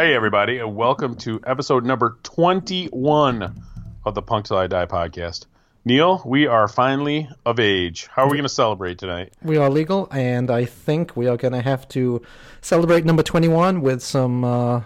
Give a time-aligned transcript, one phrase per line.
[0.00, 3.62] Hey, everybody, and welcome to episode number 21
[4.06, 5.44] of the Punk Till I Die podcast.
[5.84, 8.06] Neil, we are finally of age.
[8.06, 9.34] How are we going to celebrate tonight?
[9.42, 12.22] We are legal, and I think we are going to have to
[12.62, 14.80] celebrate number 21 with some uh,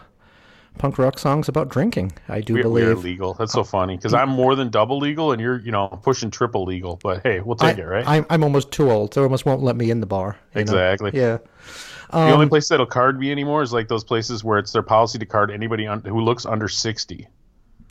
[0.79, 2.15] punk rock songs about drinking.
[2.29, 2.89] I do We, we believe.
[2.89, 3.35] are legal.
[3.35, 6.65] That's so funny because I'm more than double legal, and you're, you know, pushing triple
[6.65, 6.99] legal.
[7.01, 8.05] But hey, we'll take I, it, right?
[8.05, 9.13] I'm, I'm almost too old.
[9.13, 10.39] They almost won't let me in the bar.
[10.57, 11.13] Exactly.
[11.13, 11.35] know?
[11.35, 11.94] Exactly.
[12.13, 12.27] Yeah.
[12.27, 14.83] the only um, place that'll card me anymore is like those places where it's their
[14.83, 17.29] policy to card anybody un- who looks under 60.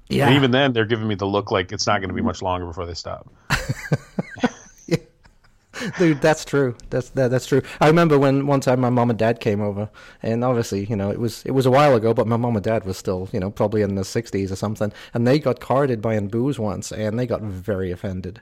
[0.09, 0.27] Yeah.
[0.27, 2.41] And even then, they're giving me the look like it's not going to be much
[2.41, 3.27] longer before they stop.
[5.97, 6.75] Dude, that's true.
[6.89, 7.61] That's that, that's true.
[7.81, 9.89] I remember when one time my mom and dad came over,
[10.21, 12.63] and obviously, you know, it was it was a while ago, but my mom and
[12.63, 16.01] dad was still, you know, probably in the sixties or something, and they got carded
[16.01, 18.41] buying booze once, and they got very offended.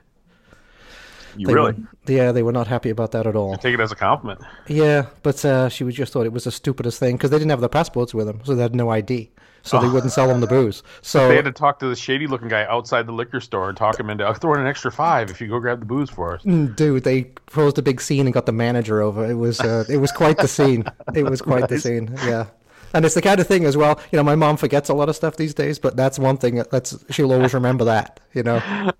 [1.36, 3.54] You They really Were, yeah, they were not happy about that at all.
[3.54, 4.40] I take it as a compliment.
[4.66, 7.60] Yeah, but uh, she just thought it was the stupidest thing because they didn't have
[7.60, 9.30] their passports with them, so they had no ID,
[9.62, 10.82] so they wouldn't sell them the booze.
[11.00, 13.76] So They had to talk to the shady looking guy outside the liquor store and
[13.78, 16.10] talk him into I'll throw in an extra five if you go grab the booze
[16.10, 16.42] for us.
[16.42, 19.28] Mm, Dude, they posed a big scene and got the manager over.
[19.30, 20.84] It was uh, it was quite the scene.
[21.14, 22.14] It was quite the scene.
[22.24, 22.46] Yeah.
[22.94, 23.98] And it's the kind of thing as well.
[24.10, 26.56] You know, my mom forgets a lot of stuff these days, but that's one thing
[26.56, 28.20] that that's she'll always remember that.
[28.34, 28.56] You know,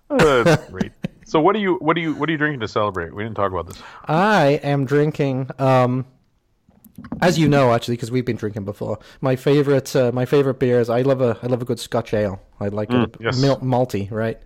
[0.09, 0.91] Uh, that's great.
[1.33, 3.11] So what do you what do you what are you drinking to celebrate?
[3.11, 3.81] We didn't talk about this.
[4.05, 5.49] I am drinking.
[5.57, 6.05] Um,
[7.23, 8.99] as you know, actually, because we've been drinking before.
[9.19, 10.91] My favorite, uh, my favorite beers.
[10.91, 12.39] I love a, I love a good Scotch ale.
[12.59, 13.41] I like it Mm, yes.
[13.41, 14.39] mil- malty, right?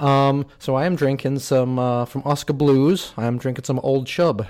[0.00, 3.12] Um, so I am drinking some uh, from Oskar Blues.
[3.18, 4.46] I am drinking some Old Chub,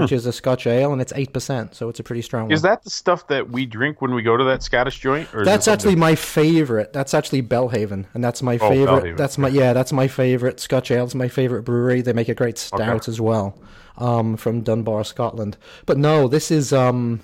[0.00, 2.50] which is a Scotch ale, and it's eight percent, so it's a pretty strong one.
[2.50, 2.54] Hmm.
[2.54, 5.32] Is that the stuff that we drink when we go to that Scottish joint?
[5.34, 6.92] Or That's actually my favorite.
[6.92, 9.04] That's actually Belhaven, and that's my Oh, favorite.
[9.04, 9.72] Belhaven, That's my yeah.
[9.72, 11.04] That's my favorite Scotch ale.
[11.04, 12.00] It's my favorite brewery.
[12.00, 13.58] They make a great stout as well,
[13.98, 15.56] um, from Dunbar, Scotland.
[15.86, 17.20] But no, this is um,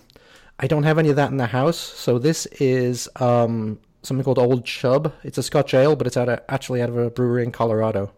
[0.58, 1.78] I don't have any of that in the house.
[1.78, 5.12] So this is um something called Old Chub.
[5.24, 8.12] It's a Scotch ale, but it's out of, actually out of a brewery in Colorado.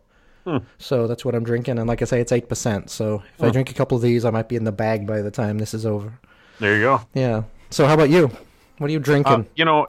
[0.44, 0.58] Hmm.
[0.78, 2.90] So that's what I'm drinking, and like I say, it's eight percent.
[2.90, 5.20] So if I drink a couple of these, I might be in the bag by
[5.22, 6.18] the time this is over.
[6.58, 7.00] there you go.
[7.14, 7.42] Yeah.
[7.70, 8.30] So how about you?
[8.78, 9.32] What are you drinking?
[9.32, 9.88] Uh, you know,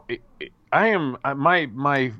[0.73, 2.11] I- am my my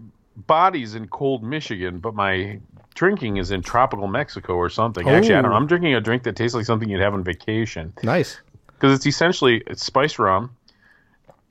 [0.47, 2.59] body's in cold Michigan, but my
[2.95, 5.07] drinking is in tropical Mexico or something.
[5.07, 5.55] Actually, I don't know.
[5.55, 5.59] Oh.
[5.59, 7.93] I'm drinking a drink that tastes like something you'd have on vacation.
[8.03, 8.39] nice.
[8.73, 10.55] because it's essentially it's spice rum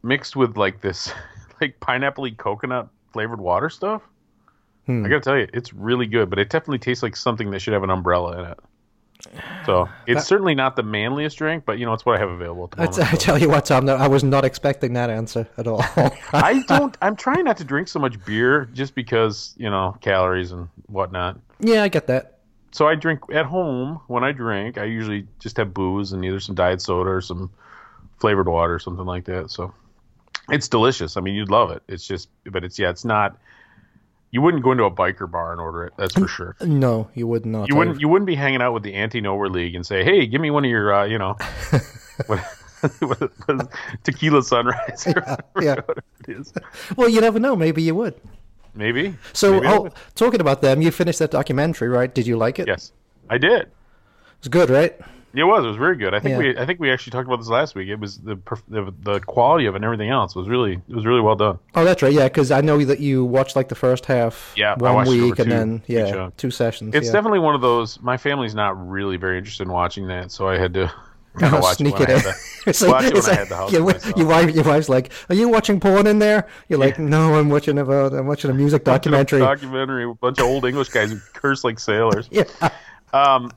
[0.03, 1.13] mixed with like this
[1.61, 4.03] like pineapple coconut flavored water stuff.
[4.87, 5.05] Hmm.
[5.05, 7.75] I gotta tell you, it's really good, but it definitely tastes like something that should
[7.75, 8.59] have an umbrella in it.
[9.67, 12.69] So it's certainly not the manliest drink, but you know it's what I have available
[12.69, 13.13] the I, moment.
[13.13, 15.83] I tell you what, Tom, no, I was not expecting that answer at all.
[16.33, 16.97] I don't.
[17.03, 21.39] I'm trying not to drink so much beer just because you know calories and whatnot.
[21.61, 22.39] yeah, I get that.
[22.73, 24.01] So I drink at home.
[24.07, 27.51] When I drink, I usually just have booze and either some diet soda or some
[28.19, 29.51] flavored water or something like that.
[29.51, 29.75] So
[30.49, 31.17] it's delicious.
[31.17, 31.83] I mean, you'd love it.
[31.89, 33.39] It's just, but it's yeah, it's not.
[34.33, 35.93] You wouldn't go into a biker bar and order it.
[35.97, 36.57] That's for sure.
[36.61, 37.69] No, you would not.
[37.69, 38.01] You wouldn't.
[38.01, 40.51] You wouldn't be hanging out with the anti nowhere league and say, "Hey, give me
[40.51, 41.37] one of your, uh, you know,
[42.27, 42.39] what,
[43.01, 43.73] what, what,
[44.05, 45.43] tequila sunrise." yeah.
[45.53, 45.95] whatever
[46.29, 46.53] it is.
[46.97, 47.57] Well, you never know.
[47.57, 48.15] Maybe you would.
[48.75, 49.17] Maybe.
[49.33, 52.15] So, Maybe oh, talking about them, you finished that documentary, right?
[52.15, 52.69] Did you like it?
[52.69, 52.93] yes,
[53.29, 53.69] I did.
[54.39, 54.99] It's good, right?
[55.33, 55.65] It was.
[55.65, 56.13] It was very good.
[56.15, 56.39] I think Yeah.
[56.39, 56.59] we.
[56.59, 57.89] I think we actually talked about this last week.
[57.89, 58.37] It was the
[58.69, 60.81] the, the quality of it and everything else was really.
[60.89, 61.59] It was really well done.
[61.75, 62.13] Oh, that's right.
[62.13, 65.15] Yeah, because I know that you watched like the first half Yeah, one watched it
[65.19, 66.95] over week, and two- then yeah, two sessions.
[66.95, 67.13] It's yeah.
[67.13, 68.01] definitely one of those.
[68.01, 70.93] My family's not really very interested in watching that, so I had to
[71.39, 72.19] kind of watch sneak it it in.
[72.23, 72.35] the,
[72.67, 74.17] It's watch it it's I had the house your, to wi- myself.
[74.17, 77.49] your wife, your wife's like, "Are you watching porn in there?" You're like, "No, I'm
[77.51, 80.05] watching about, I'm watching a music documentary." documentary.
[80.11, 82.29] A bunch of old English guys who curse like sailors.
[82.33, 82.45] yeah.
[83.13, 83.51] Um,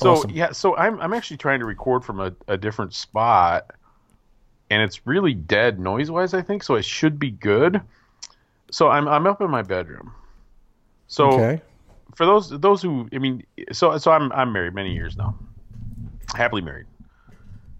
[0.00, 0.30] so Awesome.
[0.30, 3.70] yeah, so I'm I'm actually trying to record from a, a different spot,
[4.70, 6.32] and it's really dead noise wise.
[6.34, 6.74] I think so.
[6.76, 7.80] It should be good.
[8.70, 10.12] So I'm I'm up in my bedroom.
[11.08, 11.62] So Okay.
[12.14, 15.34] for those those who I mean, so so I'm I'm married many years now,
[16.34, 16.86] happily married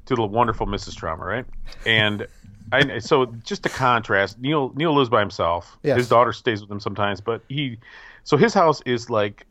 [0.07, 0.97] to the wonderful Mrs.
[0.97, 1.47] Trauma, right?
[1.87, 2.27] And
[2.73, 5.79] I so just to contrast, Neil Neil lives by himself.
[5.83, 5.97] Yes.
[5.97, 7.79] His daughter stays with him sometimes, but he
[8.25, 9.47] so his house is like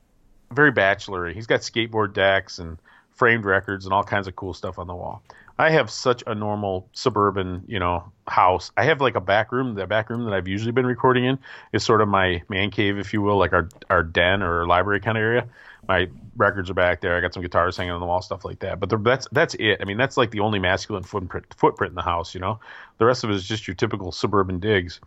[0.51, 1.33] very bachelory.
[1.33, 2.77] He's got skateboard decks and
[3.11, 5.21] framed records and all kinds of cool stuff on the wall.
[5.59, 8.71] I have such a normal suburban, you know, house.
[8.77, 9.75] I have like a back room.
[9.75, 11.37] The back room that I've usually been recording in
[11.73, 15.01] is sort of my man cave, if you will, like our our den or library
[15.01, 15.49] kind of area.
[15.85, 16.07] My
[16.37, 17.17] records are back there.
[17.17, 18.79] I got some guitars hanging on the wall, stuff like that.
[18.79, 19.79] But that's that's it.
[19.81, 22.33] I mean, that's like the only masculine footprint footprint in the house.
[22.33, 22.61] You know,
[22.97, 25.01] the rest of it is just your typical suburban digs.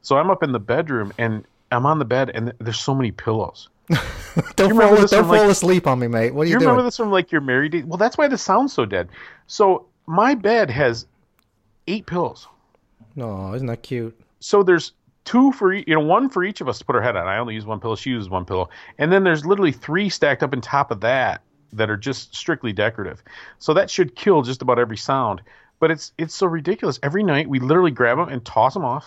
[0.00, 3.10] So I'm up in the bedroom and I'm on the bed and there's so many
[3.12, 3.68] pillows.
[4.56, 6.32] Don't fall, don't from, like- asleep on me, mate.
[6.34, 6.68] What are you, You doing?
[6.68, 7.84] remember this from like your married days?
[7.84, 9.08] Well, that's why this sounds so dead.
[9.46, 11.06] So my bed has
[11.88, 12.46] eight pillows.
[13.16, 14.18] No, isn't that cute?
[14.40, 14.92] So there's
[15.24, 17.26] two for you know one for each of us to put our head on.
[17.26, 17.96] I only use one pillow.
[17.96, 18.68] She uses one pillow,
[18.98, 21.40] and then there's literally three stacked up on top of that
[21.72, 23.22] that are just strictly decorative.
[23.58, 25.42] So that should kill just about every sound.
[25.80, 27.00] But it's it's so ridiculous.
[27.02, 29.06] Every night we literally grab them and toss them off,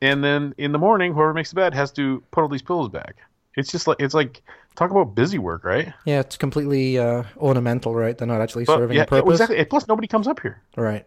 [0.00, 2.88] and then in the morning, whoever makes the bed has to put all these pillows
[2.88, 3.16] back.
[3.56, 4.42] It's just like it's like
[4.76, 5.92] talk about busy work, right?
[6.04, 8.16] Yeah, it's completely uh, ornamental, right?
[8.16, 9.32] They're not actually But, serving yeah, a purpose.
[9.40, 9.64] exactly.
[9.64, 10.62] Plus, nobody comes up here.
[10.76, 11.04] Right.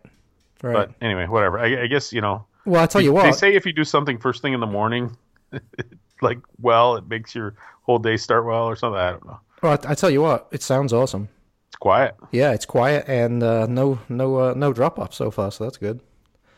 [0.61, 0.73] Right.
[0.73, 1.59] But anyway, whatever.
[1.59, 2.45] I, I guess you know.
[2.65, 3.23] well, I'll tell you They what.
[3.23, 5.15] They say if you do something first thing in the morning,
[6.21, 8.99] like well, it makes your whole day start well or something.
[8.99, 9.39] I don't know.
[9.61, 10.47] well, I, I tell you what.
[10.51, 11.29] It sounds awesome.
[11.69, 12.15] It's quiet.
[12.31, 15.77] Yeah, it's quiet and uh, no no uh, no drop off so far, so that's
[15.77, 16.01] good.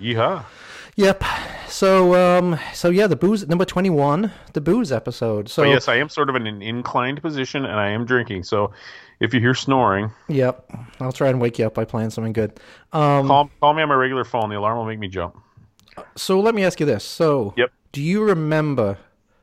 [0.02, 0.44] Yeehaw.
[0.98, 1.24] Yep.
[1.75, 5.50] So um so yeah, the booze number twenty one, the booze episode.
[5.50, 8.44] So But yes, I am sort of in an inclined position, and I am drinking.
[8.44, 8.72] So
[9.19, 12.62] if you hear snoring, yep, I'll try and wake you up by playing something good.
[12.94, 14.50] Um, call call me on my regular phone.
[14.50, 15.36] The alarm will make me jump.
[16.16, 17.04] so let me ask you this.
[17.04, 17.74] So Yep.
[17.92, 18.98] do you remember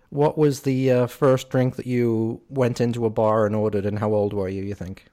[0.09, 3.99] what was the uh, first drink that you went into a bar and ordered, and
[3.99, 4.63] how old were you?
[4.63, 5.05] You think?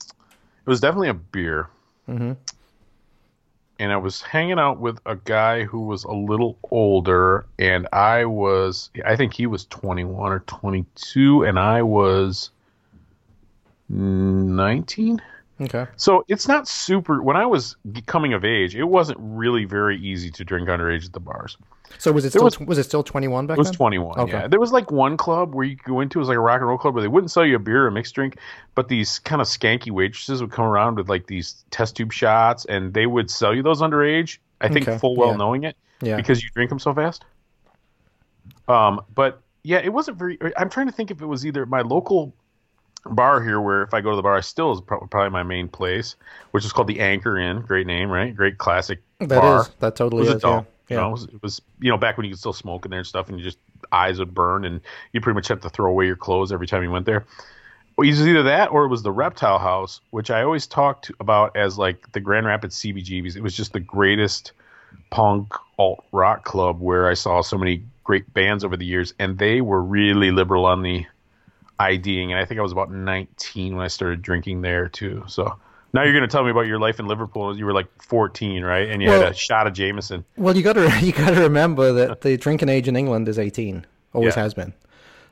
[0.00, 1.68] It was definitely a beer.
[2.08, 2.32] Mm-hmm.
[3.78, 8.24] And I was hanging out with a guy who was a little older, and I
[8.24, 12.50] was, I think he was 21 or 22, and I was
[13.88, 15.20] 19.
[15.60, 15.86] Okay.
[15.96, 17.22] So it's not super.
[17.22, 21.12] When I was coming of age, it wasn't really very easy to drink underage at
[21.12, 21.56] the bars.
[21.98, 24.18] So was it There still was, was- it still twenty one back It was 21.
[24.18, 24.32] Okay.
[24.32, 26.18] Yeah, there was like one club where you could go into.
[26.18, 27.84] It was like a rock and roll club where they wouldn't sell you a beer
[27.84, 28.36] or a mixed drink,
[28.74, 32.64] but these kind of skanky waitresses would come around with like these test tube shots,
[32.64, 34.38] and they would sell you those underage.
[34.60, 35.36] I think Okay, full well yeah.
[35.36, 36.16] knowing it Yeah.
[36.16, 37.24] because you drink them so fast.
[38.66, 40.38] Um, but yeah, it wasn't very.
[40.56, 42.34] I'm trying to think if it was either my local
[43.06, 45.68] bar here, where if I go to the bar, I still is probably my main
[45.68, 46.16] place,
[46.52, 47.60] which is called the Anchor Inn.
[47.60, 48.34] Great name, right?
[48.34, 49.60] Great classic That bar.
[49.62, 50.34] is that It totally was is.
[50.36, 50.66] adult.
[50.88, 50.96] Yeah.
[50.96, 52.90] You know, it was, it was you know back when you could still smoke in
[52.90, 53.58] there and stuff, and you just
[53.92, 54.80] eyes would burn, and
[55.12, 57.24] you pretty much had to throw away your clothes every time you went there.
[57.96, 61.10] Well, it was either that or it was the Reptile House, which I always talked
[61.20, 63.36] about as like the Grand Rapids CBGBs.
[63.36, 64.52] It was just the greatest
[65.10, 69.38] punk alt rock club where I saw so many great bands over the years, and
[69.38, 71.06] they were really liberal on the
[71.78, 72.32] IDing.
[72.32, 75.24] And I think I was about 19 when I started drinking there too.
[75.26, 75.58] So
[75.92, 77.56] now you're going to tell me about your life in Liverpool.
[77.56, 78.88] You were like 14, right?
[78.88, 80.24] And you Well- had a shot of Jameson.
[80.36, 83.38] Well, you got to you got to remember that the drinking age in England is
[83.38, 83.86] eighteen.
[84.12, 84.42] Always Yeah.
[84.42, 84.72] has been.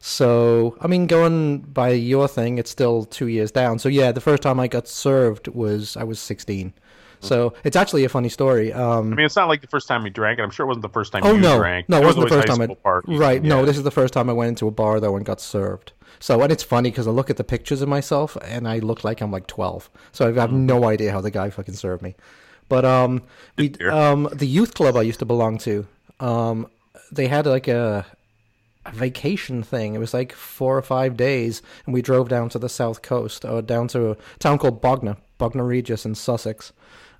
[0.01, 3.79] So, I mean, going by your thing, it's still two years down.
[3.79, 6.73] So, yeah, the first time I got served was I was sixteen.
[7.23, 8.73] So it's actually a funny story.
[8.73, 10.43] Um, I mean, it's not like the first time you drank it.
[10.43, 11.89] I'm sure it wasn't the first time oh you no, drank.
[11.89, 12.61] no, it wasn't the first time.
[12.61, 13.43] I, right?
[13.43, 15.93] No, this is the first time I went into a bar though and got served.
[16.19, 19.05] So, and it's funny because I look at the pictures of myself and I look
[19.05, 19.89] like I'm like twelve.
[20.11, 20.65] So I have Mm.
[20.67, 22.15] no idea how the guy fucking served me.
[22.69, 23.23] But um,
[23.57, 25.87] we um the youth club I used to belong to,
[26.21, 26.67] um,
[27.13, 28.05] they had like a
[28.85, 29.95] a vacation thing.
[29.95, 33.45] It was like four or five days, and we drove down to the south coast,
[33.45, 36.73] or down to a town called Bognor, Bognor Regis in Sussex.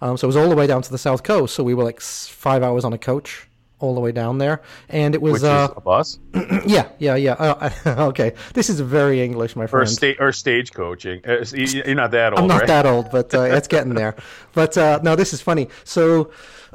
[0.03, 1.55] Um, so it was all the way down to the south coast.
[1.55, 3.47] So we were like five hours on a coach
[3.79, 6.19] all the way down there, and it was Which uh, is a bus
[6.67, 7.33] yeah, yeah, yeah.
[7.33, 7.71] Uh,
[8.11, 11.21] okay, this is very English, my or sta- or stage coaching.
[11.27, 12.67] Uh, you- You're not that old, I'm not right?
[12.69, 14.15] that old, but uh, it's getting there.
[14.55, 15.69] But uh, no, this is funny.
[15.85, 16.31] So,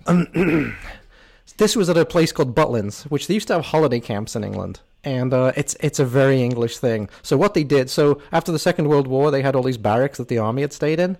[0.07, 0.27] um,
[1.57, 4.43] this was at a place called Butlins, which they used to have holiday camps in
[4.43, 7.09] England, and uh, it's it's a very English thing.
[7.23, 10.17] So what they did, so after the Second World War, they had all these barracks
[10.17, 11.17] that the army had stayed in.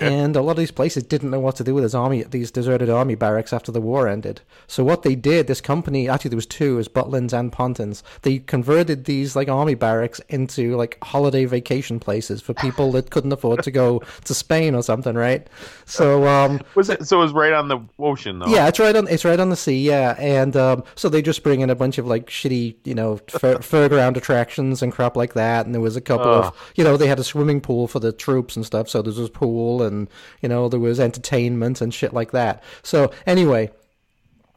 [0.00, 2.50] And a lot of these places didn't know what to do with this army, these
[2.50, 4.40] deserted army barracks after the war ended.
[4.66, 8.02] So what they did, this company, actually there was two, it was Butlins and Pontins.
[8.22, 13.32] They converted these like army barracks into like holiday vacation places for people that couldn't
[13.32, 15.48] afford to go to Spain or something, right?
[15.84, 17.18] So um, Was it so?
[17.18, 18.46] It was right on the ocean, though.
[18.46, 19.82] yeah, it's right on it's right on the sea.
[19.82, 23.16] Yeah, and um, so they just bring in a bunch of like shitty, you know,
[23.28, 25.66] fair, fairground attractions and crap like that.
[25.66, 26.44] And there was a couple Ugh.
[26.46, 28.88] of, you know, they had a swimming pool for the troops and stuff.
[28.88, 30.08] So there was a pool, and
[30.40, 32.62] you know, there was entertainment and shit like that.
[32.82, 33.70] So anyway.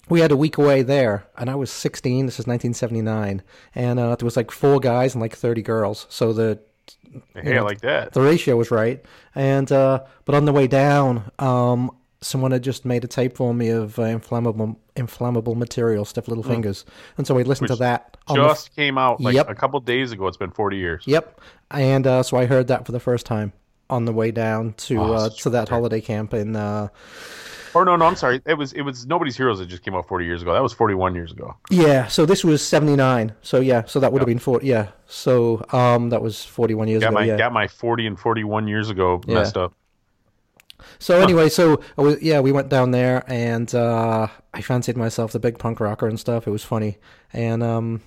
[0.10, 2.26] We had a week away there, and I was 16.
[2.26, 3.42] This is 1979,
[3.76, 6.06] and uh, there was like four guys and like 30 girls.
[6.10, 6.60] So the
[7.34, 8.12] Hey, I like that.
[8.12, 9.06] the ratio was right.
[9.36, 13.54] And uh, but on the way down, um, someone had just made a tape for
[13.54, 16.84] me of uh, inflammable inflammable material, stiff little fingers,
[17.18, 18.18] and so we listened to that.
[18.28, 19.50] On the, Just came out like Yep.
[19.50, 20.28] a couple days ago.
[20.28, 21.04] It's been 40 years.
[21.08, 23.54] yep, and uh, so I heard that for the first time
[23.92, 26.56] on the way down to Oh, uh, to that holiday camp in.
[26.56, 26.88] Uh,
[27.74, 28.42] Or no, no, I'm sorry.
[28.46, 30.54] It was it was Nobody's Heroes that just came out 40 years ago.
[30.54, 31.56] That was 41 years ago.
[31.70, 33.34] yeah, so this was seventy nine.
[33.42, 34.66] So yeah, so that would have been 40.
[34.68, 37.20] Yeah, so um, that was forty one years Got ago.
[37.20, 37.38] my yeah.
[37.38, 39.36] got my 40 and 41 years ago Yeah.
[39.36, 39.74] messed up.
[41.00, 45.40] So anyway, so was, yeah, we went down there and uh, I fancied myself the
[45.40, 46.48] big punk rocker and stuff.
[46.48, 46.98] It was funny,
[47.32, 48.02] and um,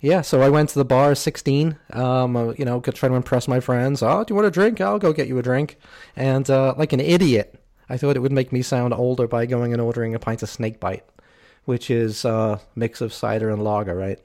[0.00, 1.76] yeah, so I went to the bar, sixteen.
[1.92, 4.02] Um, uh, you know, trying to impress my friends.
[4.02, 4.80] Oh, do you want a drink?
[4.80, 5.78] I'll go get you a drink.
[6.16, 9.72] And uh, like an idiot, I thought it would make me sound older by going
[9.72, 11.04] and ordering a pint of snake bite,
[11.64, 14.18] which is a uh, mix of cider and lager, right?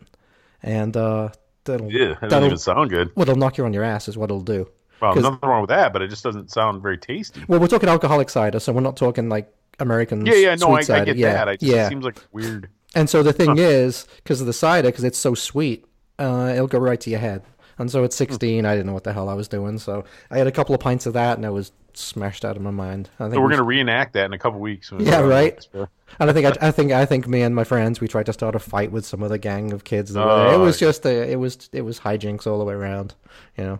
[0.61, 1.29] And uh,
[1.63, 3.11] that'll Yeah, that doesn't even sound good.
[3.15, 4.69] well, it'll knock you on your ass, is what it'll do.
[5.01, 7.43] Well, nothing wrong with that, but it just doesn't sound very tasty.
[7.47, 10.25] Well, we're talking alcoholic cider, so we're not talking like American.
[10.25, 11.49] Yeah, yeah, no, I, I get yeah, that.
[11.49, 11.85] I just, yeah.
[11.85, 12.69] It seems like weird.
[12.95, 15.85] And so the thing is, because of the cider, because it's so sweet,
[16.17, 17.43] uh, it'll go right to your head.
[17.77, 19.77] And so at 16, I didn't know what the hell I was doing.
[19.79, 22.61] So I had a couple of pints of that, and I was smashed out of
[22.61, 23.09] my mind.
[23.19, 24.91] I think So we're we- gonna reenact that in a couple weeks.
[24.97, 25.59] Yeah, right.
[25.73, 28.33] And I think I, I think I think me and my friends we tried to
[28.33, 30.13] start a fight with some other gang of kids.
[30.13, 30.47] That were there.
[30.53, 33.13] It Oh, was just a, it was it was hijinks all the way around.
[33.57, 33.79] You know.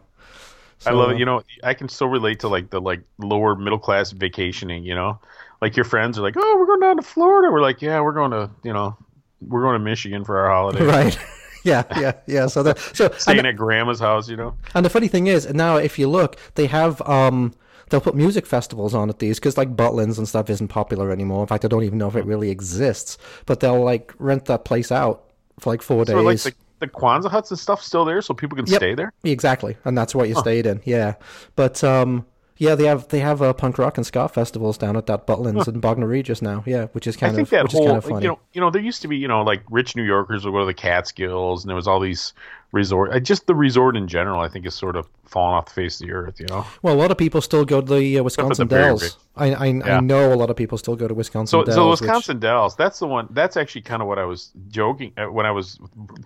[0.85, 1.17] I love it.
[1.17, 4.83] You know, I can still relate to like the like lower middle class vacationing.
[4.83, 5.19] You know,
[5.61, 8.11] like your friends are like, "Oh, we're going down to Florida." We're like, "Yeah, we're
[8.11, 8.95] going to you know,
[9.41, 11.17] we're going to Michigan for our holiday." Right.
[11.63, 12.47] yeah, yeah, yeah.
[12.47, 14.29] So the so Staying and, at grandma's house.
[14.29, 14.55] You know.
[14.73, 17.53] and the funny thing is now if you look, they have um
[17.89, 21.41] they'll put music festivals on at these because like Butlins and stuff isn't popular anymore.
[21.41, 23.17] In fact, I don't even know if it really exists.
[23.45, 25.23] But they'll like rent that place out
[25.59, 26.43] for like four So like days.
[26.45, 28.77] the, the Quonset huts and stuff still there, so people can Yep.
[28.77, 29.11] stay there.
[29.23, 30.81] Exactly, and that's what you stayed in.
[30.83, 31.15] Yeah,
[31.55, 32.25] but um,
[32.57, 35.67] yeah, they have they have uh, punk rock and ska festivals down at that Butlins
[35.67, 36.63] and Bognor Regis now.
[36.65, 38.23] Yeah, which is kind I think of that which whole is kind of funny.
[38.23, 40.51] you know you know there used to be you know like rich New Yorkers would
[40.51, 42.33] go to the Catskills and there was all these
[42.71, 45.73] resort uh, just the resort in general I think is sort of fallen off the
[45.73, 48.19] face of the earth you know well, a lot of people still go to the
[48.19, 49.17] uh, Wisconsin very Dells.
[49.35, 51.75] I I, I know a lot of people still go to Wisconsin so Dells.
[51.75, 55.11] so which- Wisconsin Dells that's the one that's actually kind of what I was joking
[55.17, 55.77] uh, when I was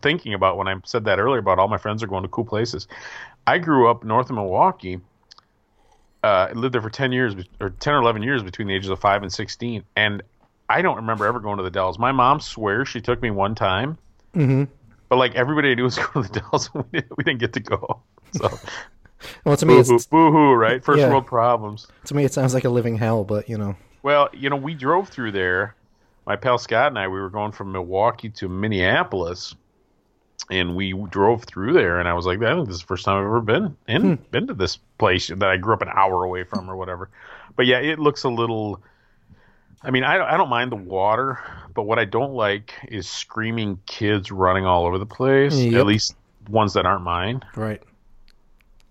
[0.02, 2.46] thinking about when I said that earlier about all my friends are going to cool
[2.46, 2.88] places
[3.48, 5.00] I grew up north of Milwaukee
[6.30, 8.90] uh, I lived there for 10 years or 10 or 11 years between the ages
[8.90, 10.22] of 5 and 16 and
[10.70, 13.56] I don't remember ever going to the Dells my mom swears she took me one
[13.56, 13.98] time
[14.36, 14.68] Mhm.
[15.10, 17.40] But like everybody I knew was going to the Dells, and we didn't, we didn't
[17.40, 18.04] get to go.
[18.32, 18.60] So
[19.44, 20.84] well, to me, boo it's, hoo, boo hoo, right?
[20.86, 21.10] First Yeah.
[21.10, 21.88] world problems.
[22.06, 23.24] to me, it sounds like a living hell.
[23.24, 25.76] But you know, Well, you know, we drove through there.
[26.28, 29.56] My pal Scott and I, we were going from Milwaukee to Minneapolis,
[30.50, 32.00] and we drove through there.
[32.00, 34.02] And I was like, I think this is the first time I've ever been in
[34.02, 34.24] hmm.
[34.32, 37.10] been to this place that I grew up an hour away from or whatever.
[37.56, 38.82] But yeah, it looks a little.
[39.82, 41.40] I mean, I don't, I don't mind the water,
[41.74, 45.56] but what I don't like is screaming kids running all over the place.
[45.56, 45.74] Yep.
[45.74, 46.16] At least
[46.50, 47.44] ones that aren't mine.
[47.56, 47.82] right?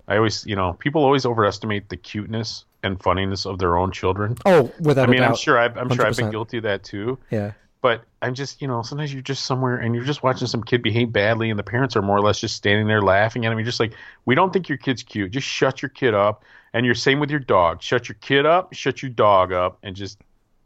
[0.07, 4.37] I always, you know, people always overestimate the cuteness and funniness of their own children.
[4.47, 5.31] Oh, without I mean, a doubt.
[5.31, 7.19] I'm sure I've, I'm sure I've been guilty of that too.
[7.31, 7.53] Yeah.
[7.81, 10.83] But I'm just, you know, sometimes you're just somewhere and you're just watching some kid
[10.83, 13.59] behave badly, and the parents are more or less just standing there laughing at him.
[13.59, 13.95] You're just like,
[14.25, 15.31] we don't think your kid's cute.
[15.31, 16.45] Just shut your kid up.
[16.75, 17.83] And you're same with your dog.
[17.83, 18.75] Shut your kid up.
[18.75, 20.19] Shut your dog up, and just,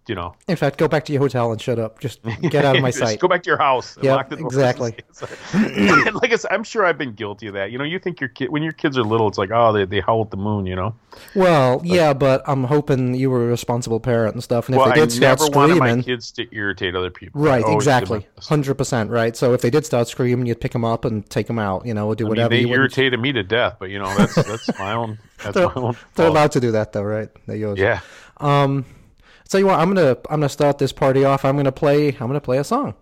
[0.09, 2.01] you know, In fact, go back to your hotel and shut up.
[2.01, 3.21] Just get out of my sight.
[3.21, 3.95] Go back to your house.
[3.97, 4.53] And Yep, lock the doors.
[4.53, 4.95] exactly.
[5.53, 7.71] and like I said, I'm sure I've been guilty of that.
[7.71, 9.85] You know, you think your kid when your kids are little, it's like, oh, they
[9.85, 10.67] they howl at the moon.
[10.67, 10.95] You know.
[11.35, 14.67] Well, yeah, but I'm hoping you were a responsible parent and stuff.
[14.69, 17.11] And if well, they I did start never wanted screaming, my kids to irritate other
[17.11, 17.41] people.
[17.41, 17.65] Right?
[17.67, 19.37] Exactly, hundred percent, right.
[19.37, 21.95] So if they did start screaming, you'd pick them up and take them out, you
[21.95, 22.49] know, or do I mean, whatever.
[22.51, 25.55] they you wouldn't- irritated me to death, but you know that's that's my own that's
[25.55, 25.93] They're, my own.
[25.93, 25.97] Fault.
[26.15, 27.29] they're allowed to do that, though, right?
[27.47, 27.79] They're yours.
[27.79, 28.01] Yeah.
[28.39, 28.85] Um.
[29.53, 29.79] So you what?
[29.79, 31.45] I'm gonna I'm gonna start this party off.
[31.45, 32.95] I'm gonna play I'm gonna play a song.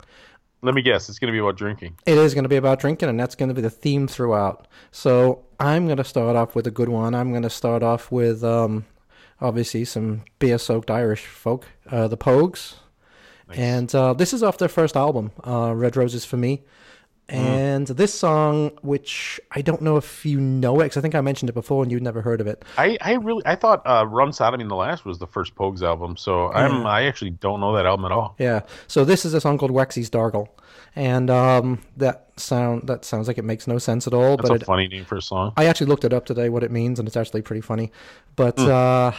[0.63, 1.09] Let me guess.
[1.09, 1.97] It's to be about drinking.
[2.07, 4.67] It is to be about drinking, and that's to be the theme throughout.
[4.91, 7.15] So I'm to start off with a good one.
[7.15, 8.85] I'm to start off with, um,
[9.41, 12.75] obviously, some beer-soaked Irish folk, uh, the Pogues,
[13.55, 16.65] and uh, this is off their first album, uh, Red Roses for Me.
[17.31, 21.21] And this song, which I don't know if you know it, because I think I
[21.21, 22.65] mentioned it before and you'd never heard of it.
[22.77, 25.83] I, I really I thought uh, Rum Sodomy and the Lash was the first Pogues
[25.83, 28.35] album, so I'm I actually don't know that album at all.
[28.39, 28.63] Yeah.
[28.87, 30.49] So this is a song called Waxie's Dargle,
[30.97, 34.59] and um, that sound that sounds like it makes no sense at all, That's but
[34.61, 35.53] a it, funny name for a song.
[35.57, 37.93] I actually looked it up today what it means, and it's actually pretty funny.
[38.37, 39.13] But uh,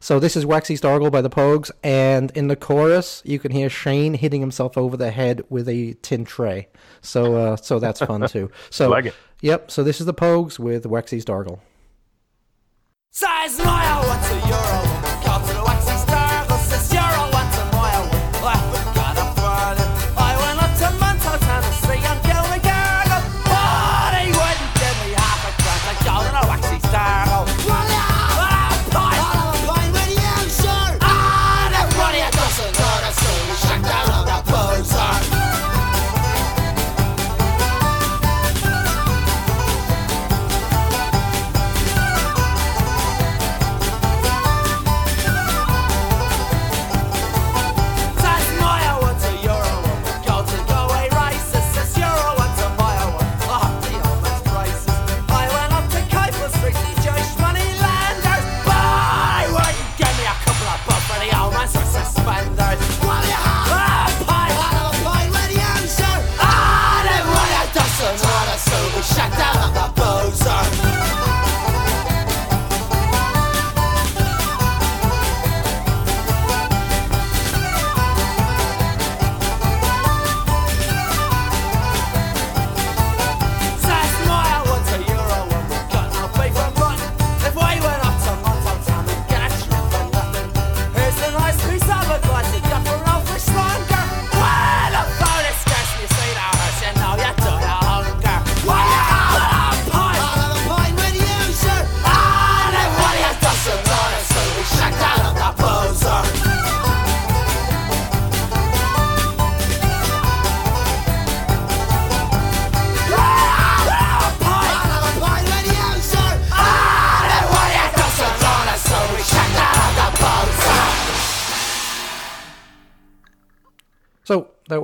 [0.00, 3.68] so this is Waxie's Dargle by the Pogues, and in the chorus you can hear
[3.68, 6.68] Shane hitting himself over the head with a tin tray.
[7.00, 8.50] So uh, so that's fun too.
[8.70, 9.14] So Like it.
[9.40, 9.70] Yep.
[9.70, 11.60] So this is the Pogues with Waxie's Dargle.
[13.10, 14.97] Size mile, what's a euro?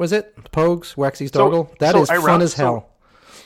[0.05, 0.37] Was it.
[0.53, 1.75] Pogues, Waxy's So- Doggle.
[1.81, 2.91] That so is I fun as hell.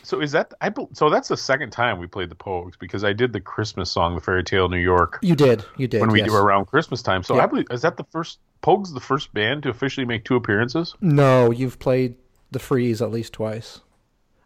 [0.03, 0.73] So is that I?
[0.95, 4.15] So that's the second time we played the Pogues because I did the Christmas song,
[4.15, 5.65] "The Fairy Tale of New York," you did.
[5.77, 6.01] You did.
[6.01, 6.29] when we yes.
[6.31, 7.23] do around Christmas time.
[7.23, 7.43] So Yeah.
[7.43, 10.95] I believe is that the first Pogues the first band to officially make two appearances?
[11.03, 12.15] No, you've played
[12.51, 13.81] the Freeze at least twice,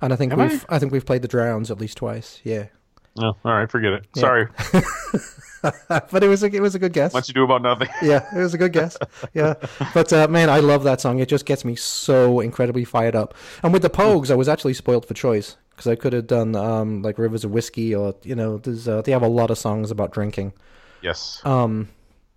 [0.01, 0.79] and I think Have we've I?
[0.81, 2.41] think we've played the Drowns at least twice.
[2.43, 2.67] Yeah,
[3.17, 4.07] No, all right, forget it.
[4.17, 4.47] Sorry,
[5.63, 7.13] but it was a it was a good guess.
[7.13, 7.89] much you do about nothing.
[8.03, 8.97] yeah, it was a good guess.
[9.35, 9.55] Yeah,
[9.93, 11.19] but uh, man, I love that song.
[11.19, 13.35] It just gets me so incredibly fired up.
[13.63, 16.57] And with the Pogues, I was actually spoiled for choice because I could have done
[16.57, 19.59] um, like Rivers of Whiskey or you know, there's uh, they have a lot of
[19.59, 20.53] songs about drinking.
[21.03, 21.89] yes, Um,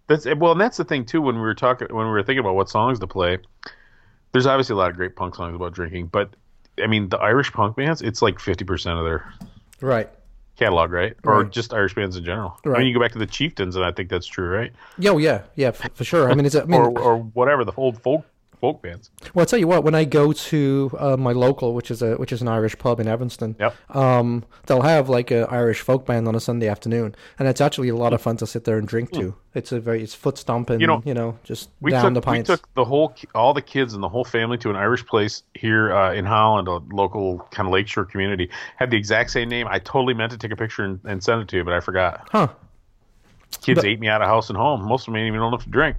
[0.08, 1.22] that's well, and that's the thing too.
[1.22, 3.38] When we were talking, when we were thinking about what songs to play,
[4.34, 6.36] there's obviously a lot of great punk songs about drinking, but
[6.84, 9.34] I mean, the Irish punk bands, it's like fifty percent of their
[9.82, 10.10] right.
[10.56, 11.16] Catalog, right?
[11.24, 11.52] Or Right.
[11.52, 12.58] just Irish bands in general.
[12.66, 14.72] I mean, you go back to the Chieftains, and I think that's true, right?
[14.98, 16.30] Yo, oh, yeah, yeah, f- for sure.
[16.32, 16.56] I mean, it's.
[16.56, 18.26] I mean, or or whatever the old folk
[18.60, 19.10] folk bands.
[19.34, 19.84] Well, I'll tell you what.
[19.84, 23.00] When I go to uh, my local, which is a which is an Irish pub
[23.00, 23.76] in Evanston, Yep.
[23.96, 27.90] um, they'll have like a Irish folk band on a Sunday afternoon, and it's actually
[27.90, 29.36] a lot of fun to sit there and drink to.
[29.54, 32.32] It's a very it's foot stomping, you know, You know, just We down the took
[32.34, 35.44] we took the whole all the kids and the whole family to an Irish place
[35.54, 38.50] here uh, in Holland, a local kind of lakeshore community.
[38.76, 39.68] Had the exact same name.
[39.70, 41.80] I totally meant to take a picture and, and send it to you, but I
[41.80, 42.28] forgot.
[42.32, 42.50] Huh.
[43.62, 44.84] Kids But- ate me out of house and home.
[44.84, 45.96] Most of them ain't even old enough to drink.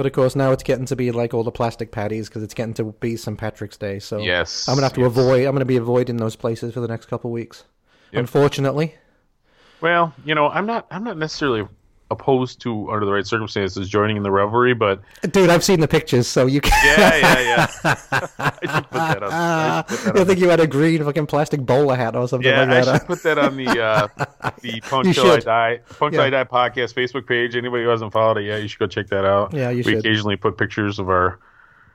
[0.00, 2.54] But of course, now it's getting to be like all the plastic paddies because it's
[2.54, 3.36] getting to be St.
[3.36, 3.98] Patrick's Day.
[3.98, 5.08] So Yes, I'm gonna have to yes.
[5.08, 5.44] avoid.
[5.44, 7.64] I'm gonna be avoiding those places for the next couple weeks.
[8.12, 8.20] Yep.
[8.20, 8.94] Unfortunately,
[9.82, 11.68] Well, you know, I'm not I'm not necessarily
[12.10, 15.86] opposed to under the right circumstances joining in the revelry, but dude, I've seen the
[15.88, 16.72] pictures, so you can.
[16.84, 17.40] yeah, yeah,
[17.84, 17.94] yeah.
[18.38, 19.32] I should put that on.
[19.32, 22.50] I that I on think you had a green fucking plastic bowler hat or something
[22.50, 22.88] Yeah, like that.
[22.88, 24.08] I should put that on the uh,
[24.60, 25.38] the Punk You Till I.
[25.40, 27.54] Die Punk Till I Die podcast Facebook page.
[27.56, 29.52] Anybody who hasn't followed it yet, you should go check that out.
[29.54, 30.06] Yeah, you should we should.
[30.06, 31.38] occasionally put pictures of our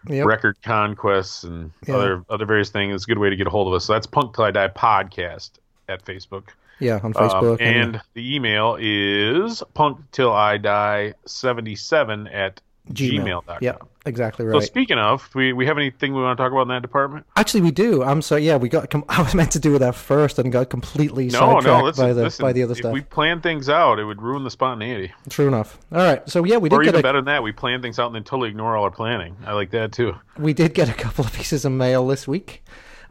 [0.08, 0.28] Yep.
[0.28, 1.95] record conquests and Yeah.
[1.95, 2.93] other other various things.
[2.93, 3.86] It's a good way to get a hold of us.
[3.86, 5.51] So that's Punk Till I Die podcast
[5.89, 6.49] at Facebook.
[6.80, 7.62] Yeah, on Um, Facebook.
[7.62, 12.62] and the email is punk till I die 77 at
[12.92, 13.24] Gmail.
[13.24, 13.58] gmail.com.
[13.62, 14.54] Yeah, exactly right.
[14.62, 17.26] So speaking of, we we have anything we want to talk about in that department?
[17.36, 18.04] Actually, we do.
[18.04, 18.46] I'm sorry.
[18.46, 18.92] Yeah, we got.
[18.92, 21.84] Com- I was meant to do that first and got completely No, sidetracked no.
[21.84, 22.90] Listen, by the listen, by the other stuff.
[22.90, 25.12] if we plan things out, it would ruin the spontaneity.
[25.32, 25.80] True enough.
[25.92, 26.30] All right.
[26.30, 28.06] So yeah, we did Or get even a, better than that, we plan things out
[28.08, 29.36] and then totally ignore all our planning.
[29.48, 30.14] I like that too.
[30.38, 32.64] we did get a couple of pieces of mail this week.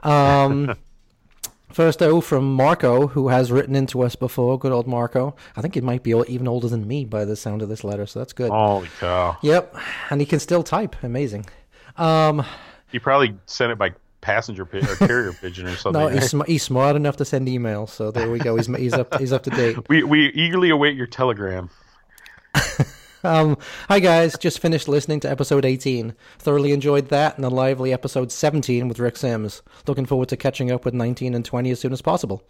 [0.04, 0.76] Um,
[1.74, 4.58] first, though, from Marco, who has written into us before.
[4.58, 5.36] Good old Marco.
[5.56, 8.06] I think he might be even older than me by the sound of this letter,
[8.06, 8.50] so that's good.
[8.50, 9.36] Holy cow!
[9.42, 9.76] Yep,
[10.10, 10.96] and he can still type.
[11.02, 11.46] Amazing.
[11.96, 12.44] Um,
[12.90, 16.00] He probably sent it by passenger pi- or carrier pigeon or something.
[16.00, 18.56] no, he's, sm- he's smart enough to send emails, so there we go.
[18.56, 19.76] He's he's up he's up to date.
[19.88, 21.68] we we eagerly await your telegram.
[23.24, 23.56] Um,
[23.88, 26.14] hi guys, just finished listening to episode 18.
[26.38, 29.62] Thoroughly enjoyed that and a lively episode 17 with Rick Sims.
[29.86, 32.46] Looking forward to catching up with 19 and 20 as soon as possible.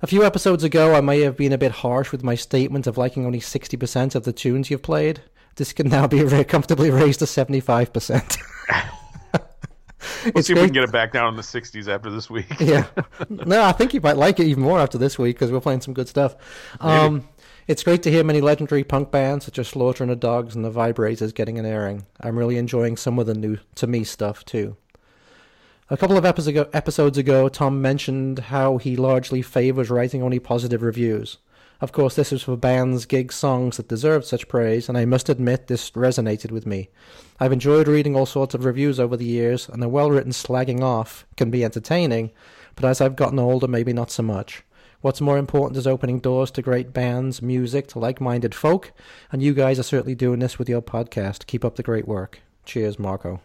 [0.00, 2.96] A few episodes ago, I may have been a bit harsh with my statement of
[2.96, 5.20] liking only 60% of the tunes you've played.
[5.56, 8.38] This can now be comfortably raised to 75%.
[10.24, 12.30] Let's it's see if we can get it back down in the 60s after this
[12.30, 12.46] week.
[12.60, 12.86] yeah.
[13.28, 15.80] No, I think you might like it even more after this week because we're playing
[15.80, 16.36] some good stuff.
[16.80, 17.28] Um,
[17.66, 20.64] it's great to hear many legendary punk bands such as Slaughter and the Dogs and
[20.64, 22.06] the Vibrators getting an airing.
[22.20, 24.76] I'm really enjoying some of the new to me stuff too.
[25.90, 31.38] A couple of episodes ago, Tom mentioned how he largely favors writing only positive reviews.
[31.82, 35.28] Of course, this is for bands, gigs, songs that deserve such praise, and I must
[35.28, 36.90] admit this resonated with me.
[37.40, 40.80] I've enjoyed reading all sorts of reviews over the years, and a well written slagging
[40.80, 42.30] off can be entertaining,
[42.76, 44.62] but as I've gotten older, maybe not so much.
[45.02, 48.92] What's more important is opening doors to great bands, music, to like minded folk,
[49.32, 51.46] and you guys are certainly doing this with your podcast.
[51.46, 52.40] Keep up the great work.
[52.64, 53.40] Cheers, Marco.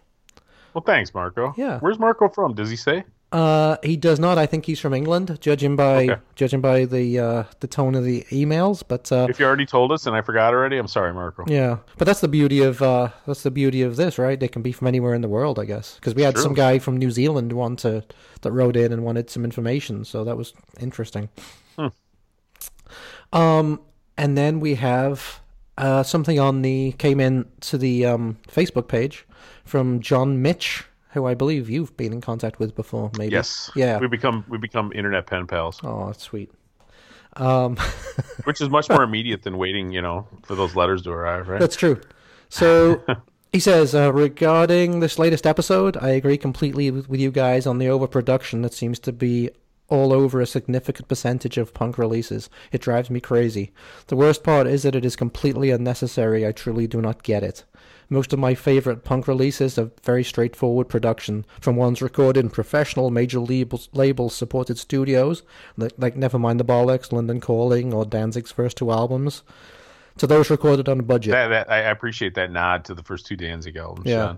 [0.75, 1.55] Well, thanks, Marco.
[1.57, 1.79] Yeah.
[1.79, 2.53] Where's Marco from?
[2.53, 3.05] Does he say?
[3.29, 4.37] Uh, he does not.
[4.37, 6.21] I think he's from England, judging by Okay.
[6.35, 8.83] judging by the uh, the tone of the emails.
[8.87, 11.43] But uh, If you already told us and I forgot already, I'm sorry, Marco.
[11.47, 14.39] yeah, but that's the beauty of uh, that's the beauty of this, right?
[14.39, 15.95] They can be from anywhere in the world, I guess.
[15.95, 16.43] Because we had True.
[16.43, 18.05] some guy from New Zealand one to
[18.43, 21.27] that wrote in and wanted some information, so that was interesting.
[21.77, 21.87] Hmm.
[23.33, 23.81] Um,
[24.17, 25.41] and then we have
[25.77, 29.25] uh, something on the came in to the um, Facebook page
[29.65, 33.33] from John Mitch, who I believe you've been in contact with before, maybe.
[33.33, 33.71] Yes.
[33.75, 33.99] Yeah.
[33.99, 36.51] We become we become internet pen pals, Oh, that's sweet.
[37.33, 37.77] Um,
[38.45, 41.59] which is much more immediate than waiting, you know, for those letters to arrive, right?
[41.59, 42.01] That's true.
[42.49, 43.03] So
[43.51, 47.89] he says uh, regarding this latest episode, I agree completely with you guys on the
[47.89, 49.51] overproduction that seems to be
[49.89, 52.49] all over a significant percentage of punk releases.
[52.71, 53.71] It drives me crazy.
[54.07, 56.45] The worst part is that it is completely unnecessary.
[56.45, 57.63] I truly do not get it.
[58.09, 63.11] Most of my favorite punk releases are very straightforward production, from ones recorded in professional
[63.11, 65.43] major labels, labels supported studios,
[65.75, 69.43] like, like Nevermind the Bollocks, London Calling, or Danzig's first two albums,
[70.17, 71.31] to those recorded on a budget.
[71.31, 74.07] That, that, I appreciate that nod to the first two Danzig albums.
[74.07, 74.35] Yeah.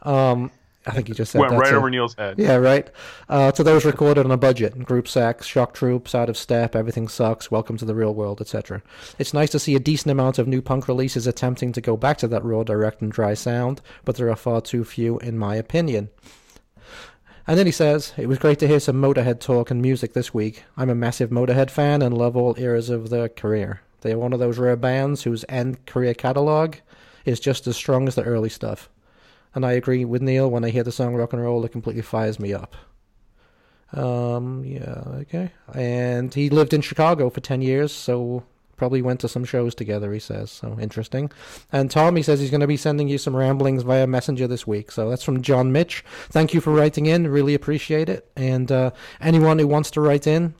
[0.00, 0.50] Um,
[0.84, 2.38] I think you just said Went that right over Neil's head.
[2.38, 2.90] Yeah, right.
[3.28, 7.06] Uh, to those recorded on a budget, Group Sex, Shock Troops, Out of Step, Everything
[7.06, 8.82] Sucks, Welcome to the Real World, etc.
[9.18, 12.18] It's nice to see a decent amount of new punk releases attempting to go back
[12.18, 15.54] to that raw, direct, and dry sound, but there are far too few, in my
[15.54, 16.10] opinion.
[17.46, 20.34] And then he says, It was great to hear some Motorhead talk and music this
[20.34, 20.64] week.
[20.76, 23.82] I'm a massive Motorhead fan and love all eras of their career.
[24.00, 26.78] They are one of those rare bands whose end career catalogue
[27.24, 28.88] is just as strong as the early stuff.
[29.54, 32.02] And I agree with Neil when I hear the song rock and roll, it completely
[32.02, 32.74] fires me up.
[33.92, 35.52] Um, yeah, okay.
[35.74, 38.44] And he lived in Chicago for 10 years, so
[38.76, 40.50] probably went to some shows together, he says.
[40.50, 41.30] So interesting.
[41.70, 44.66] And Tom, he says he's going to be sending you some ramblings via Messenger this
[44.66, 44.90] week.
[44.90, 46.04] So that's from John Mitch.
[46.30, 47.28] Thank you for writing in.
[47.28, 48.28] Really appreciate it.
[48.34, 50.54] And uh, anyone who wants to write in,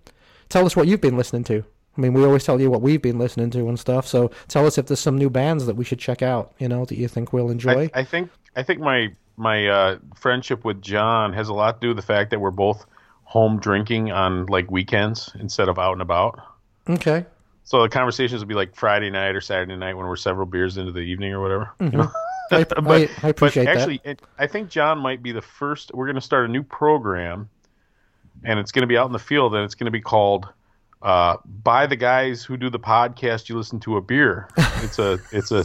[0.51, 1.65] tell us what you've been listening to.
[1.97, 4.07] I mean, we always tell you what we've been listening to and stuff.
[4.07, 6.85] So tell us if there's some new bands that we should check out, you know,
[6.85, 7.91] that you think we'll enjoy.
[7.93, 11.85] I, I think I think my my uh, friendship with John has a lot to
[11.85, 12.87] do with the fact that we're both
[13.25, 16.41] home drinking on like weekends instead of out and about.
[16.89, 17.25] okay.
[17.65, 20.77] So the conversations would be like Friday night or Saturday night when we're several beers
[20.77, 21.71] into the evening or whatever.
[21.81, 22.13] You know?
[22.51, 25.91] I, I, I but appreciate actually, it, I think John might be the first.
[25.95, 27.49] We're going to start a new program,
[28.45, 30.49] and it's going to be out in the field, and it's going to be called
[31.01, 34.49] uh, "By the Guys Who Do the Podcast You Listen to a Beer."
[34.83, 35.65] It's a, it's a,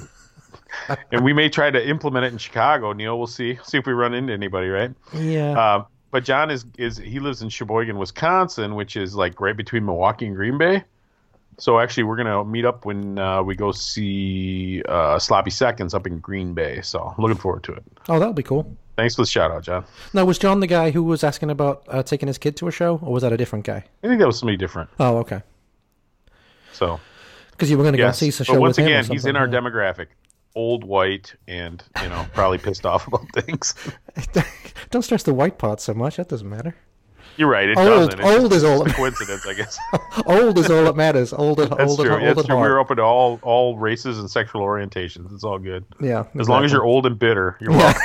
[1.11, 2.93] and we may try to implement it in Chicago.
[2.93, 4.91] Neil, we'll see, see if we run into anybody, right?
[5.13, 5.59] Yeah.
[5.59, 9.85] Uh, but John is is he lives in Sheboygan, Wisconsin, which is like right between
[9.85, 10.83] Milwaukee and Green Bay.
[11.59, 16.07] So actually, we're gonna meet up when uh, we go see uh, Sloppy Seconds up
[16.07, 16.81] in Green Bay.
[16.81, 17.83] So looking forward to it.
[18.09, 18.77] oh, that'll be cool.
[18.95, 19.85] Thanks for the shout out, John.
[20.13, 22.71] Now, was John the guy who was asking about uh, taking his kid to a
[22.71, 23.83] show, or was that a different guy?
[24.03, 24.89] I think that was somebody different.
[24.99, 25.43] Oh, okay.
[26.73, 26.99] So
[27.51, 29.11] Because you were going to go see a show but once with him or again,
[29.11, 30.07] he's in our something, demographic,
[30.55, 33.73] old white, and you know probably pissed off about things.
[34.89, 36.17] Don't stress the white part so much.
[36.17, 36.75] That doesn't matter.
[37.37, 37.69] You're right.
[37.69, 38.19] It Old- doesn't.
[38.19, 39.77] It's old just- is all a coincidence, I guess.
[40.25, 41.31] Old is all that matters.
[41.33, 42.13] Old and That's old true.
[42.15, 42.57] and old That's true.
[42.59, 45.33] We're open to all all races and sexual orientations.
[45.33, 45.85] It's all good.
[46.01, 46.25] Yeah.
[46.39, 48.01] As long as you're old and bitter, you're welcome.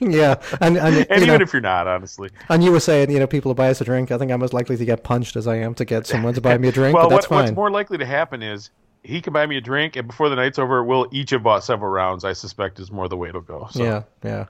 [0.00, 2.30] yeah, and and, and even know, if you're not, honestly.
[2.48, 4.10] and you were saying, you know, people who buy us a drink.
[4.10, 6.40] I think I'm as likely to get punched as I am to get someone to
[6.40, 6.96] buy me a drink.
[6.96, 8.70] well, what, what's more likely to happen is
[9.04, 11.64] he can buy me a drink, and before the night's over, we'll each have bought
[11.64, 12.24] several rounds.
[12.24, 13.68] I suspect is more the way it'll go.
[13.70, 14.46] So Yeah, yeah.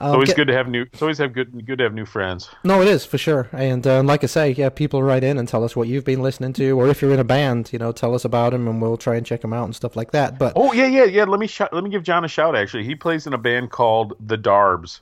[0.00, 0.82] It's Um, always get- good to have new.
[0.92, 2.48] It's always have good good to have new friends.
[2.64, 3.48] No, it is for sure.
[3.52, 6.22] And uh, like I say, yeah, people write in and tell us what you've been
[6.22, 8.80] listening to, or if you're in a band, you know, tell us about them, and
[8.80, 10.38] we'll try and check them out and stuff like that.
[10.38, 11.24] But Oh yeah, yeah, yeah.
[11.24, 12.56] Let me sh- let me give John a shout.
[12.56, 15.00] Actually, he plays in a band called the Darbs,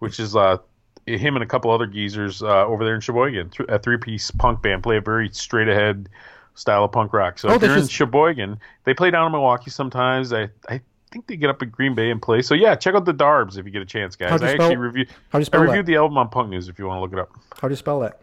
[0.00, 0.58] which is uh
[1.06, 4.62] him and a couple other geezers uh, over there in Sheboygan, a three piece punk
[4.62, 4.82] band.
[4.82, 6.08] Play a very straight ahead
[6.54, 7.38] style of punk rock.
[7.38, 10.32] So Oh, if you're in Sheboygan, they play down in Milwaukee sometimes.
[10.32, 10.80] I I
[11.10, 12.42] think they get up in Green Bay and play.
[12.42, 14.30] So yeah, check out the Darbs if you get a chance, guys.
[14.30, 15.08] How'd you I spell- actually reviewed.
[15.30, 15.90] how do you spell I reviewed that?
[15.92, 17.30] the album on Punk News if you want to look it up.
[17.60, 18.20] How do you spell that?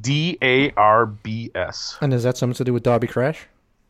[0.00, 1.98] D A R B S.
[2.00, 3.46] And is that something to do with Darby Crash?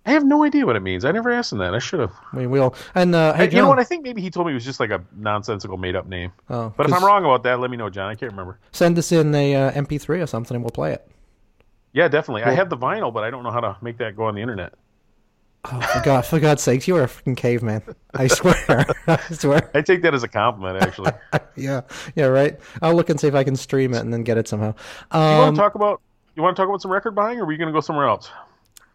[0.07, 1.05] I have no idea what it means.
[1.05, 1.75] I never asked him that.
[1.75, 2.13] I should have.
[2.33, 3.79] I mean, we all and uh, hey, you know what?
[3.79, 6.33] I think maybe he told me it was just like a nonsensical made up name.
[6.49, 8.09] Oh, But if I'm wrong about that, let me know, John.
[8.09, 8.59] I can't remember.
[8.73, 11.07] send us in a uh, MP3 or something, and we'll play it.
[11.93, 12.45] Yeah, definitely.
[12.45, 14.41] I have the vinyl, but I don't know how to make that go on the
[14.41, 14.73] internet.
[15.67, 17.83] Oh, for God, for God's sakes, you are a freaking caveman.
[18.15, 19.71] I swear, I swear.
[19.75, 21.13] I take that as a compliment, actually.
[21.57, 21.83] Yeah,
[22.17, 22.59] yeah, right.
[22.81, 24.69] I'll look and see if I can stream it and then get it somehow.
[25.13, 26.01] you want Um, to talk about?
[26.35, 28.07] You want to talk about some record buying, or are we going to go somewhere
[28.07, 28.31] else?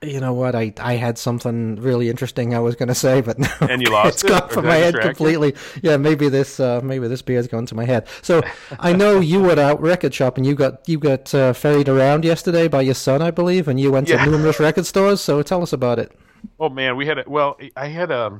[0.01, 0.56] you know what?
[0.56, 3.89] I I had something really interesting I was going to say, but no, And you
[3.91, 4.28] lost it's it?
[4.30, 5.25] gone from my head distract you?
[5.25, 5.56] completely.
[5.84, 8.08] Yeah, maybe this uh, maybe this beer's gone to my head.
[8.23, 8.41] So
[8.80, 12.25] I know you were at record shop and you got you got uh, ferried around
[12.25, 14.25] yesterday by your son, I believe, and you went Yeah.
[14.25, 15.21] to numerous record stores.
[15.21, 16.12] So tell us about it.
[16.60, 17.58] Oh man, we had a well.
[17.75, 18.39] I had a.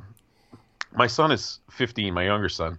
[0.92, 2.78] My son is 15, my younger son.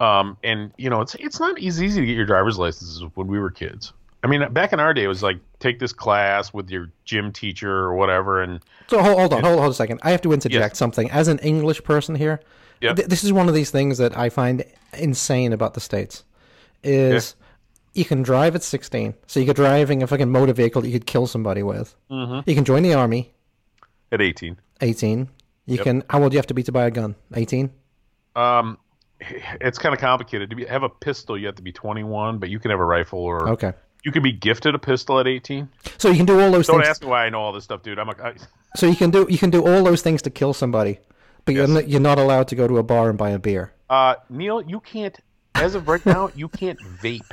[0.00, 3.26] Um, and you know it's it's not as easy to get your driver's licenses when
[3.28, 3.92] we were kids.
[4.24, 7.32] I mean, back in our day, it was like take this class with your gym
[7.32, 10.00] teacher or whatever, and So hold, hold on, hold, hold a second.
[10.02, 10.78] I have to interject Yes.
[10.78, 11.10] something.
[11.10, 12.40] As an English person here,
[12.80, 12.96] Yep.
[12.96, 14.64] th- this is one of these things that I find
[14.96, 16.24] insane about the states.
[16.84, 17.34] Is
[17.94, 20.94] you can drive at 16, so you could driving a fucking motor vehicle that you
[20.98, 21.94] could kill somebody with.
[22.10, 22.48] Mm-hmm.
[22.48, 23.32] You can join the army,
[24.12, 24.56] at 18.
[24.80, 25.28] 18.
[25.66, 25.84] You Yep.
[25.84, 26.02] can.
[26.10, 27.14] How old do you have to be to buy a gun?
[27.34, 27.70] 18.
[28.36, 28.78] Um,
[29.60, 30.50] it's kind of complicated.
[30.50, 32.84] To be, have a pistol, you have to be 21, but you can have a
[32.84, 33.72] rifle or Okay.
[34.04, 35.68] you can be gifted a pistol at 18.
[35.98, 36.88] So you can do all those Don't things.
[36.88, 37.98] ask me why I know all this stuff, dude.
[37.98, 38.34] I'm a, I,
[38.76, 40.98] So you can do you can do all those things to kill somebody,
[41.44, 43.72] But you're, n- you're not allowed to go to a bar and buy a beer.
[43.90, 45.16] Uh, Neil, you can't.
[45.54, 47.30] As of right now, you can't vape.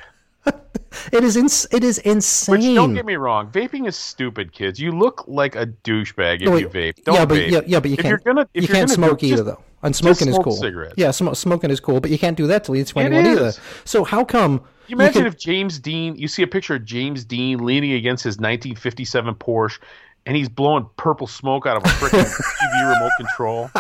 [1.12, 2.54] It is ins- it is insane.
[2.54, 4.80] Which don't get me wrong, vaping is stupid, kids.
[4.80, 7.04] You look like a douchebag if No, you vape.
[7.04, 7.52] Don't yeah, but vape.
[7.52, 8.10] yeah, yeah, but you if can't.
[8.10, 9.64] You're gonna, if you can't smoke either, just- though.
[9.82, 10.52] And smoking is cool.
[10.52, 10.96] cigarettes.
[10.98, 13.38] Yeah, sm- smoking is cool, but you can't do that till he's 21 is.
[13.40, 13.52] either.
[13.86, 14.62] So how come?
[14.88, 18.24] You imagine can- if James Dean, you see a picture of James Dean leaning against
[18.26, 19.80] his 1957 Porsche,
[20.26, 22.26] and he's blowing purple smoke out of a freaking
[22.62, 23.72] TV remote control.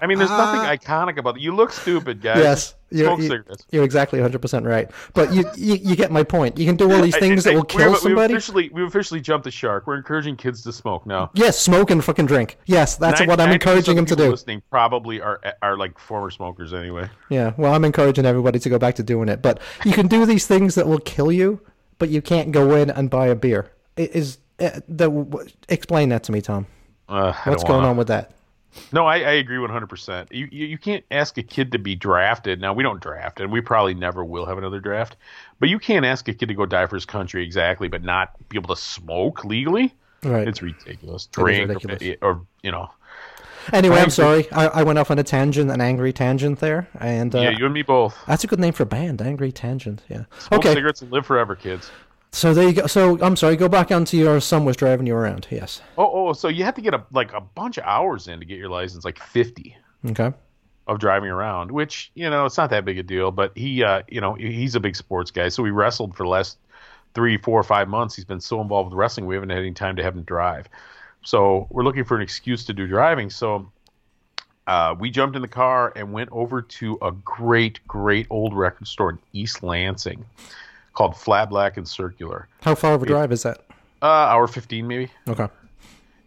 [0.00, 0.76] I mean, there's nothing ah.
[0.76, 1.42] iconic about it.
[1.42, 2.38] You look stupid, guys.
[2.38, 3.66] Yes, you're, smoke you- cigarettes.
[3.70, 4.90] you're exactly 100 percent right.
[5.14, 6.58] But you, you you get my point.
[6.58, 8.34] You can do all these things that will kill we've somebody.
[8.34, 9.86] officially, we've officially jumped the shark.
[9.86, 11.30] We're encouraging kids to smoke now.
[11.34, 12.58] Yes, smoke and fucking drink.
[12.66, 14.30] Yes, that's what I'm 90% encouraging them to people do.
[14.32, 17.08] Listening probably are are like former smokers anyway.
[17.30, 19.42] Yeah, well, I'm encouraging everybody to go back to doing it.
[19.42, 21.60] But you can do these things that will kill you,
[21.98, 23.72] but you can't go in and buy a beer.
[23.96, 26.66] It is the w- explain that to me, Tom.
[27.08, 28.32] Uh, What's going wanna- on with that?
[28.92, 30.28] No, I, I agree 100%.
[30.30, 32.60] You, you you can't ask a kid to be drafted.
[32.60, 35.16] Now, we don't draft, and we probably never will have another draft.
[35.58, 38.32] But you can't ask a kid to go die for his country exactly, but not
[38.50, 39.94] be able to smoke legally.
[40.22, 40.46] Right.
[40.46, 41.26] It's ridiculous.
[41.26, 42.18] Drink, ridiculous.
[42.20, 42.90] Or, or, you know,
[43.72, 44.50] Anyway, I'm sorry.
[44.52, 47.64] I, I went off on a tangent, an angry tangent there, and uh, yeah, you
[47.64, 48.16] and me both.
[48.26, 50.02] that's a good name for a band, angry tangent.
[50.08, 50.24] Yeah.
[50.38, 50.74] Smoke okay.
[50.74, 51.90] cigarettes and live forever, kids.
[52.38, 52.86] So there you go.
[52.86, 53.56] So I'm sorry.
[53.56, 55.48] Go back onto your son was driving you around.
[55.50, 55.82] Yes.
[55.98, 58.46] Oh, oh, so you have to get a like a bunch of hours in to
[58.46, 59.76] get your license, like 50
[60.10, 60.32] Okay.
[60.86, 63.32] of driving around, which you know it's not that big a deal.
[63.32, 66.28] But he, uh, you know, he's a big sports guy, so we wrestled for the
[66.28, 66.58] last
[67.12, 68.14] three, four, five months.
[68.14, 70.68] He's been so involved with wrestling, we haven't had any time to have him drive.
[71.24, 73.30] So we're looking for an excuse to do driving.
[73.30, 73.72] So
[74.68, 78.86] uh, we jumped in the car and went over to a great, great old record
[78.86, 80.24] store in East Lansing
[80.98, 82.48] called Flat Black and Circular.
[82.62, 83.62] How far of a drive is that?
[84.02, 85.08] Uh, hour fifteen, maybe.
[85.28, 85.46] Okay.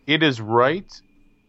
[0.07, 1.01] It is right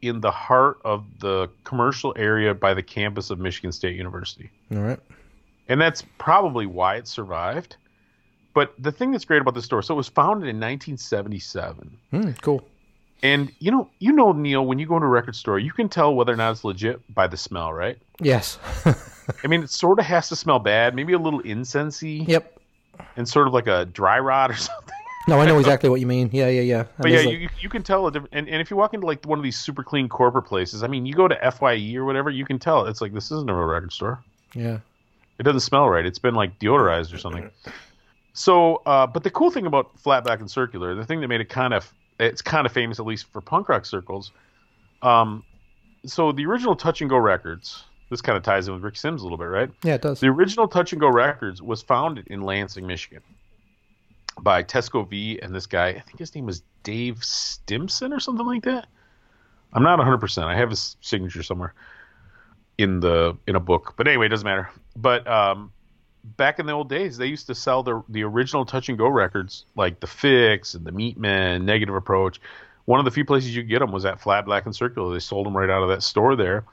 [0.02, 4.50] in the heart of the commercial area by the campus of Michigan State University.
[4.72, 4.98] All right.
[5.68, 7.76] And that's probably why it survived.
[8.54, 11.96] But the thing that's great about this store, so it was founded in 1977.
[12.11, 12.66] Hmm, cool.
[13.22, 15.88] And you know, you know, Neil, when you go to a record store, you can
[15.88, 17.98] tell whether or not it's legit by the smell, right?
[18.20, 18.58] Yes.
[19.44, 22.58] I mean, it sort of has to smell bad, maybe a little incensey, yep.
[23.16, 24.94] And sort of like a dry rot or something.
[25.28, 26.31] No, I know exactly what you mean.
[26.33, 26.78] Yeah, yeah, yeah.
[26.81, 28.35] And But yeah, a- you, you can tell a different.
[28.35, 30.88] And, and if you walk into like one of these super clean corporate places, I
[30.88, 33.55] mean, you go to Fye or whatever, you can tell it's like this isn't a
[33.55, 34.22] real record store.
[34.55, 34.78] yeah.
[35.38, 36.05] It doesn't smell right.
[36.07, 37.50] It's been like deodorized or something.
[38.35, 41.40] So, uh, but the cool thing about Flat Black and Circular, the thing that made
[41.40, 44.31] it kind of, it's kind of famous at least for punk rock circles.
[45.02, 45.42] Um,
[46.05, 49.22] so the original Touch and Go Records, this kind of ties in with Rick Sims
[49.22, 49.70] a little bit, right?
[49.83, 50.20] Yeah, it does.
[50.20, 53.22] The original Touch and Go Records was founded in Lansing, Michigan,
[54.38, 55.88] by Tesco Vee and this guy.
[55.88, 58.87] I think his name was Dave Stimson or something like that.
[59.72, 60.18] I'm not 100.
[60.18, 61.72] percent I have his signature somewhere
[62.77, 64.68] in the in a book, but anyway, it doesn't matter.
[64.94, 65.72] But um,
[66.22, 69.09] back in the old days, they used to sell the the original Touch and Go
[69.09, 72.40] records, like the Fix and the Meatmen, Negative Approach.
[72.85, 75.14] One of the few places you could get them was at Flat Black and Circular.
[75.14, 76.64] They sold them right out of that store there.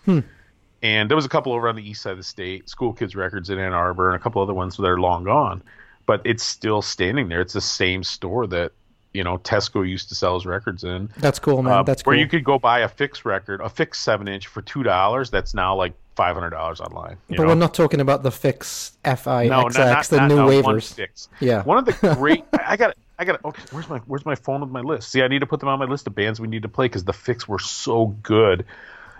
[0.82, 3.15] And there was a couple over on the east side of the state, School Kids
[3.15, 5.62] Records in Ann Arbor, and a couple other ones that are long gone.
[6.06, 7.42] But it's still standing there.
[7.42, 8.72] It's the same store that
[9.13, 11.10] you know Tesco used to sell his records in.
[11.18, 11.74] That's cool, man.
[11.74, 12.12] Uh, That's cool.
[12.12, 15.30] where you could go buy a fixed record, a fixed seven inch for two dollars.
[15.30, 17.18] That's now like five hundred dollars online.
[17.28, 17.50] you but know?
[17.50, 20.46] we're not talking about the fix FI no, XX, not, not, the not, new no,
[20.46, 20.94] one waivers.
[20.94, 21.30] fix.
[21.39, 21.63] Yeah.
[21.63, 22.44] One of the great.
[22.54, 22.96] I got.
[23.18, 23.44] I got.
[23.44, 25.12] Okay, where's my Where's my phone with my list?
[25.12, 26.86] See, I need to put them on my list of bands we need to play
[26.86, 28.65] because the Fix were so good.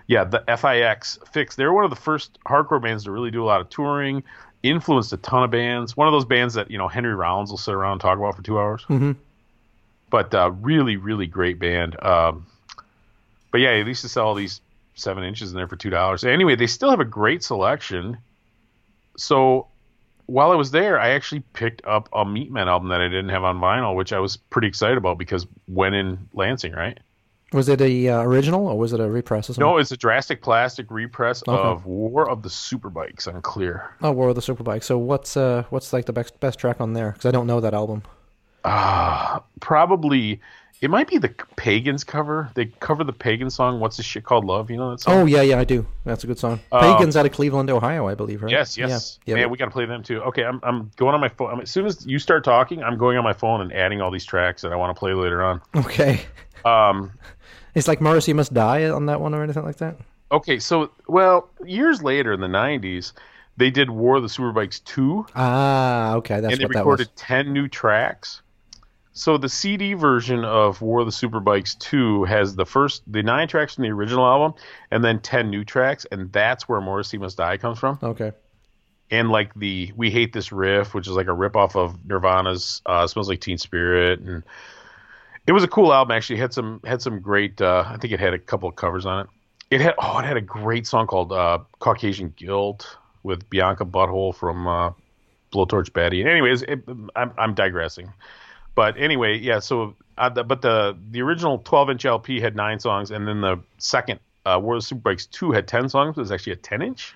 [0.10, 1.56] Yeah, the FIX Fix.
[1.56, 4.24] They were one of the first hardcore bands to really do a lot of touring.
[4.63, 5.95] Influenced a ton of bands.
[5.95, 8.36] One of those bands that you know Henry Rollins will sit around and talk about
[8.36, 8.84] for two hours.
[8.89, 9.15] Mhm.
[10.10, 11.95] But uh, really, really great band.
[12.04, 12.48] Um,
[13.52, 14.62] but yeah, they used to sell all these
[14.95, 16.24] seven inches in there for two dollars.
[16.24, 18.17] Anyway, they still have a great selection.
[19.15, 19.67] So
[20.26, 23.43] while I was there, I actually picked up a Meatmen album that I didn't have
[23.43, 26.98] on vinyl, which I was pretty excited about because when in Lansing, right?
[27.51, 29.65] Was it a uh, original or was it a repress or something?
[29.65, 31.57] No, it's a drastic plastic repress Okay.
[31.57, 33.89] of War of the Superbikes on Clear.
[34.01, 34.83] Oh, War of the Superbike.
[34.83, 37.12] So what's uh what's like the best best track on there?
[37.12, 38.03] Because I don't know that album.
[38.65, 40.39] Ah, probably
[40.81, 42.49] it might be the Pagans cover.
[42.53, 43.81] They cover the Pagan song.
[43.81, 44.45] What's this shit called?
[44.45, 44.69] Love.
[44.71, 45.13] You know that song?
[45.13, 45.85] Oh yeah, yeah, I do.
[46.05, 46.62] That's a good song.
[46.71, 48.51] Um, Pagans out of Cleveland, Ohio, I believe, right?
[48.51, 49.19] Yes, yes.
[49.25, 49.45] Yeah, yeah.
[49.47, 50.21] We got to play them too.
[50.23, 51.51] Okay, I'm, I'm going on my phone.
[51.51, 54.09] I'm, as soon as you start talking, I'm going on my phone and adding all
[54.12, 55.62] these tracks that I want to play later on.
[55.75, 56.21] Okay.
[56.65, 57.12] Um,
[57.76, 59.98] It's like Morrissey Must Die on that one or anything like that.
[60.32, 63.13] okay, so well, years later in the '90s,
[63.58, 67.08] they did War of the Superbikes two, Ah, okay, that's and they what that recorded
[67.08, 67.15] was.
[67.15, 68.41] ten new tracks.
[69.12, 73.50] So the CD version of War of the Superbikes 2 has the first the nine
[73.50, 74.54] tracks from the original album
[74.91, 78.00] and then 10 new tracks and that's where Morrissey Must Die comes from.
[78.02, 78.32] Okay.
[79.12, 82.82] And like the We Hate This Riff, which is like a rip off of Nirvana's
[82.86, 84.43] uh, Smells Like Teen Spirit and
[85.49, 86.35] it was a cool album actually.
[86.35, 89.07] It had some had some great uh, I think it had a couple of covers
[89.07, 89.27] on it.
[89.71, 94.35] It had oh it had a great song called uh, Caucasian Guilt with Bianca Butthole
[94.35, 94.91] from uh,
[95.51, 96.21] Blowtorch Betty.
[96.21, 96.83] And Anyways, it,
[97.15, 98.13] I'm I'm digressing.
[98.75, 99.57] But anyway, yeah.
[99.57, 103.41] So, uh, the, but the the original 12 inch LP had nine songs, and then
[103.41, 106.15] the second uh, War of Superbikes 2 had 10 songs.
[106.15, 107.15] It was actually a 10 inch.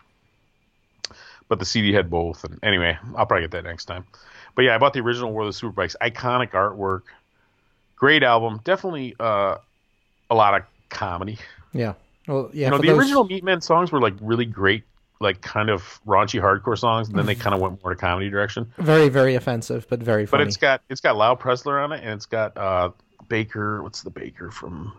[1.49, 2.43] But the CD had both.
[2.45, 4.05] And anyway, I'll probably get that next time.
[4.55, 5.95] But yeah, I bought the original War of Superbikes.
[6.01, 7.03] Iconic artwork,
[8.03, 8.59] great album.
[8.65, 9.55] Definitely uh,
[10.29, 11.37] a lot of comedy.
[11.71, 11.93] Yeah.
[12.27, 12.65] Well, yeah.
[12.65, 14.83] you know, the those- original Meatmen songs were like really great,
[15.21, 18.29] like kind of raunchy hardcore songs, and then they kind of went more to comedy
[18.29, 18.69] direction.
[18.77, 20.41] very very offensive, but very Funny.
[20.43, 22.89] But it's got it's got Lyle Preslar on it, and it's got uh,
[23.29, 23.81] Baker.
[23.81, 24.91] What's the Baker from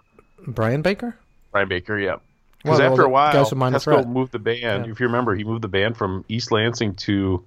[0.47, 1.15] Brian Baker.
[1.53, 1.99] Brian Baker?
[1.99, 2.17] Yeah.
[2.63, 4.09] Because Well, after a while, guys from Minor Tesco Threat.
[4.09, 4.87] moved the band.
[4.87, 4.93] Yeah.
[4.93, 7.45] If you remember, he moved the band from East Lansing to.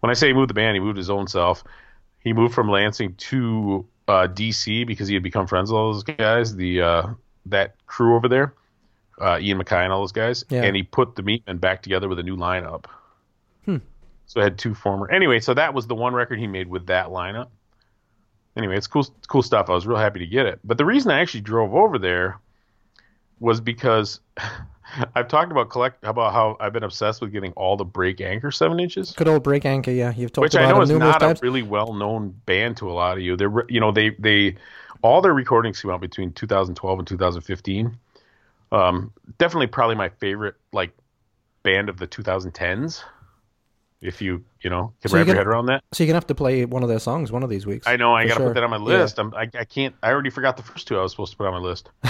[0.00, 1.64] When I say he moved the band, he moved his own self.
[2.20, 6.02] He moved from Lansing to uh, DC because he had become friends with all those
[6.04, 6.54] guys.
[6.54, 7.06] The uh,
[7.46, 8.54] that crew over there,
[9.20, 10.62] uh, Ian MacKaye and all those guys, Yeah.
[10.62, 12.84] and he put the Meat Meatmen back together with a new lineup.
[13.64, 13.78] Hmm.
[14.26, 15.10] So it had two former.
[15.10, 17.48] Anyway, so that was the one record he made with that lineup.
[18.56, 19.68] Anyway, it's cool, cool stuff.
[19.68, 20.60] I was real happy to get it.
[20.64, 22.40] But the reason I actually drove over there
[23.40, 24.20] was because
[25.14, 28.50] I've talked about collect about how I've been obsessed with getting all the break anchor
[28.50, 29.90] seven inches, Good old break anchor.
[29.90, 31.40] Yeah, you've talked which about I know is not times.
[31.40, 33.36] a really well known band to a lot of you.
[33.36, 34.56] They're you know they they
[35.02, 37.96] all their recordings came out between 2012 and 2015.
[38.72, 40.92] Um, definitely probably my favorite like
[41.62, 43.02] band of the 2010s.
[44.02, 45.82] If you you know can So wrap your head around that.
[45.92, 47.86] So you're gonna have to play one of their songs one of these weeks.
[47.86, 48.48] I know I got to sure.
[48.48, 49.02] put that on my Yeah.
[49.02, 49.18] list.
[49.18, 49.94] I'm, I I can't.
[50.02, 51.88] I already forgot the first two I was supposed to put on my list.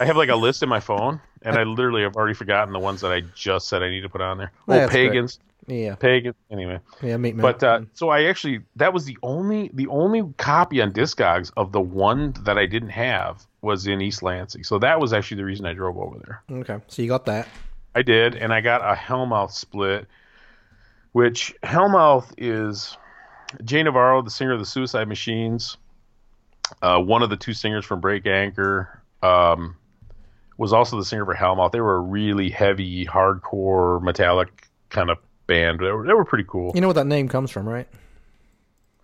[0.00, 2.78] I have like a list in my phone, and I literally have already forgotten the
[2.78, 4.52] ones that I just said I need to put on there.
[4.68, 5.08] Oh, That's great.
[5.08, 6.34] pagans, Yeah, pagans.
[6.50, 7.42] Anyway, yeah, meet me.
[7.42, 11.72] but uh, so I actually that was the only the only copy on Discogs of
[11.72, 14.64] the one that I didn't have was in East Lansing.
[14.64, 16.42] So that was actually the reason I drove over there.
[16.60, 17.48] okay, so you got that.
[17.94, 20.06] I did, and I got a Hellmouth split,
[21.12, 22.96] which Hellmouth is
[23.64, 25.78] Jay Navarro, the singer of the Suicide Machines,
[26.82, 29.76] uh, one of the two singers from Break Anchor, um,
[30.58, 31.72] was also the singer for Hellmouth.
[31.72, 35.80] They were a really heavy, hardcore, metallic kind of band.
[35.80, 36.72] They were, they were pretty cool.
[36.74, 37.88] You know where that name comes from, right?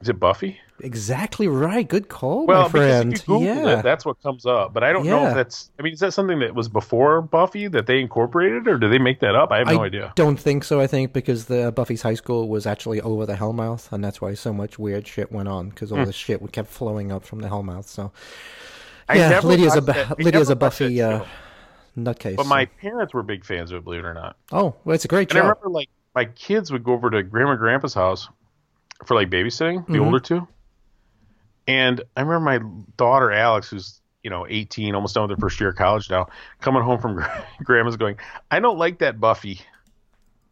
[0.00, 0.58] Is it Buffy?
[0.80, 1.86] Exactly right.
[1.86, 3.12] Good call, Well, my friend.
[3.12, 3.78] if you Google yeah.
[3.78, 4.72] it, that's what comes up.
[4.74, 5.70] But I don't know if that's.
[5.78, 8.98] I mean, is that something that was before Buffy that they incorporated, or did they
[8.98, 9.52] make that up?
[9.52, 10.12] I have no I idea.
[10.16, 10.80] don't think so.
[10.80, 14.34] I think because the Buffy's high school was actually over the Hellmouth, and that's why
[14.34, 17.38] so much weird shit went on because all this shit would kept flowing up from
[17.38, 17.84] the Hellmouth.
[17.84, 18.10] So.
[19.12, 21.24] Yeah, Lydia's a watched bu- that- I Lydia's a never watched that Buffy uh.
[21.96, 22.36] Nutcase.
[22.36, 24.36] But my parents were big fans of it, believe it or not.
[24.52, 27.22] oh, well, it's a great And I remember like my kids would go over to
[27.22, 28.28] grandma and grandpa's house
[29.06, 30.04] for like babysitting, the Mhm.
[30.06, 30.46] older two.
[31.68, 32.60] And I remember my
[32.96, 36.28] daughter Alex, who's you know 18, almost done with her first year of college now,
[36.60, 37.24] coming home from
[37.64, 38.16] grandma's going,
[38.50, 39.60] "I don't like that Buffy.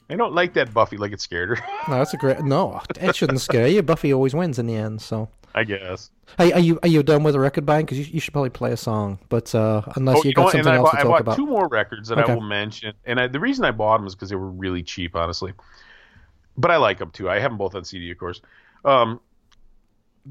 [0.08, 1.64] I don't like that Buffy." Like it scared her.
[1.88, 2.40] No, that's a great.
[2.40, 3.82] No, it shouldn't scare you.
[3.82, 5.02] Buffy always wins in the end.
[5.02, 6.10] So, I guess.
[6.38, 7.84] hey, are you are you done with the record buying?
[7.84, 9.18] Because you, you should probably play a song.
[9.28, 10.52] But uh, unless Oh, you you got?
[10.52, 11.36] Something I else bought, to I talk bought about.
[11.36, 12.32] two more records that Okay.
[12.32, 14.82] I will mention, and I, the reason I bought them is because they were really
[14.82, 15.52] cheap, honestly.
[16.56, 17.28] But I like them too.
[17.28, 18.40] I have them both on CD, of course.
[18.84, 19.20] Um,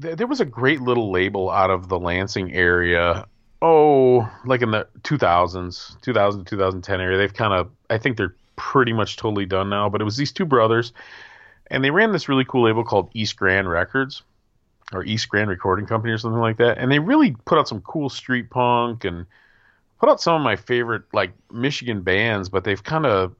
[0.00, 3.26] th- there was a great little label out of the Lansing area.
[3.62, 7.18] Oh, like in the 2000s, 2000 to 2010 area.
[7.18, 9.88] They've kind of, I think they're pretty much totally done now.
[9.90, 10.92] But it was these two brothers,
[11.70, 14.22] and they ran this really cool label called East Grand Records
[14.92, 16.78] or East Grand Recording Company or something like that.
[16.78, 19.26] And they really put out some cool street punk and
[19.98, 23.34] put out some of my favorite like Michigan bands, but they've kind of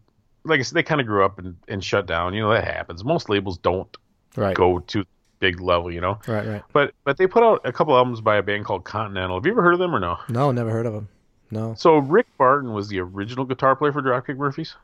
[0.45, 2.35] like I said, they kind of grew up and, and shut down.
[2.35, 3.05] You know that happens.
[3.05, 3.95] Most labels don't
[4.37, 5.05] right, go to
[5.39, 6.19] big level, you know.
[6.27, 6.63] right, right.
[6.73, 9.37] But but they put out a couple albums by a band called Continental.
[9.37, 10.19] Have you ever heard of them or no?
[10.29, 11.09] No, never heard of them.
[11.51, 11.75] No.
[11.75, 14.77] So Rick Barton was the original guitar player for Dropkick Murphys.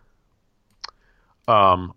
[1.47, 1.95] Um,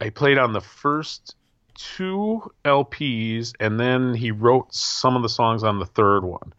[0.00, 1.36] I played on the first
[1.78, 6.52] two LPs, and then he wrote some of the songs on the third one.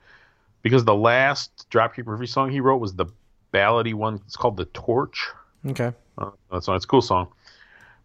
[0.62, 3.06] Because the last Dropkick Murphys song he wrote was the
[3.54, 4.22] ballady one.
[4.26, 5.28] It's called "The Torch."
[5.66, 5.92] Okay.
[6.18, 6.76] Uh, that song.
[6.76, 7.28] It's a cool song.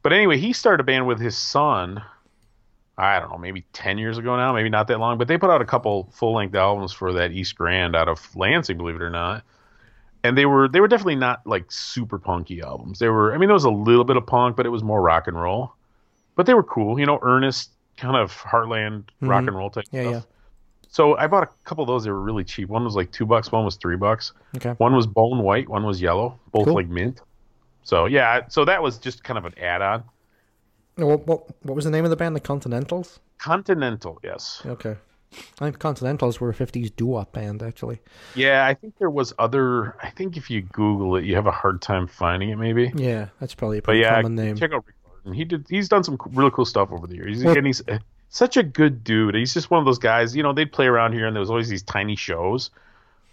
[0.02, 2.02] But anyway, he started a band with his son.
[2.96, 5.18] I don't know, maybe ten years ago now, maybe not that long.
[5.18, 8.36] But they put out a couple full length albums for that East Grand out of
[8.36, 9.44] Lansing, believe it or not.
[10.22, 12.98] And they were they were definitely not like super punky albums.
[12.98, 15.02] They were I mean there was a little bit of punk, but it was more
[15.02, 15.74] rock and roll.
[16.36, 16.98] But they were cool.
[16.98, 20.10] You know, earnest kind of heartland rock and roll type Mm-hmm.
[20.10, 20.20] Yeah.
[20.88, 22.04] So I bought a couple of those.
[22.04, 22.68] They were really cheap.
[22.68, 23.50] One was like two bucks.
[23.50, 24.32] One was three bucks.
[24.56, 24.70] Okay.
[24.78, 25.68] One was bone white.
[25.68, 26.38] One was yellow.
[26.52, 26.74] Both Cool.
[26.74, 27.20] like mint.
[27.82, 28.46] So yeah.
[28.48, 30.04] So that was just kind of an add-on.
[30.96, 32.36] What, what what was the name of the band?
[32.36, 33.18] The Continentals.
[33.38, 34.62] Continental, yes.
[34.64, 34.96] Okay.
[35.60, 38.00] I think Continentals were a '50s doo-wop band, actually.
[38.36, 39.96] Yeah, I think there was other.
[40.00, 42.92] I think if you Google it, you have a hard time finding it, maybe.
[42.94, 44.56] Yeah, that's probably a But yeah, common name.
[44.56, 44.94] check out Rick
[45.24, 45.32] Barton.
[45.38, 45.66] He did.
[45.68, 47.36] He's done some really cool stuff over the years.
[47.40, 47.98] He's, and he's uh,
[48.28, 49.34] such a good dude.
[49.34, 50.34] He's just one of those guys.
[50.36, 52.70] You know, they'd play around here, and there was always these tiny shows,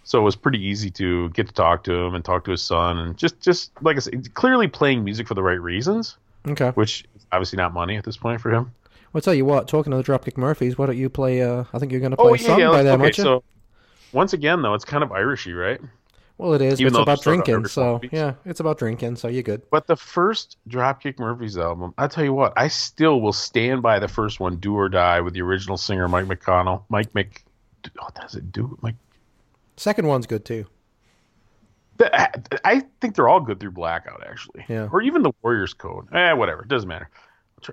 [0.04, 2.62] so it was pretty easy to get to talk to him and talk to his
[2.62, 6.16] son, and just, just like I said, clearly playing music for the right reasons,
[6.48, 6.70] Okay.
[6.70, 8.72] which is obviously not money at this point for him.
[9.12, 9.68] Well, tell you what.
[9.68, 11.42] Talking to the Dropkick Murphys, why don't you play?
[11.42, 12.70] Uh, I think you're going to play Oh a song yeah.
[12.70, 13.24] by them, okay, aren't you?
[13.24, 13.44] so
[14.12, 15.80] once again, though, it's kind of Irishy, right?
[16.38, 16.80] Well, it is.
[16.80, 18.12] even It's about it's sort of drinking, so beats.
[18.12, 19.16] yeah, it's about drinking.
[19.16, 19.62] So you're good.
[19.70, 23.98] But the first Dropkick Murphys album, I tell you what, I still will stand by
[23.98, 26.84] the first one, "Do or Die," with the original singer Mike McConnell.
[26.88, 27.44] Mike Mc,
[28.00, 28.96] oh, does it do Mike?
[29.76, 30.66] Second one's good too.
[32.00, 32.28] I
[32.64, 34.64] I think they're all good through Blackout, actually.
[34.68, 34.88] Yeah.
[34.90, 36.12] Or even the Warriors Code.
[36.12, 36.62] Eh, whatever.
[36.62, 37.08] It doesn't matter.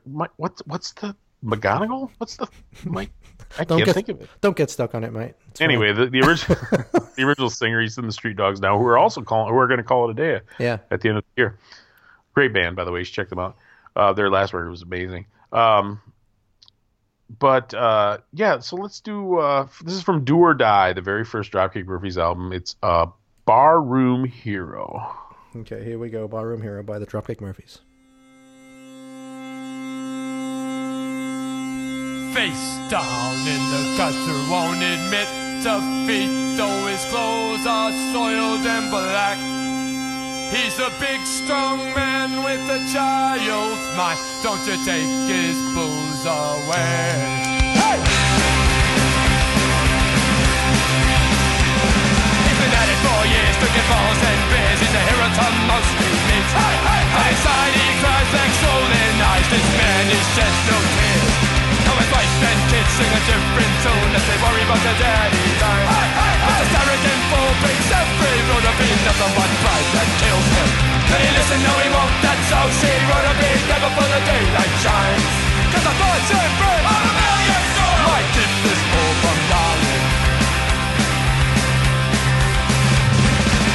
[0.05, 2.09] Mike, what's what's the McGonagall?
[2.17, 2.47] What's the
[2.85, 3.11] Mike?
[3.57, 4.29] I Don't can't get think of it.
[4.41, 5.33] don't get stuck on it, mate.
[5.49, 5.61] It's.
[5.61, 6.57] Anyway, the, the original
[7.15, 9.67] the original singer, he's in the Street Dogs now, who are also calling, who are
[9.67, 10.77] going to call it a day yeah.
[10.91, 11.57] at the end of the year.
[12.33, 12.99] Great band, by the way.
[12.99, 13.57] You should check them out.
[13.95, 15.25] Uh, their last record was amazing.
[15.51, 15.99] Um,
[17.39, 19.39] but uh, yeah, so let's do.
[19.39, 22.53] Uh, this is from Do or Die, the very first Dropkick Murphys album.
[22.53, 23.07] It's uh,
[23.45, 25.15] Barroom Hero.
[25.55, 26.27] Okay, here we go.
[26.27, 27.79] Barroom Hero by the Dropkick Murphys.
[32.33, 35.27] Face down in the gutter, won't admit
[35.65, 39.37] defeat, though his clothes are soiled and black.
[40.53, 44.19] He's a big, strong man with a child's mind.
[44.43, 47.17] Don't you take his booze away.
[47.75, 47.97] Hey!
[52.45, 54.79] He's been at it for years, drinking balls and beers.
[54.79, 56.53] He's a hero to most he meets.
[56.53, 57.29] Hey, hey, hey.
[57.33, 59.47] Inside he cries like swollen eyes.
[59.49, 61.08] This man is shed no tears.
[62.39, 65.87] And kids sing a different tune as they worry about their daddy dying.
[65.91, 66.55] Hey, hey, hey.
[66.63, 70.69] This arrogant fool brings every road to be nothing but pride that kills him.
[71.03, 71.59] Can he listen?
[71.67, 72.13] No, he won't.
[72.23, 73.51] That's how she wrote to be.
[73.67, 75.25] Never for the daylight shines.
[75.67, 78.07] Cause I thought she'd break on a million stars.
[78.07, 80.03] Might keep this fool from dying.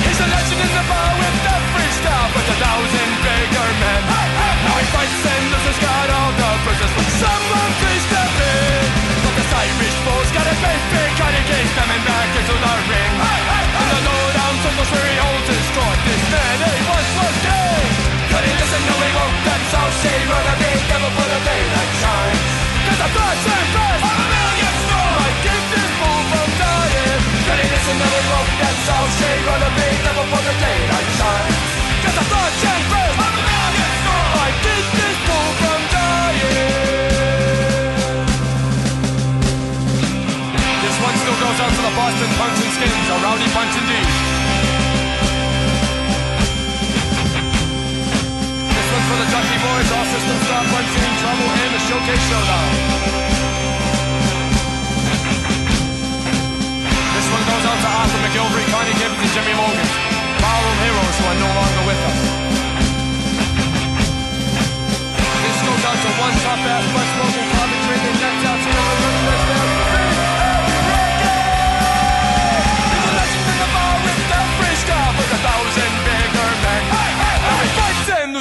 [0.09, 4.03] He's a legend in the bar with every style But a thousand bigger men
[4.62, 6.43] Now he fights and loses got all
[10.35, 11.34] Fool's got a big
[41.95, 44.09] Boston punks and skins, a rowdy bunch indeed.
[48.66, 52.70] This one's for the Ducky Boys, all systems stop, unseen trouble, and the Showcase Showdown.
[57.14, 59.88] This one goes out to Arthur McGilvery, Connie Gibbons, and Jimmy Logan.
[60.42, 62.20] Ballroom heroes who are no longer with us.
[65.47, 69.64] This goes out to one top ass, butt smoking, carbon drinking, necked out, to the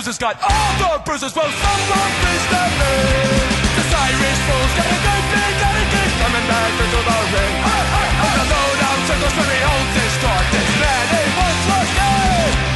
[0.03, 1.31] loses, got all the bruises.
[1.31, 3.39] Well, someone please step in.
[3.71, 7.55] This Irish fool's got a great big daddy king coming back into the ring.
[7.63, 10.45] In the lowdown circles where he holds his court.
[10.51, 11.89] This man, he once was.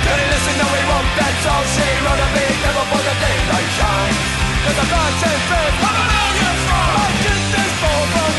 [0.07, 0.55] Can he listen?
[0.55, 1.09] No, he won't.
[1.19, 4.19] That's all she wrote a big devil for the daylight shines.
[4.63, 6.91] Cause the thoughts and faith of a million strong.
[6.95, 8.31] I keep this fool from.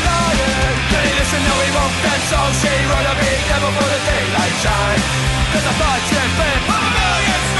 [0.89, 1.41] Can he listen?
[1.45, 1.93] No, he won't.
[2.01, 5.05] That's all she wrote a big devil for the daylight shines.
[5.53, 7.58] Cause the thoughts and faith of a million strong.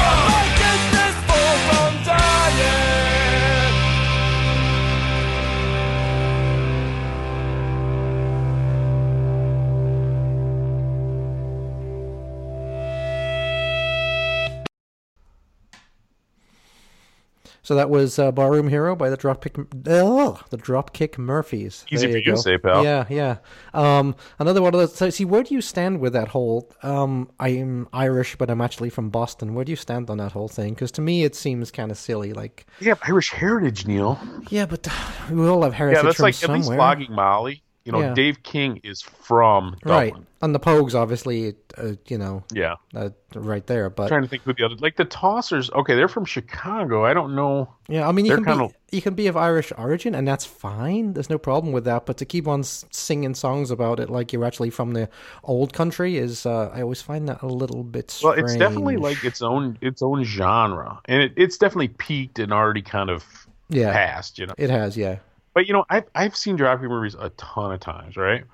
[17.70, 21.84] So that was uh, Barroom Hero by the Dropkick, oh, the Dropkick Murphys.
[21.88, 22.82] Easy There for you to say, pal.
[22.82, 23.36] Yeah, yeah.
[23.72, 24.96] Um, another one of those.
[24.96, 26.68] So, see, where do you stand with that whole?
[26.82, 29.54] Um, I'm Irish, but I'm actually from Boston.
[29.54, 30.74] Where do you stand on that whole thing?
[30.74, 32.32] Because to me, it seems kind of silly.
[32.32, 34.18] Like, You have Irish heritage, Neil.
[34.48, 34.88] yeah, but
[35.30, 37.62] we all have heritage Yeah, that's from like somewhere, at least flogging Molly.
[37.90, 38.14] You know, Yeah.
[38.14, 39.94] Dave King is from Dublin.
[39.94, 40.14] right?
[40.42, 42.76] And the Pogues, obviously, uh, you know, Yeah.
[42.94, 43.90] uh, right there.
[43.90, 45.70] But trying to think who the other like the Tossers.
[45.74, 47.04] Okay, they're from Chicago.
[47.04, 47.68] I don't know.
[47.88, 50.26] Yeah, I mean, you They're can be of- you can be of Irish origin, and
[50.26, 51.12] that's fine.
[51.12, 52.06] There's no problem with that.
[52.06, 55.08] But to keep on singing songs about it like you're actually from the
[55.44, 59.22] old country is, uh, I always find that a little bit Well, it's definitely like
[59.24, 63.24] its own its own genre, and it, it's definitely peaked and already kind of
[63.68, 64.38] yeah, passed.
[64.38, 64.96] You know, it has.
[64.96, 65.16] Yeah,
[65.54, 68.44] But you know, I've I've seen Dropkick Murphys a ton of times, right?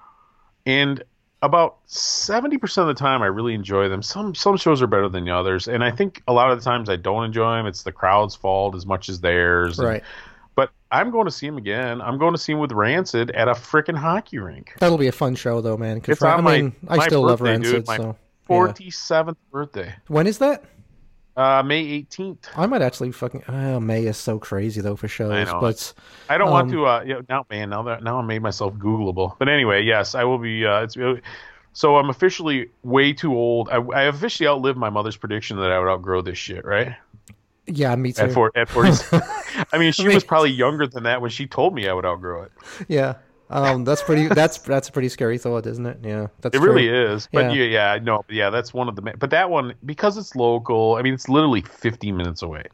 [0.64, 1.02] And
[1.42, 4.02] about seventy percent of the time, I really enjoy them.
[4.02, 6.64] Some some shows are better than the others, and I think a lot of the
[6.64, 7.66] times I don't enjoy them.
[7.66, 9.78] It's the crowd's fault as much as theirs.
[9.78, 10.02] and- right.
[10.54, 12.00] but I'm going to see him again.
[12.00, 14.72] I'm going to see him with Rancid at a freaking hockey rink.
[14.78, 16.00] That'll be a fun show, though, man.
[16.06, 17.86] It's Ra- on I my- mean, I my still love birthday, dude, Rancid.
[17.88, 18.12] my so yeah.
[18.46, 20.64] Forty seventh birthday, when is that?
[21.36, 22.48] Uh, May eighteenth.
[22.56, 23.44] I might actually fucking.
[23.48, 25.92] Oh, May is so crazy though for shows, I know, but
[26.28, 26.86] I don't want Um, to.
[26.86, 29.36] Uh, yeah, now, man, now that now I made myself Googleable.
[29.38, 30.64] But anyway, yes, I will be.
[30.64, 30.96] Uh, it's
[31.72, 33.68] so I'm officially way too old.
[33.68, 36.64] I, I officially outlived my mother's prediction that I would outgrow this shit.
[36.64, 36.94] Right
[37.68, 38.22] yeah, me too.
[38.22, 38.92] at four at forty.
[39.72, 41.92] I mean, she I mean- was probably younger than that when she told me I
[41.92, 42.52] would outgrow it.
[42.88, 43.14] Yeah,
[43.50, 44.26] um, that's pretty.
[44.28, 45.98] That's that's a pretty scary thought, isn't it?
[46.02, 46.72] Yeah, that's It true.
[46.72, 47.28] really is.
[47.32, 47.62] But Yeah.
[47.62, 49.02] yeah, yeah, no, yeah, that's one of the.
[49.02, 50.96] But that one because it's local.
[50.96, 52.64] I mean, it's literally 15 minutes away.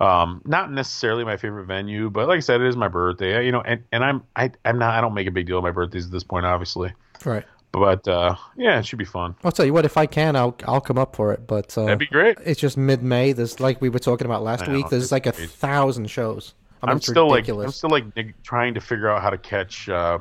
[0.00, 3.44] Um, not necessarily my favorite venue, but like I said, it is my birthday.
[3.44, 5.64] You know, and, and I'm I I'm not I don't make a big deal of
[5.64, 6.92] my birthdays at this point, obviously.
[7.24, 7.44] Right.
[7.70, 9.34] But uh, yeah, it should be fun.
[9.44, 9.84] I'll tell you what.
[9.84, 11.46] If I can, I'll I'll come up for it.
[11.46, 12.36] But uh, That'd be great.
[12.44, 13.32] it's just mid-May.
[13.32, 14.88] There's like we were talking about last week.
[14.90, 16.54] There's like a thousand shows.
[16.82, 17.48] I'm still like.
[17.48, 18.04] I'm still like
[18.42, 20.18] trying to figure out how to catch uh,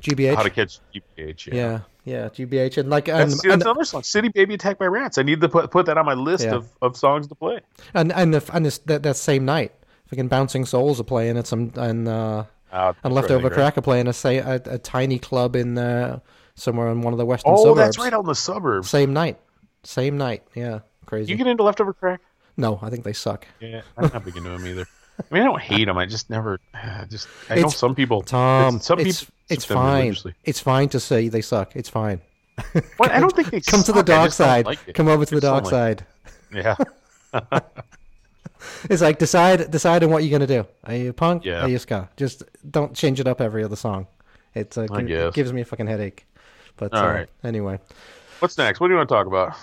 [0.00, 0.34] GBH.
[0.34, 1.46] how to catch GBH.
[1.48, 1.54] Yeah.
[1.54, 4.86] yeah, yeah, GBH, and like and That's, that's and, another song, "City Baby Attacked by
[4.86, 6.54] Rats." I need to put put that on my list Yeah.
[6.56, 7.60] of, of songs to play.
[7.94, 9.72] and and, the, and this, that that same night,
[10.08, 13.52] fucking Bouncing Souls are playing at some and uh, Uh, and Leftover right, right.
[13.54, 16.20] Crack are playing a say a, a tiny club in uh,
[16.54, 17.78] somewhere in one of the western Oh, suburbs.
[17.78, 18.88] that's right, on the suburbs.
[18.90, 19.38] Same night,
[19.82, 20.42] same night.
[20.54, 21.30] Yeah, crazy.
[21.30, 22.20] You get into Leftover Crack?
[22.56, 23.46] no, I think they suck.
[23.60, 24.86] Yeah, I'm not big into them either.
[25.18, 25.98] I mean, I don't hate them.
[25.98, 26.60] I just never,
[27.08, 28.22] just I know some people.
[28.22, 30.16] Tom, some it's people it's fine.
[30.44, 31.76] It's fine to say they suck.
[31.76, 32.20] It's fine.
[32.74, 34.64] Well, I don't think they Come to the dark side.
[34.66, 34.94] like.
[34.94, 36.00] Come over to the dark side.
[36.00, 36.06] it.
[36.54, 36.76] Yeah,
[38.88, 40.66] It's like decide decide on what you're gonna do.
[40.84, 41.44] Are you punk?
[41.44, 41.62] Yeah.
[41.62, 42.08] Are you ska?
[42.16, 44.06] Just don't change it up every other song.
[44.54, 46.24] It's uh, it gives me a fucking headache.
[46.76, 47.28] But All uh, right.
[47.44, 47.78] anyway,
[48.38, 48.80] what's next?
[48.80, 49.56] What do you want to talk about?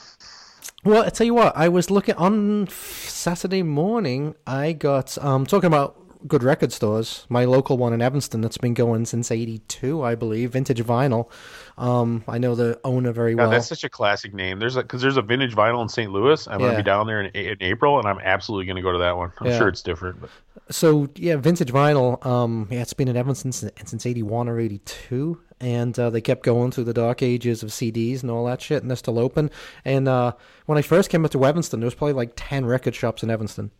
[0.83, 4.35] Well, I tell you what, I was looking on Saturday morning.
[4.45, 7.25] I got um talking about good record stores.
[7.27, 10.51] My local one in Evanston that's been going since '82, I believe.
[10.51, 11.29] Vintage Vinyl.
[11.77, 13.51] Um, I know the owner very God, well.
[13.51, 14.59] that's such a classic name.
[14.59, 16.11] There's because there's a vintage vinyl in St.
[16.11, 16.47] Louis.
[16.47, 16.67] I'm Yeah.
[16.67, 19.31] gonna be down there in, in April, and I'm absolutely gonna go to that one.
[19.39, 19.57] I'm Yeah.
[19.57, 20.29] sure it's different, but
[20.69, 22.23] So yeah, vintage vinyl.
[22.25, 26.09] Um, yeah, it's been in Evanston since, since eighty one or eighty two, and uh,
[26.09, 28.97] they kept going through the dark ages of CDs and all that shit, and they're
[28.97, 29.49] still open.
[29.85, 30.33] And uh,
[30.65, 33.29] when I first came up to Evanston, there was probably like ten record shops in
[33.29, 33.71] Evanston,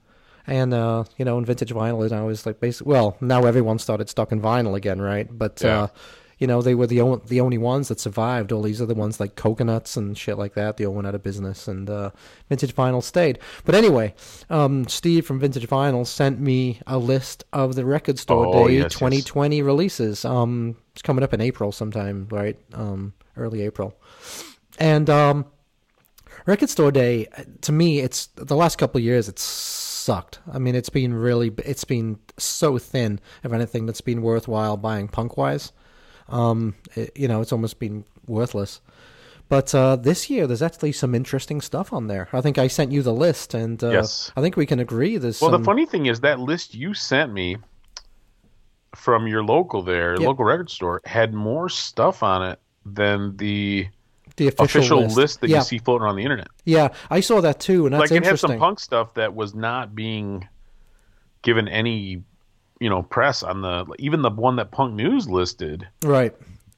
[0.48, 4.08] and uh, you know, and vintage vinyl is is like basically well, now everyone started
[4.08, 5.28] stocking vinyl again, right?
[5.30, 5.88] But Yeah.
[6.40, 8.52] You know, they were the only the only ones that survived.
[8.52, 11.24] All these other ones like coconuts and shit like that, they all went out of
[11.24, 12.12] business, and uh,
[12.50, 13.40] vintage vinyl stayed.
[13.66, 14.14] But anyway,
[14.50, 18.76] um, Steve from Vintage Vinyl sent me a list of the Record Store Oh, Day
[18.76, 18.94] yes, yes.
[18.94, 20.26] 2020 releases.
[20.26, 22.58] Um, it's coming up in April sometime, right?
[22.74, 23.96] Um, early April,
[24.80, 25.46] and um,
[26.46, 27.28] Record Store Day
[27.62, 29.30] to me, it's the last couple of years.
[29.30, 30.40] It's sucked.
[30.52, 35.08] I mean, it's been really, it's been so thin of anything that's been worthwhile buying
[35.08, 35.72] punk wise.
[36.30, 38.82] Um, it- you know, it's almost been worthless.
[39.50, 42.28] But uh, this year, there's actually some interesting stuff on there.
[42.34, 44.32] I think I sent you the list, and uh, Yes.
[44.36, 45.18] I think we can agree.
[45.18, 47.58] There's well, some, the funny thing is that list you sent me
[48.96, 50.22] from your local there, Yep.
[50.22, 53.88] local record store, had more stuff on it than the
[54.36, 56.48] the official, official list, list, that yeah, you see floating around the internet.
[56.66, 59.54] Yeah, I saw that too, and that's like it had some punk stuff that was
[59.54, 60.48] not being
[61.44, 62.24] given any,
[62.84, 66.34] you know, press on the even the one that Punk News listed right.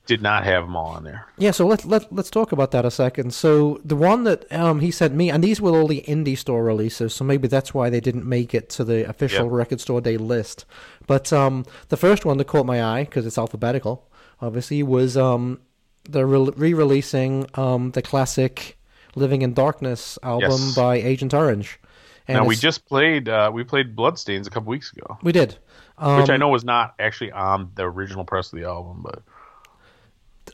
[0.06, 1.26] did not have them all on there.
[1.39, 3.34] Yeah, so let let let's talk about that a second.
[3.34, 6.64] So the one that um, he sent me, and these were all the indie store
[6.64, 9.53] releases, so maybe that's why they didn't make it to the official Yep.
[9.53, 10.66] record store day list.
[11.08, 14.08] But um, the first one that caught my eye because it's alphabetical,
[14.39, 15.60] obviously, was um,
[16.08, 18.78] they're re-releasing um, the classic
[19.16, 20.76] "Living in Darkness" album Yes.
[20.76, 21.80] by Agent Orange.
[22.28, 25.58] And now we just played uh, we played Bloodstains a couple weeks ago, we did.
[25.98, 29.22] Um, which I know was not actually on the original press of the album, but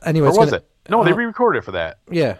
[0.04, 0.68] anyway, or was gonna- it?
[0.88, 1.98] No, they uh, re-recorded it for that.
[2.10, 2.36] Yeah.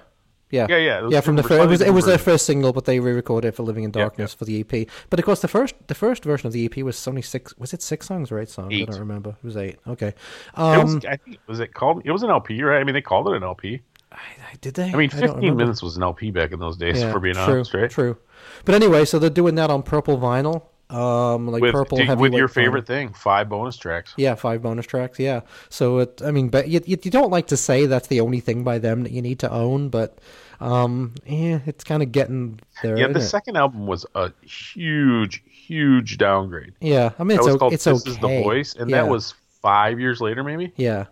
[0.50, 1.20] Yeah, Yeah, yeah, it was yeah.
[1.22, 3.62] From the first, it was it was their first single, but they re-recorded it for
[3.62, 4.86] "Living in Yeah, Darkness" for the EP.
[5.08, 7.56] But of course, the first the first version of the EP was only six.
[7.56, 8.68] Was it six songs or eight songs?
[8.70, 8.82] Eight.
[8.86, 9.30] I don't remember.
[9.30, 9.78] It was eight.
[9.88, 10.08] Okay.
[10.08, 10.14] It
[10.54, 12.02] Um, was, I think was it called?
[12.04, 12.80] It was an LP, right?
[12.80, 13.80] I mean, they called it an LP.
[14.12, 14.16] i
[14.60, 14.92] did they?
[14.92, 15.54] I mean, 15 remember.
[15.54, 17.00] minutes was an LP back in those days.
[17.00, 17.90] Yeah, for being true, honest, right?
[17.90, 18.18] True.
[18.66, 22.34] But anyway, so they're doing that on purple vinyl, um, like With, purple did- with
[22.34, 24.12] your favorite thing, five bonus tracks.
[24.16, 25.18] Yeah, five bonus tracks.
[25.18, 25.40] Yeah.
[25.70, 28.62] So it, I mean, but you, you don't like to say that's the only thing
[28.64, 30.18] by them that you need to own, but
[30.60, 32.96] um, yeah, it's kind of getting there.
[32.98, 33.22] Yeah, the it?
[33.22, 36.74] second album was a huge, huge downgrade.
[36.80, 38.10] Yeah, I mean, That it's was called it's "This okay.
[38.10, 39.02] Is the Voice," and yeah.
[39.02, 40.72] that was five years later, maybe.
[40.76, 41.06] yeah.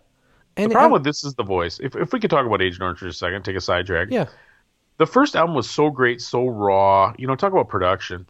[0.57, 2.61] And The problem I- with "This Is the Voice," if if we could talk about
[2.61, 4.09] Agent Orange for a second, take a sidetrack.
[4.11, 4.27] yeah,
[4.99, 7.15] the first album was so great, so raw.
[7.17, 8.27] You know, talk about production.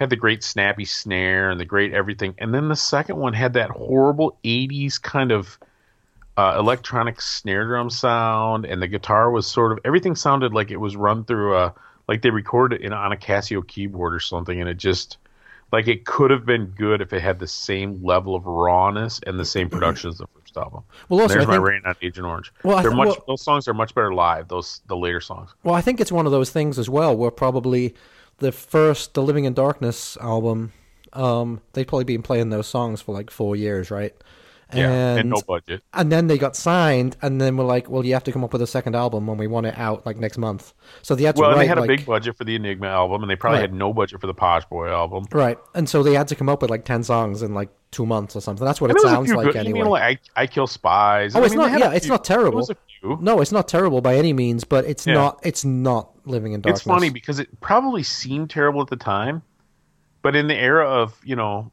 [0.00, 3.52] Had the great snappy snare and the great everything, and then the second one had
[3.52, 5.58] that horrible '80s kind of
[6.38, 10.78] uh, electronic snare drum sound, and the guitar was sort of everything sounded like it
[10.78, 11.74] was run through a
[12.08, 15.18] like they recorded it in, on a Casio keyboard or something, and it just
[15.70, 19.38] like it could have been good if it had the same level of rawness and
[19.38, 20.82] the same production as the first album.
[21.10, 22.52] Well, also, There's I my think- rating on Agent Orange.
[22.64, 24.48] Well, They're th- much well- those songs are much better live.
[24.48, 25.50] Those the later songs.
[25.62, 27.94] Well, I think it's one of those things as well where probably
[28.40, 30.72] the first, the Living in Darkness album,
[31.12, 34.14] um, they'd probably been playing those songs for like four years, right?
[34.74, 35.82] Yeah, and, and no budget.
[35.94, 38.52] and then they got signed, and then we're like, well, you have to come up
[38.52, 40.72] with a second album when we want it out like next month.
[41.02, 43.22] So they had to Well, write they had a big budget for the Enigma album,
[43.22, 43.70] and they probably Right.
[43.70, 45.24] had no budget for the Posh Boy album.
[45.32, 48.06] right, and so they had to come up with like ten songs in like two
[48.06, 48.64] months or something.
[48.64, 49.78] That's what And it there was a sounds like good, anyway.
[49.78, 51.34] You know, like I, I Kill Spies.
[51.34, 52.50] Oh, I it's mean, not- yeah, a it's few- not terrible.
[52.52, 53.18] There was a few.
[53.20, 55.14] no, it's not terrible by any means, but it's Yeah.
[55.14, 55.40] not.
[55.42, 56.80] It's not Living in Darkness.
[56.80, 59.42] It's funny because it probably seemed terrible at the time,
[60.22, 61.72] but in the era of you know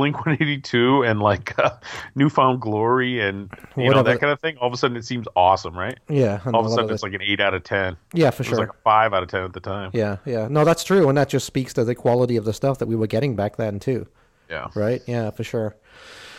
[0.00, 1.70] Blink 182 and like uh,
[2.14, 5.26] Newfound Glory and you know that kind of thing, all of a sudden it seems
[5.36, 5.98] awesome, right?
[6.08, 7.96] yeah, All of a sudden it- it's like an eight out of ten.
[8.14, 8.58] yeah, for It was sure.
[8.60, 9.90] like a five out of ten at the time.
[9.92, 10.48] Yeah, yeah.
[10.48, 12.96] No, that's true, and that just speaks to the quality of the stuff that we
[12.96, 14.06] were getting back then too,
[14.48, 14.68] Yeah.
[14.74, 15.02] right?
[15.06, 15.76] Yeah, for sure.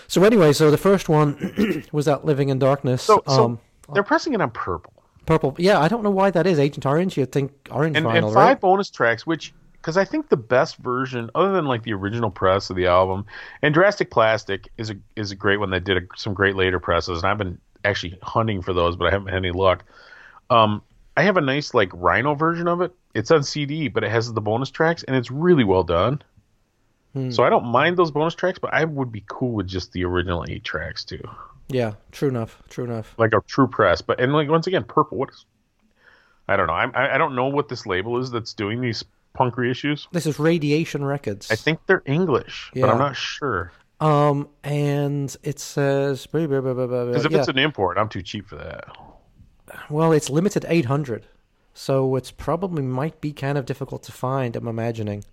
[0.07, 3.03] So anyway, so the first one was that Living in Darkness.
[3.03, 3.59] So, so um,
[3.93, 4.91] they're pressing it on purple.
[5.25, 5.55] purple.
[5.57, 6.59] Yeah, I don't know why that is.
[6.59, 7.15] Agent Orange.
[7.15, 8.59] You think orange and, vinyl, and five right?
[8.59, 12.69] bonus tracks, which because I think the best version, other than like the original press
[12.69, 13.25] of the album,
[13.63, 16.79] and Drastic Plastic is a is a great one that did a, some great later
[16.79, 19.83] presses, and I've been actually hunting for those, but I haven't had any luck.
[20.49, 20.83] Um,
[21.17, 22.93] I have a nice like Rhino version of it.
[23.15, 26.21] It's on CD, but it has the bonus tracks, and it's really well done.
[27.13, 27.31] Hmm.
[27.31, 30.05] So I don't mind those bonus tracks, but I would be cool with just the
[30.05, 31.21] original eight tracks too,
[31.67, 32.61] Yeah, true enough.
[32.69, 33.13] True enough.
[33.17, 34.01] like a true press.
[34.01, 35.17] But and like once again, purple.
[35.17, 35.43] What is?
[36.47, 36.73] I don't know.
[36.73, 39.03] I I don't know what this label is that's doing these
[39.33, 40.07] punk reissues.
[40.11, 41.49] This is Radiation Records.
[41.51, 43.71] I think they're English, but I'm not sure.
[43.99, 48.85] Um, and it says Because if it's an import, I'm too cheap for that.
[49.89, 51.27] well, it's limited 800,
[51.73, 54.55] so it's probably might be kind of difficult to find.
[54.55, 55.23] I'm imagining.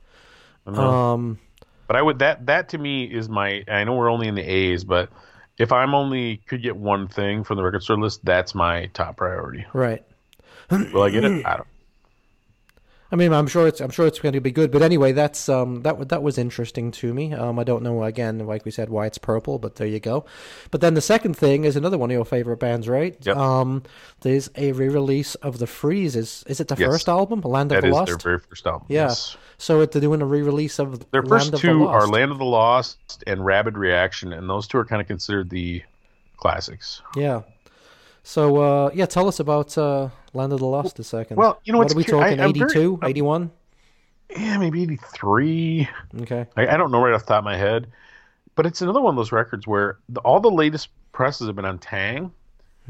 [0.67, 1.39] Um,
[1.87, 3.65] But I would that that to me is my.
[3.69, 5.09] I know we're only in the A's, but
[5.57, 9.17] if I'm only could get one thing from the record store list, that's my top
[9.17, 9.65] priority.
[9.73, 10.05] right.
[10.71, 11.47] Will I get it?
[11.47, 11.69] I don't.
[13.11, 14.71] I mean, I'm sure it's I'm sure it's going to be good.
[14.71, 17.33] But anyway, that's um that that was interesting to me.
[17.33, 20.27] Um, I don't know again, like we said, why it's purple, but there you go.
[20.71, 23.17] But then the second thing is another one of your favorite bands, right?
[23.25, 23.35] Yep.
[23.37, 23.83] Um,
[24.21, 26.17] there's a re-release of the Freeze.
[26.17, 26.87] Is is it the Yes.
[26.91, 28.07] first album, Land of That the is Lost?
[28.09, 28.87] their very first album.
[28.91, 29.09] yeah.
[29.09, 29.37] Yes.
[29.57, 33.25] So they're doing a re-release of Their first of two are Land of the Lost
[33.27, 35.83] and Rabid Reaction, and those two are kind of considered the
[36.37, 37.01] classics.
[37.17, 37.41] Yeah.
[38.23, 41.37] So uh, yeah, tell us about uh, Land of the Lost a second.
[41.37, 42.37] well, you know, what are we cu- I- talking?
[42.39, 43.51] Very- 82, 81?
[44.37, 45.89] Yeah, maybe eighty three.
[46.21, 46.45] Okay.
[46.57, 47.87] I, I don't know right off the top of my head,
[48.57, 51.65] but it's another one of those records where the, all the latest presses have been
[51.65, 52.31] on Taang,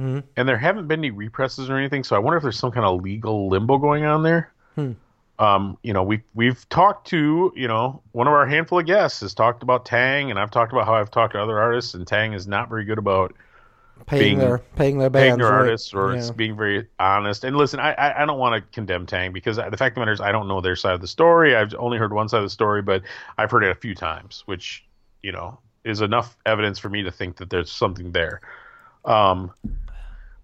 [0.01, 0.25] Mhm.
[0.37, 2.03] and there haven't been any represses or anything.
[2.03, 4.51] So I wonder if there's some kind of legal limbo going on there.
[4.75, 4.93] Hmm.
[5.39, 9.21] Um, you know, we we've talked to you know one of our handful of guests
[9.21, 12.05] has talked about Taang, and I've talked about how I've talked to other artists, and
[12.05, 13.33] Taang is not very good about
[14.07, 15.59] Paying being- their paying their paying bands, their right?
[15.61, 16.19] artists or Yeah.
[16.19, 17.45] it's being very honest.
[17.45, 20.01] And listen, I I, I don't want to condemn Taang because the fact of the
[20.01, 21.55] matter is I don't know their side of the story.
[21.57, 23.03] I've only heard one side of the story, but
[23.37, 24.85] I've heard it a few times, which
[25.23, 28.41] you know is enough evidence for me to think that there's something there.
[29.05, 29.53] Um,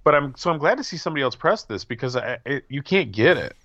[0.05, 2.83] but I'm so I'm glad to see somebody else press this because I, it, you
[2.83, 3.57] can't get it.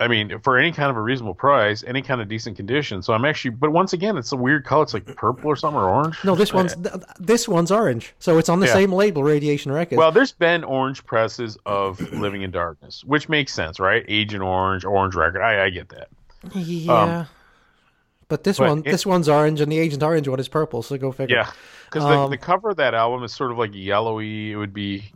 [0.00, 3.02] I mean, for any kind of a reasonable price, any kind of decent condition.
[3.02, 4.84] So I'm actually, but once again, it's a weird color.
[4.84, 6.16] It's like purple or something or orange.
[6.24, 8.74] No, this one's th- this one's orange, so it's on the Yeah.
[8.74, 9.98] same label, Radiation Records.
[9.98, 14.04] Well, there's been orange presses of Living in Darkness, which makes sense, right?
[14.06, 15.42] Agent Orange, Orange Record.
[15.42, 16.08] I, I get that.
[16.54, 17.24] yeah,
[18.28, 20.82] But this But one, it- this one's orange, and the Agent Orange one is purple.
[20.82, 21.36] So go figure.
[21.38, 21.50] Yeah,
[21.86, 24.52] because Um, the, the cover of that album is sort of like yellowy.
[24.52, 25.10] It would be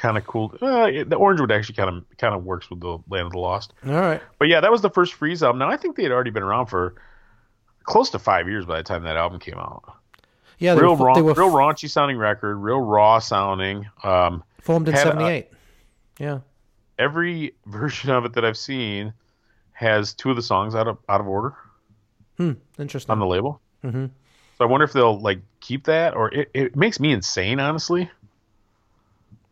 [0.00, 0.54] kind of cool.
[0.62, 3.32] Uh, it- the orange would actually kind of kind of works with the Land of
[3.32, 3.72] the Lost.
[3.86, 4.20] All right.
[4.38, 5.58] But yeah, that was the first Freeze album.
[5.58, 6.94] Now I think they had already been around for
[7.84, 9.82] close to five years by the time that album came out.
[10.58, 13.86] Yeah, they Real were, were real raunchy sounding record, real raw sounding.
[14.02, 15.48] Um, formed in '78.
[16.18, 16.40] yeah.
[16.98, 19.12] every version of it that I've seen
[19.72, 21.54] has two of the songs out of out of order
[22.36, 22.52] Hmm.
[22.78, 23.12] Interesting.
[23.12, 23.60] on the label.
[23.84, 24.06] Mm-hmm.
[24.58, 28.10] So I wonder if they'll like keep that, or it, it makes me insane, honestly.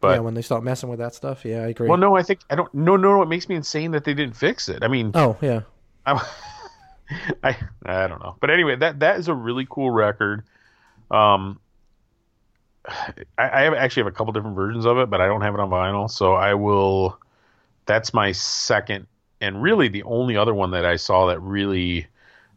[0.01, 1.89] But yeah, when they start messing with that stuff, yeah, I agree.
[1.89, 2.73] well, no, I think I don't.
[2.73, 3.23] No, no, no.
[3.23, 4.83] It makes me insane that they didn't fix it.
[4.85, 5.63] I mean, Oh, yeah.
[6.07, 6.19] I'm,
[7.43, 10.45] I I don't know, but anyway, that that is a really cool record.
[11.11, 11.59] Um,
[12.87, 15.55] I, I have actually have a couple different versions of it, but I don't have
[15.55, 17.19] it on vinyl, so I will.
[17.87, 19.07] That's my second,
[19.41, 22.07] and really the only other one that I saw that really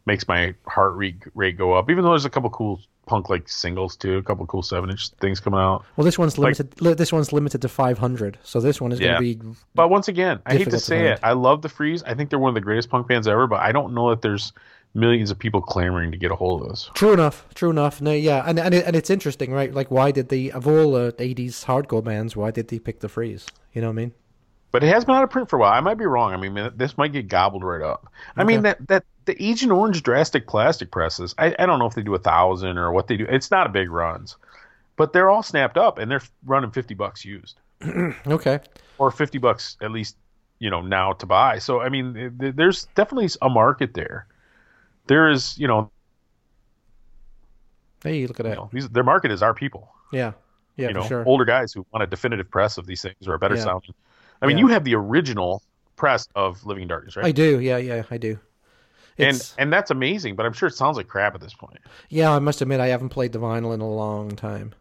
[0.06, 1.90] makes my heart rate rate go up.
[1.90, 5.08] Even though there's a couple cool punk like singles too, a couple cool seven inch
[5.20, 5.84] things coming out.
[5.96, 6.80] Well, this one's limited.
[6.80, 8.38] li- this one's limited to 500.
[8.44, 9.18] So this one is Yeah.
[9.18, 9.56] going to be.
[9.74, 11.20] But once again, I hate to Difficult to say it.
[11.22, 12.02] I love the Freeze.
[12.04, 14.22] I think they're one of the greatest punk bands ever, but I don't know that
[14.22, 14.52] there's
[14.94, 16.90] millions of people clamoring to get a hold of this.
[16.94, 17.46] True enough.
[17.54, 18.00] True enough.
[18.02, 19.72] No, yeah, and and, it, and it's interesting, right?
[19.72, 23.08] Like, why did the of all uh, 80s hardcore bands, why did they pick the
[23.08, 23.46] Freeze?
[23.72, 24.12] You know what I mean?
[24.72, 25.72] But it has been out of print for a while.
[25.72, 26.32] I might be wrong.
[26.32, 28.10] I mean, this might get gobbled right up.
[28.36, 31.34] I mean, that that the Agent Orange drastic plastic presses.
[31.38, 33.26] I, I don't know if they do a thousand or what they do.
[33.28, 34.36] It's not a big runs,
[34.96, 37.60] but they're all snapped up and they're running fifty bucks used
[38.26, 38.60] Okay.
[38.98, 40.16] or fifty bucks at least.
[40.58, 41.58] You know now to buy.
[41.58, 44.26] So I mean, th- there's definitely a market there.
[45.08, 45.90] There is, you know,
[48.02, 48.56] Hey, look at you that.
[48.56, 49.92] know these, their market is our people.
[50.12, 50.32] Yeah.
[50.76, 51.24] Yeah, you for know, sure.
[51.26, 53.64] older guys who want a definitive press of these things or a better Yeah.
[53.64, 53.94] sounding.
[54.42, 54.64] I mean, Yeah.
[54.64, 55.62] you have the original
[55.96, 57.26] press of Living Darkness, right?
[57.26, 57.60] I do.
[57.60, 58.38] Yeah, yeah, I do.
[59.18, 61.78] and It's, and that's amazing, but I'm sure it sounds like crap at this point.
[62.08, 64.74] yeah, I must admit, I haven't played the vinyl in a long time.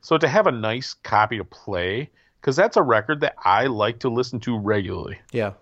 [0.00, 3.98] So to have a nice copy to play, because that's a record that I like
[4.00, 5.18] to listen to regularly.
[5.32, 5.52] Yeah.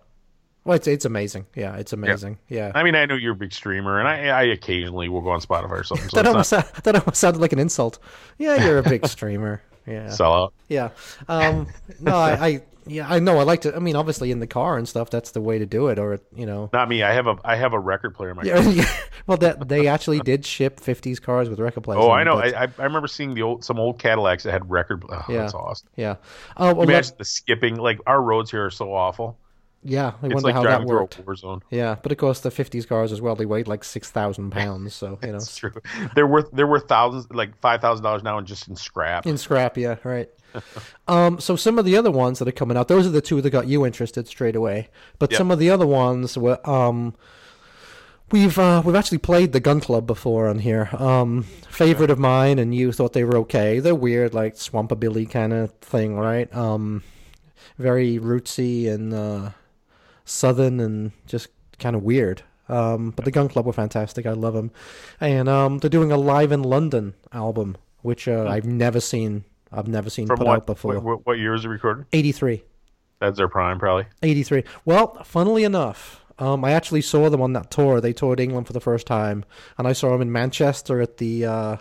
[0.65, 1.45] Well, it's it's amazing.
[1.55, 2.39] Yeah, it's amazing.
[2.49, 2.73] Yeah.
[2.75, 5.41] I mean, I know you're a big streamer, and I, I occasionally will go on
[5.43, 6.09] Spotify or something.
[6.09, 7.99] So that almost not sound- that almost sounded like an insult.
[8.39, 9.61] Yeah, you're a big streamer.
[9.87, 10.09] Yeah.
[10.09, 10.55] sell out.
[10.69, 10.91] Yeah.
[11.29, 11.67] Um,
[12.01, 13.75] no, I, I yeah I know I like to.
[13.75, 15.99] I mean, obviously in the car and stuff, that's the way to do it.
[15.99, 16.71] Or you know.
[16.73, 17.03] Not me.
[17.03, 18.43] I have a I have a record player in my.
[18.45, 18.85] Yeah, yeah.
[19.27, 22.03] well, that they actually did ship '50s cars with record players.
[22.03, 22.39] Oh, I know.
[22.39, 25.05] I, I remember seeing the old some old Cadillacs that had record.
[25.09, 25.39] Oh, Yeah.
[25.43, 25.89] That's awesome.
[25.97, 26.17] yeah.
[26.57, 27.77] Oh, well, Imagine that- the skipping.
[27.77, 29.39] Like our roads here are so awful.
[29.85, 30.13] Yeah.
[30.23, 31.19] I It's wonder like how that worked.
[31.19, 31.63] a war zone.
[31.71, 33.37] Yeah, but of course the '50s cars as well.
[33.37, 34.95] They weighed like six thousand pounds.
[34.95, 35.73] So you know, It's true.
[36.15, 39.27] They're worth they're worth thousands, like five thousand dollars now, and just in scrap.
[39.27, 39.77] in scrap.
[39.77, 40.29] Yeah, right.
[41.09, 43.41] um, so some of the other ones that are coming out, those are the two
[43.43, 44.89] that got you interested straight away.
[45.19, 45.39] But Yep.
[45.39, 47.15] some of the other ones were um.
[48.31, 50.89] We've uh, we've actually played the Gun Club before on here.
[50.99, 53.81] Um, favorite of mine, and you thought they were okay.
[53.81, 56.53] They're weird, like swampabilly kind of thing, right?
[56.57, 57.03] Um,
[57.79, 59.51] very rootsy and uh,
[60.25, 61.49] southern, and just
[61.79, 62.43] kind of weird.
[62.69, 64.25] Um, but the Gun Club were fantastic.
[64.27, 64.71] I love them,
[65.21, 69.45] and um, they're doing a live in London album, which uh, I've never seen.
[69.73, 70.29] I've never seen Hmm.
[70.29, 70.99] From put what, out before.
[71.01, 72.07] what what year is it recorded?
[72.13, 72.65] Eighty three.
[73.21, 74.07] That's their prime, probably.
[74.23, 74.65] 83.
[74.85, 78.01] Well, funnily enough, um, I actually saw them on that tour.
[78.01, 79.45] They toured England for the first time,
[79.79, 81.77] and I saw them in Manchester at the uh,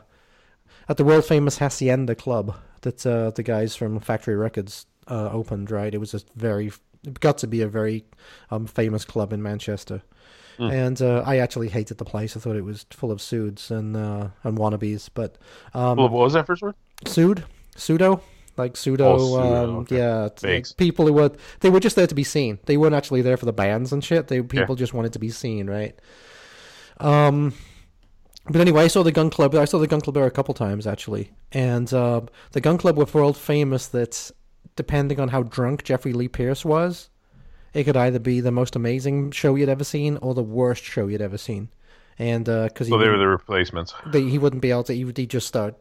[0.87, 5.71] at the world famous Hacienda Club that uh, the guys from Factory Records uh, opened.
[5.71, 6.71] Right, it was a very
[7.19, 8.05] got to be a very
[8.51, 10.01] um, famous club in Manchester.
[10.59, 12.37] And uh, I actually hated the place.
[12.37, 15.09] I thought it was full of suits and uh, and wannabes.
[15.13, 15.35] But
[15.73, 16.75] um, Well, what was that first word?
[17.05, 17.43] Sued,
[17.75, 18.21] pseudo,
[18.55, 19.97] like pseudo, Oh, pseudo, um, okay.
[19.97, 21.31] yeah, like people who were
[21.61, 22.59] they were just there to be seen.
[22.65, 24.27] They weren't actually there for the bands and shit.
[24.27, 25.99] They people just wanted to be seen, right?
[26.99, 27.53] Um,
[28.45, 29.55] but anyway, I saw the Gun Club.
[29.55, 32.95] I saw the Gun Club there a couple times actually, and uh, the Gun Club
[32.97, 33.87] were world famous.
[33.87, 34.31] That
[34.75, 37.09] depending on how drunk Jeffrey Lee Pierce was,
[37.73, 41.07] it could either be the most amazing show you'd ever seen or the worst show
[41.07, 41.69] you'd ever seen.
[42.19, 43.93] And because So they were the replacements.
[44.05, 44.93] they, he wouldn't be able to.
[44.93, 45.75] He would he'd just start.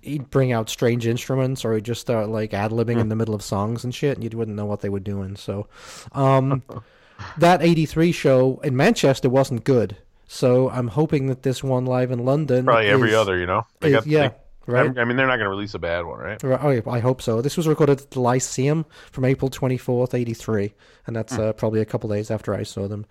[0.00, 3.34] He'd bring out strange instruments, or he'd just start like ad libbing in the middle
[3.34, 5.34] of songs and shit, and you wouldn't know what they were doing.
[5.34, 5.66] So,
[6.12, 6.62] um,
[7.38, 9.96] that '83 show in Manchester wasn't good.
[10.28, 13.66] So I'm hoping that this one live in London, Probably every is- other, you know.
[13.80, 14.34] They is- got, yeah, they-
[14.68, 14.98] right.
[14.98, 16.42] I mean, they're not going to release a bad one, right?
[16.42, 17.40] Right, Oh, yeah, I hope so.
[17.40, 20.74] This was recorded at the Lyceum from April 24th, 83,
[21.06, 23.06] and that's uh, probably a couple days after I saw them.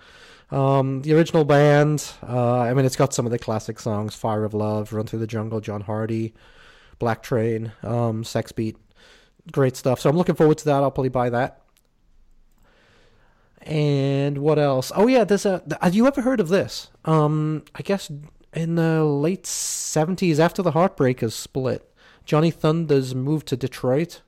[0.49, 4.45] Um, the original band, uh, I mean, it's got some of the classic songs Fire
[4.45, 6.34] of Love, Run Through the Jungle, John Hardy,
[6.99, 8.78] Black Train, um, Sex Beat.
[9.51, 9.99] Great stuff.
[9.99, 10.84] So I'm looking forward to that.
[10.84, 11.62] I'll probably buy that.
[13.62, 14.91] And what else?
[14.95, 15.62] Oh yeah, there's a.
[15.82, 16.89] Have you ever heard of this?
[17.03, 18.10] Um, I guess
[18.58, 21.89] in the late seventies, after the Heartbreakers split,
[22.26, 24.22] Johnny Thunders moved to Detroit.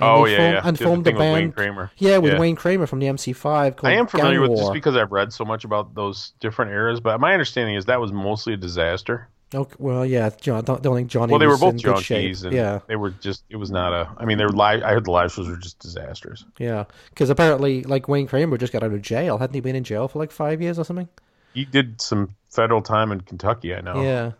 [0.00, 0.60] and Oh yeah, formed- yeah.
[0.64, 1.54] and Did the formed with Wayne band.
[1.54, 1.90] Kramer.
[1.98, 2.40] Yeah, with Yeah.
[2.40, 4.58] Wayne Kramer from the MC5 called I am familiar Gang with War.
[4.58, 8.00] just because I've read so much about those different eras, but my understanding is that
[8.00, 9.28] was mostly a disaster.
[9.54, 10.64] Okay, well, yeah, John.
[10.64, 11.30] Don't, don't think Johnny.
[11.30, 12.32] Well, they were both in good shape.
[12.32, 13.44] junkies, and Yeah, they were just.
[13.50, 14.08] It was not a.
[14.18, 14.82] I mean, they were live.
[14.82, 16.44] I heard the live shows were just disasters.
[16.58, 16.84] yeah.
[17.10, 19.38] Because apparently, like Wayne Kramer just got out of jail.
[19.38, 21.08] Hadn't he been in jail for like five years or something?
[21.54, 24.02] He did some federal time in Kentucky, I know.
[24.02, 24.32] Yeah.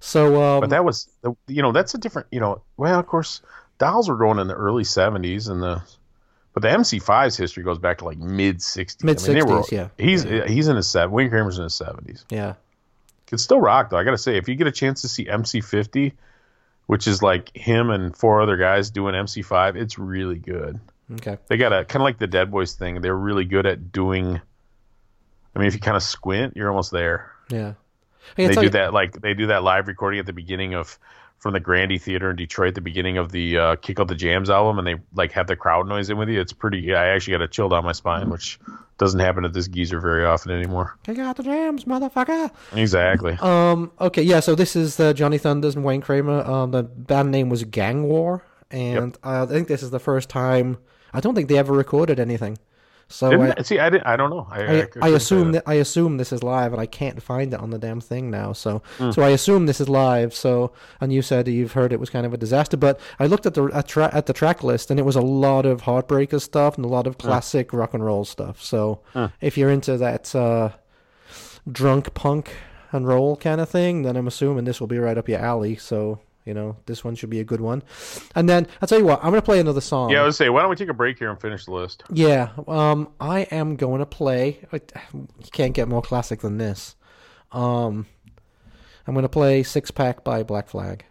[0.00, 1.08] So, um, But that was,
[1.46, 2.62] you know, that's a different, you know.
[2.76, 3.40] Well, of course,
[3.78, 5.82] Dolls were going in the early '70s, and the,
[6.52, 9.04] but the MC5's history goes back to like mid '60s.
[9.04, 9.88] Mid-sixties, yeah.
[9.96, 11.12] He's he's in his seven.
[11.12, 12.24] Wayne Kramer's in his '70s.
[12.30, 12.54] yeah,
[13.28, 13.96] Could still rock though.
[13.96, 16.12] I gotta say, if you get a chance to see MC50,
[16.86, 20.80] which is like him and four other guys doing MC5, it's really good.
[21.14, 23.00] okay, They got a kind of like the Dead Boys thing.
[23.02, 24.40] They're really good at doing.
[25.54, 27.30] I mean, if you kind of squint, you're almost there.
[27.50, 27.74] yeah.
[28.36, 30.98] Hey, they do you- that like they do that live recording at the beginning of
[31.38, 34.48] from the Grande Theater in Detroit, the beginning of the uh, Kick Out the Jams
[34.48, 36.40] album, and they like have the crowd noise in with you.
[36.40, 36.94] It's pretty.
[36.94, 38.60] I actually got a chill down my spine, which
[38.98, 40.96] doesn't happen at this geezer very often anymore.
[41.02, 42.48] Kick out the jams, motherfucker.
[42.76, 43.36] Exactly.
[43.40, 43.90] Um.
[44.00, 44.22] Okay.
[44.22, 44.38] Yeah.
[44.38, 46.48] So this is uh, Johnny Thunders and Wayne Kramer.
[46.48, 46.70] Um.
[46.70, 50.78] The band name was Gang War, and uh, I think this is the first time.
[51.12, 52.56] I don't think they ever recorded anything.
[53.12, 54.06] So Didn't, I, see, I didn't.
[54.06, 54.46] I don't know.
[54.50, 55.64] I, I, I assume that.
[55.66, 58.30] that I assume this is live, and I can't find it on the damn thing
[58.30, 58.52] now.
[58.54, 59.10] So, Hmm.
[59.10, 60.34] so I assume this is live.
[60.34, 63.44] So, and you said you've heard it was kind of a disaster, but I looked
[63.46, 66.40] at the at, tra- at the track list, and it was a lot of Heartbreaker
[66.40, 67.20] stuff and a lot of Hmm.
[67.28, 68.62] classic rock and roll stuff.
[68.62, 69.00] So,
[69.40, 70.70] if you're into that uh,
[71.70, 72.54] drunk punk
[72.92, 75.76] and roll kind of thing, then I'm assuming this will be right up your alley.
[75.76, 77.82] So, you know, this one should be a good one.
[78.34, 80.10] And then I'll tell you what, I'm gonna play another song.
[80.10, 82.02] Yeah, I would say, why don't we take a break here and finish the list?
[82.12, 84.60] Yeah, um, I am going to play.
[84.72, 85.20] You
[85.52, 86.96] can't get more classic than this.
[87.52, 88.06] Um,
[89.06, 91.04] I'm going to play Six Pack by Black Flag,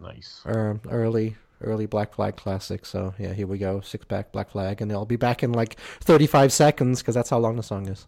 [0.00, 0.42] Nice.
[0.44, 2.84] or early, early Black Flag classic.
[2.84, 5.78] So yeah, here we go, Six Pack Black Flag, and I'll be back in like
[6.00, 8.06] 35 seconds because that's how long the song is.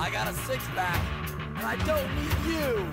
[0.00, 1.00] I got a six pack
[1.56, 2.90] and I don't need you.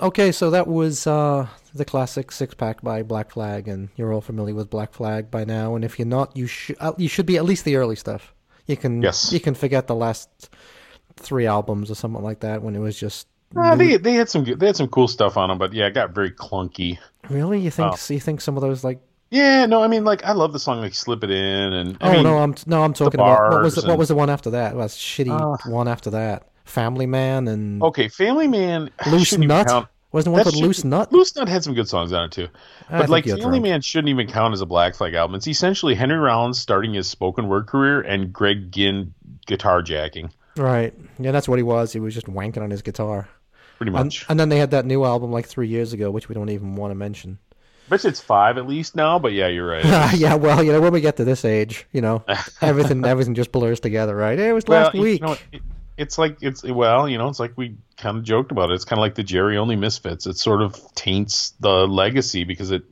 [0.00, 4.20] Okay, so that was uh, the classic Six Pack by Black Flag, and you're all
[4.20, 5.74] familiar with Black Flag by now.
[5.74, 8.34] And if you're not, you should uh, you should be at least the early stuff.
[8.66, 9.32] You can Yes.
[9.32, 10.50] you can forget the last
[11.16, 13.26] three albums or something like that when it was just
[13.56, 15.94] Uh, they they had some they had some cool stuff on them, but yeah, it
[15.94, 16.98] got very clunky.
[17.28, 17.58] really.
[17.60, 18.12] You think Oh.
[18.14, 20.80] you think some of those like Yeah, no, I mean, like I love the song
[20.80, 23.62] like "Slip It In" and I oh mean, no, I'm no, I'm talking about what
[23.62, 24.76] was the, what was the one after that?
[24.76, 26.47] Well, shitty Uh, one after that.
[26.68, 29.88] Family Man and okay, Family Man, Loose Nut.
[30.10, 31.12] Wasn't one called Loose Nut?
[31.12, 32.48] Loose Nut had some good songs on it too,
[32.88, 33.62] I but like Family drunk.
[33.62, 35.34] Man shouldn't even count as a Black Flag album.
[35.36, 39.12] It's essentially Henry Rollins starting his spoken word career and Greg Ginn
[39.46, 40.92] guitar jacking, Right.
[41.18, 41.92] Yeah, that's what he was.
[41.92, 43.28] He was just wanking on his guitar.
[43.76, 44.26] pretty And, much.
[44.28, 46.74] and then they had that new album like three years ago, which we don't even
[46.74, 47.38] want to mention.
[47.86, 49.84] I bet it's five at least now, but yeah, you're right.
[50.18, 52.24] yeah, well, you know, when we get to this age, you know,
[52.60, 54.38] everything everything just blurs together, right?
[54.38, 55.22] It was well, last you week.
[55.22, 55.62] know, it,
[55.98, 58.74] it's like it's well, you know, it's like we kind of joked about it.
[58.74, 60.26] It's kind of like the Jerry only misfits.
[60.26, 62.82] It sort of taints the legacy because it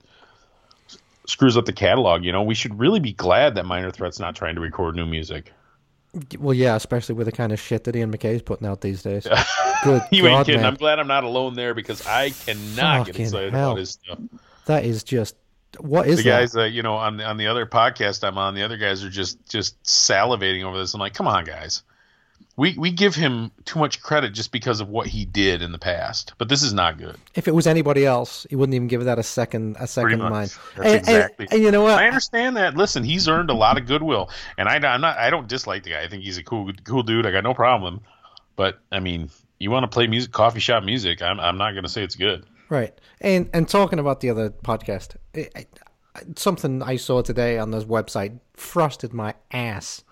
[1.27, 2.25] screws up the catalog.
[2.25, 5.07] You know, we should really be glad that Minor Threat's not trying to record new
[5.07, 5.53] music.
[6.39, 9.27] Well, yeah, especially with the kind of shit that Ian MacKaye's putting out these days.
[9.85, 10.61] Good You God, ain't kidding.
[10.63, 10.71] man.
[10.73, 13.73] I'm glad I'm not alone there because I cannot get excited hell.
[13.73, 14.19] about his stuff.
[14.65, 15.37] That is just
[15.79, 16.31] what is The that?
[16.41, 19.05] guys that you know on the on the other podcast I'm on, the other guys
[19.05, 20.95] are just just salivating over this.
[20.95, 21.83] I'm like, come on, guys.
[22.59, 25.79] We we give him too much credit just because of what he did in the
[25.79, 27.17] past, but this is not good.
[27.35, 30.57] If it was anybody else, he wouldn't even give that a second a second mind.
[30.77, 31.99] And, and- exactly- And, you know what?
[31.99, 32.75] I understand that.
[32.75, 35.19] Listen, he's earned a lot of goodwill, and I, I'm not.
[35.19, 36.03] I don't dislike the guy.
[36.03, 37.27] I think he's a cool, cool dude.
[37.27, 38.01] I got no problem.
[38.57, 39.29] But I mean,
[39.59, 41.21] you want to play music, coffee shop music?
[41.21, 42.47] I'm, I'm not going to say it's good.
[42.71, 42.99] Right.
[43.21, 45.67] And and talking about the other podcast, it, I,
[46.15, 50.05] I- something I saw today on this website frosted my ass.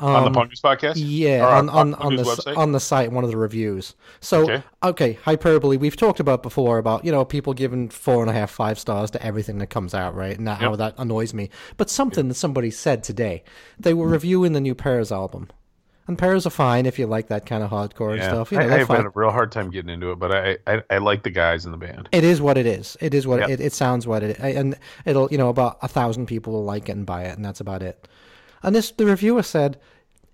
[0.00, 2.56] On the Punk News podcast, Um, Yeah, Or on on, on the website?
[2.56, 3.94] on the site, one of the reviews.
[4.20, 4.62] So Okay.
[4.82, 5.12] okay.
[5.24, 5.76] hyperbole.
[5.76, 9.10] We've talked about before about you know people giving four and a half, five stars
[9.12, 10.36] to everything that comes out, right?
[10.36, 11.50] And that, how that annoys me.
[11.76, 13.42] But something that somebody said today,
[13.78, 15.48] they were reviewing the new Pears album,
[16.06, 18.28] and Pears are fine if you like that kind of hardcore and yeah.
[18.30, 18.50] stuff.
[18.50, 18.96] You I, know, I've fine.
[18.96, 21.64] had a real hard time getting into it, but I, I, I like the guys
[21.66, 22.08] in the band.
[22.10, 22.96] It is what it is.
[23.00, 23.50] It is what Yep.
[23.50, 26.88] it, it sounds what it and it'll you know about a thousand people will like
[26.88, 28.08] it and buy it and that's about it.
[28.62, 29.78] And this the reviewer said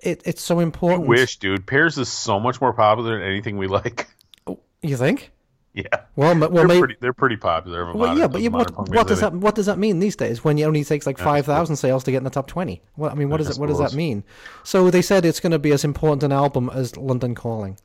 [0.00, 1.08] it, it's so I important.
[1.08, 1.66] wish, dude.
[1.66, 4.08] Pears is so much more popular than anything we like.
[4.46, 5.30] Oh, you think?
[5.74, 5.84] yeah,
[6.16, 6.78] Well, well, they're maybe.
[6.80, 6.96] pretty.
[7.00, 7.84] They're pretty popular.
[7.84, 10.42] Well, modern- yeah, but yeah, what what does that what does that mean these days
[10.42, 12.80] when it only takes like five thousand sales to get in the top twenty?
[12.96, 14.24] Well, I mean, what I does it what does that mean?
[14.64, 17.78] So they said it's going to be as important an album as London Calling.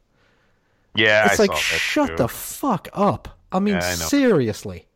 [0.95, 2.15] Yeah, It's I like shut too.
[2.17, 3.37] the fuck up.
[3.51, 4.87] I mean, Yeah, I seriously.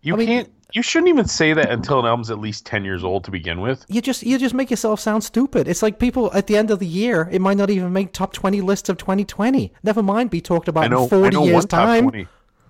[0.00, 0.52] You I mean- can't.
[0.72, 3.60] You shouldn't even say that until an album's at least ten years old to begin
[3.60, 3.84] with.
[3.88, 5.68] You just you just make yourself sound stupid.
[5.68, 8.32] It's like people at the end of the year, it might not even make top
[8.32, 9.72] twenty lists of 2020.
[9.82, 11.04] Never mind be talked about know.
[11.04, 12.10] in 40 years time.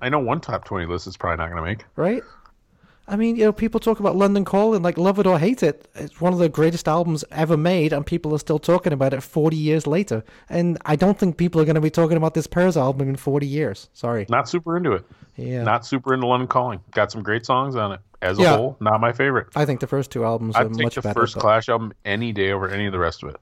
[0.01, 1.85] I know one top twenty list is probably not going to make.
[1.97, 2.23] right?
[3.13, 5.87] I mean, you know, people talk about London Calling, like love it or hate it.
[5.95, 9.23] It's one of the greatest albums ever made, and people are still talking about it
[9.23, 10.25] 40 years later.
[10.49, 13.17] And I don't think people are going to be talking about this Pears album in
[13.17, 13.91] 40 years.
[13.93, 14.25] Sorry.
[14.31, 15.05] Not super into it.
[15.37, 15.63] Yeah.
[15.63, 16.81] Not super into London Calling.
[16.93, 18.01] Got some great songs on it.
[18.23, 18.57] As a Yeah.
[18.57, 19.49] whole, not my favorite.
[19.57, 21.21] I think the first two albums are I'd take much the better.
[21.21, 23.37] first Clash album any day over any of the rest of it.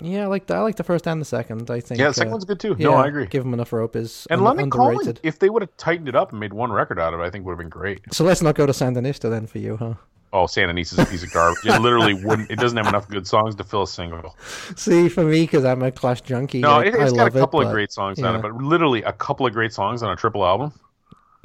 [0.00, 1.70] Yeah, I like the, I like the first and the second.
[1.70, 1.98] I think.
[2.00, 2.76] Yeah, the second uh, one's good too.
[2.78, 3.26] Yeah, no, I agree.
[3.26, 5.16] Give them enough rope is and un- London underrated.
[5.16, 7.24] Calling, if they would have tightened it up and made one record out of it,
[7.24, 8.00] I think would have been great.
[8.14, 9.94] So let's not go to Sandinista then for you, huh?
[10.32, 11.64] Oh, Sandinista is a piece of garbage.
[11.64, 12.50] It literally wouldn't.
[12.50, 14.36] It doesn't have enough good songs to fill a single.
[14.76, 17.64] See, for me, because I'm a Clash junkie, No, it, it's got a couple it,
[17.64, 20.16] of but- great songs on it, but literally a couple of great songs on a
[20.16, 20.72] triple album.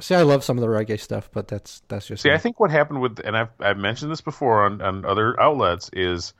[0.00, 2.34] See, I love some of the reggae stuff, but that's that's just See, me.
[2.34, 5.88] I think what happened with, and I've I've mentioned this before on, on other outlets,
[5.92, 6.34] is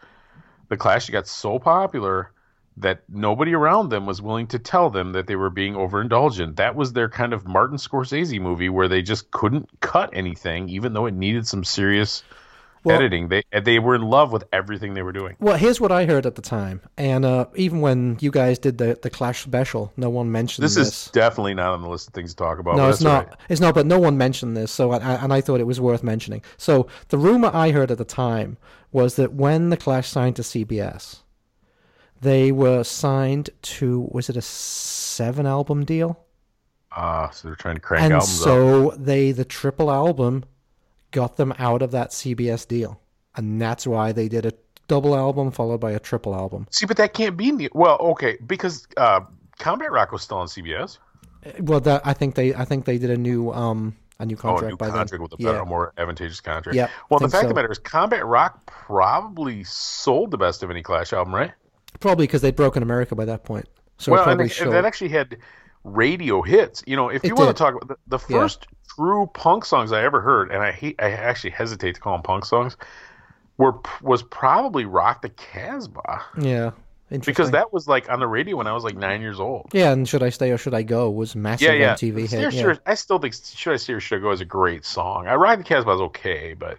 [0.69, 2.31] the Clash got so popular
[2.77, 6.57] that nobody around them was willing to tell them that they were being overindulgent.
[6.57, 10.93] That was their kind of Martin Scorsese movie where they just couldn't cut anything, even
[10.93, 12.25] though it needed some serious
[12.85, 13.29] Well- editing.
[13.29, 15.37] They they were in love with everything they were doing.
[15.41, 18.79] Well, here's what I heard at the time, and uh, even when you guys did
[18.79, 20.89] the the Clash special, no one mentioned This this.
[21.07, 22.77] is definitely not on the list of things to talk about.
[22.77, 23.29] no, it's not.
[23.29, 23.37] right.
[23.49, 23.75] It's not.
[23.75, 26.43] But no one mentioned this, so I, and I thought it was worth mentioning.
[26.57, 28.59] So the rumor I heard at the time
[28.93, 31.21] was that when the Clash signed to CBS,
[32.21, 36.21] they were signed to was it a seven album deal?
[36.97, 38.45] Ah, so they're trying to crank and albums out.
[38.45, 40.45] so they the triple album
[41.15, 43.01] got them out of that CBS deal,
[43.37, 44.53] and that's why they did a
[44.89, 46.67] double album followed by a triple album.
[46.71, 47.53] See, but that can't be.
[47.53, 49.21] ne- Well, okay, because uh,
[49.59, 50.99] Combat Rock was still on CBS.
[51.61, 54.65] Well, that I think they I think they did a new um a new contract.
[54.65, 55.23] Oh, a new by contract then.
[55.23, 55.53] with a yeah.
[55.53, 56.77] better, more advantageous contract.
[56.77, 60.71] Yeah, Well, the fact of the matter is, Combat Rock probably sold the best of
[60.71, 61.53] any Clash album, right?
[62.01, 63.69] Probably because they'd broken America by that point.
[63.99, 65.39] So well, and, it- and that actually had
[65.85, 66.83] radio hits.
[66.87, 68.49] You know, if It you want to talk about the, the Yeah.
[68.97, 72.23] True punk songs I ever heard, and I hate, I actually hesitate to call them
[72.23, 72.77] punk songs,
[73.59, 76.71] were was probably "Rock the Casbah" yeah,
[77.11, 77.21] interesting.
[77.33, 79.69] because that was like on the radio when I was like nine years old.
[79.73, 81.95] yeah, and should I stay or should I go was massive Yeah, yeah.
[81.95, 82.55] MTV Steer hit.
[82.55, 82.63] Yeah.
[82.63, 85.27] Sure- I still think "Should I Steer or Should I Go" is a great song.
[85.29, 86.79] I "Rock the Casbah" is okay, but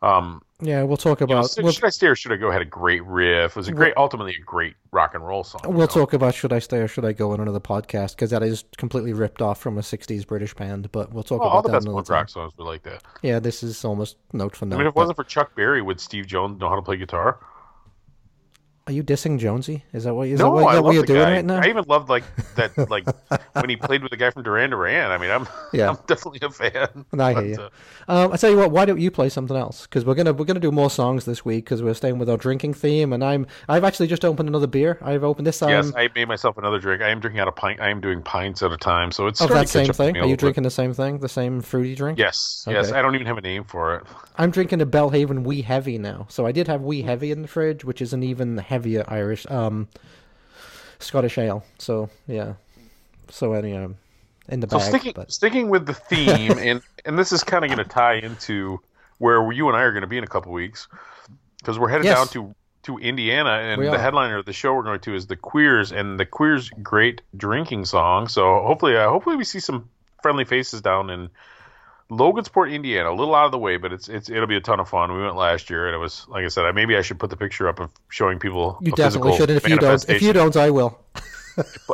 [0.00, 2.36] Um, Yeah, we'll talk you know, about should, we'll, should I stay or should I
[2.36, 2.50] go?
[2.50, 3.52] Had a great riff.
[3.52, 5.60] It was a great, ultimately a great rock and roll song.
[5.64, 5.86] we'll know?
[5.86, 8.64] talk about should I stay or should I go on another podcast because that is
[8.76, 10.90] completely ripped off from a '60s British band.
[10.92, 13.02] But we'll talk Well, all about the that best another rock songs were like that.
[13.22, 14.76] Yeah, this is almost note for note.
[14.76, 16.82] I mean, if it but- wasn't for Chuck Berry, would Steve Jones know how to
[16.82, 17.38] play guitar?
[18.88, 19.84] Are you dissing Jonesy?
[19.92, 21.32] Is that what, is that what, I that love what you're doing guy.
[21.34, 21.60] right now?
[21.60, 22.24] I even loved like
[22.54, 23.04] that, like
[23.52, 25.10] when he played with the guy from Duran Duran.
[25.10, 25.90] I mean, I'm, Yeah.
[25.90, 27.04] I'm definitely a fan.
[27.20, 27.56] I hear But, you.
[27.60, 27.68] uh,
[28.08, 29.82] Um, I tell you what, why don't you play something else?
[29.82, 32.38] Because we're gonna we're gonna do more songs this week because we're staying with our
[32.38, 34.96] drinking theme, and I'm I've actually just opened another beer.
[35.02, 35.60] I've opened this.
[35.60, 37.02] Um, yes, I made myself another drink.
[37.02, 37.80] I am drinking out a pint.
[37.80, 40.16] I am doing pints at a time, so it's of starting that same thing.
[40.16, 40.40] Are you bit.
[40.40, 42.18] drinking the same thing, the same fruity drink?
[42.18, 42.90] Yes, yes.
[42.92, 44.04] I don't even have a name for it.
[44.36, 46.26] I'm drinking a Belhaven Wee Heavy now.
[46.30, 49.46] So I did have Wee Heavy in the fridge, which is an even heavier Irish
[49.50, 49.88] um
[50.98, 51.64] Scottish ale.
[51.78, 52.54] So yeah.
[53.30, 53.96] So any um
[54.48, 54.88] in the So bag.
[54.88, 58.14] sticking but sticking with the theme, and and this is kind of going to tie
[58.14, 58.80] into
[59.18, 60.88] where you and I are going to be in a couple weeks,
[61.58, 62.16] because we're headed Yes.
[62.16, 62.54] down to
[62.84, 66.18] to Indiana, and the headliner of the show we're going to is the Queers, and
[66.18, 68.28] the Queers' great drinking song.
[68.28, 69.88] So hopefully, uh, hopefully we see some
[70.22, 71.28] friendly faces down in
[72.10, 74.80] Logansport, Indiana, a little out of the way, but it's it's it'll be a ton
[74.80, 75.12] of fun.
[75.12, 77.28] We went last year, and it was like I said, I, maybe I should put
[77.28, 79.50] the picture up of showing people you definitely should.
[79.50, 80.98] If you don't, if you don't, I will.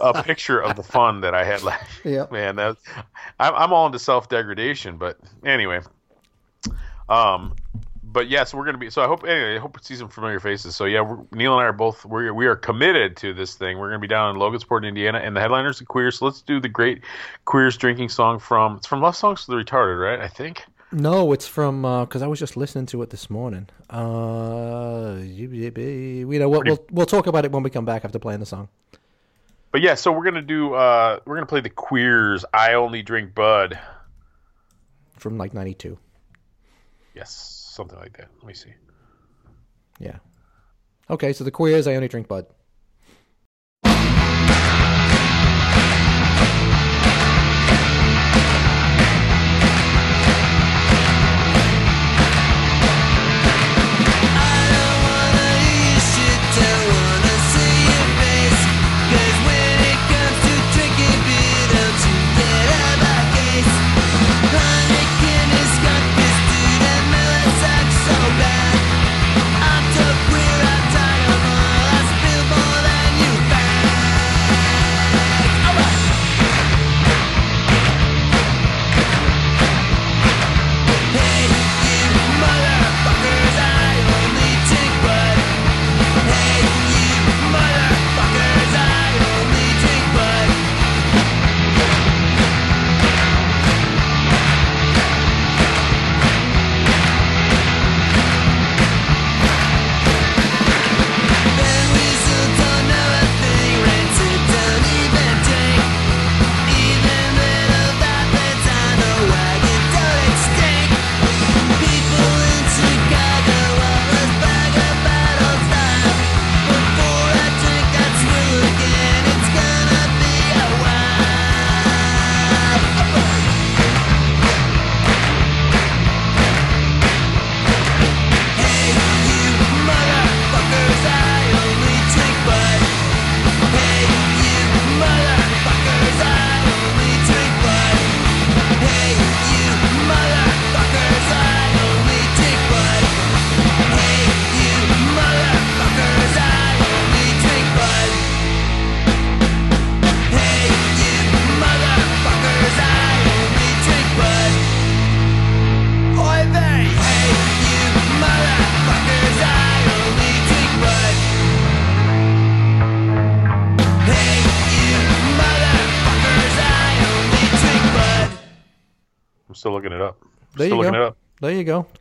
[0.02, 2.26] a picture of the fun that I had last Yeah.
[2.30, 2.76] Man, that
[3.40, 5.80] I'm, I'm all into self degradation, but anyway.
[7.08, 7.54] Um,
[8.14, 8.88] but yes, we're gonna be.
[8.88, 9.56] So I hope anyway.
[9.56, 10.74] I hope to see some familiar faces.
[10.76, 13.76] So yeah, we're, Neil and I are both we we are committed to this thing.
[13.78, 16.18] We're gonna be down in Logansport, Indiana, and the headliners are queers.
[16.18, 17.02] So let's do the great
[17.44, 20.20] queers drinking song from it's from Love Songs to the Retarded, right?
[20.20, 20.62] I think.
[20.92, 23.68] No, it's from because I was just listening to it this morning.
[23.90, 26.66] Uh, you know what?
[26.66, 28.68] We'll we'll talk about it when we come back after playing the song.
[29.72, 30.74] But yeah, so we're gonna do.
[30.74, 32.44] uh We're gonna play the queers.
[32.54, 33.76] I only drink Bud.
[35.18, 35.98] from like '92.
[37.12, 38.28] Yes, something like that.
[38.38, 38.72] Let me see.
[39.98, 40.18] Yeah.
[41.10, 42.46] Okay, so the queers, I only drink Bud.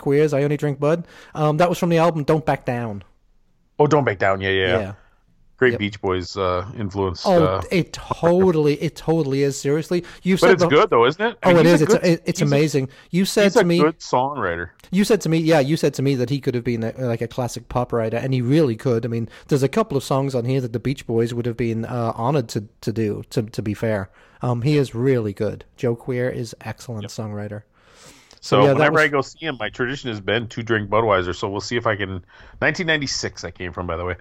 [0.03, 1.07] Queers, I only drink Bud.
[1.33, 3.03] Um, that was from the album Don't Back Down.
[3.79, 4.39] Oh, don't back down.
[4.41, 4.79] Yeah, yeah.
[4.79, 4.93] Yeah.
[5.57, 5.79] Great Yep.
[5.79, 7.23] Beach Boys uh, influence.
[7.25, 9.59] Oh, uh, it totally, it totally is.
[9.59, 11.37] Seriously, you said it's the- good though, isn't it?
[11.41, 11.81] I Oh, mean, it is.
[11.81, 12.89] It's good- it, it's a- amazing.
[13.11, 14.69] You said He's to a me, good songwriter.
[14.91, 16.91] you said to me, yeah, you said to me that he could have been a,
[16.97, 19.05] like a classic pop writer, and he really could.
[19.05, 21.57] I mean, there's a couple of songs on here that the Beach Boys would have
[21.57, 23.23] been uh, honored to to do.
[23.31, 24.09] To to be fair,
[24.41, 25.65] um, he is really good.
[25.77, 27.63] Joe Queer is excellent songwriter.
[28.43, 31.33] So yeah, whenever was- I go see him, my tradition has been to drink Budweiser.
[31.33, 32.09] So we'll see if I can.
[32.59, 34.15] 1996, I came from, by the way.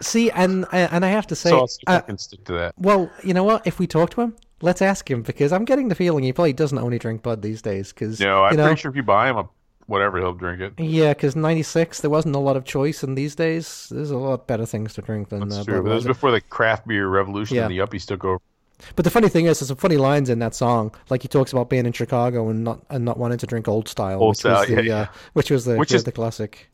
[0.00, 2.44] See, and and I have to say, So I'll see if I uh, can stick
[2.44, 2.74] to that.
[2.78, 3.66] well, you know what?
[3.66, 6.54] If we talk to him, let's ask him because I'm getting the feeling he probably
[6.54, 7.92] doesn't only drink Bud these days.
[7.92, 9.48] Because No, I'm you know, pretty sure if you buy him a
[9.84, 10.72] whatever, he'll drink it.
[10.78, 14.46] Yeah, because '96 there wasn't a lot of choice, and these days there's a lot
[14.46, 15.82] better things to drink than That's uh, true.
[15.82, 17.66] But that was before the craft beer revolution Yeah.
[17.66, 18.40] and the Yuppies took over.
[18.96, 20.94] But the funny thing is, there's some funny lines in that song.
[21.10, 23.88] Like he talks about being in Chicago and not and not wanting to drink old
[23.88, 25.06] style, Old which style, was the yeah, uh, yeah.
[25.34, 26.68] which was the Which the, is- the classic.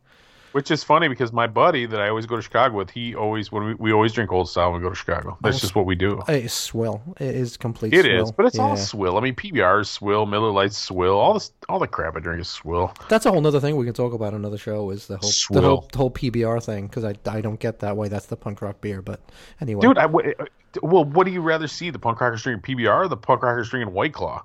[0.52, 3.52] Which is funny because my buddy that I always go to Chicago with, he always
[3.52, 5.36] when we, we always drink old style when we go to Chicago.
[5.42, 6.22] That's just what we do.
[6.26, 7.02] It is swill.
[7.20, 7.92] It is complete.
[7.92, 8.22] It swill.
[8.24, 8.62] is, but it's Yeah.
[8.62, 9.18] all swill.
[9.18, 12.40] I mean, PBR is swill, Miller Lite's swill, all this, all the crap I drink
[12.40, 12.92] is swill.
[13.08, 14.90] That's a whole other thing we can talk about another show.
[14.90, 17.96] Is the whole the whole, the whole PBR thing because I, I don't get that
[17.96, 18.08] way.
[18.08, 19.20] That's the punk rock beer, but
[19.60, 20.44] anyway, Dude, I, w- uh,
[20.82, 21.90] well, what do you rather see?
[21.90, 24.44] The punk rockers drinking PBR or the punk rockers drinking White Claw?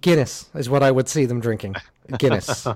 [0.00, 1.74] Guinness is what I would see them drinking.
[2.18, 2.64] Guinness.
[2.64, 2.74] Too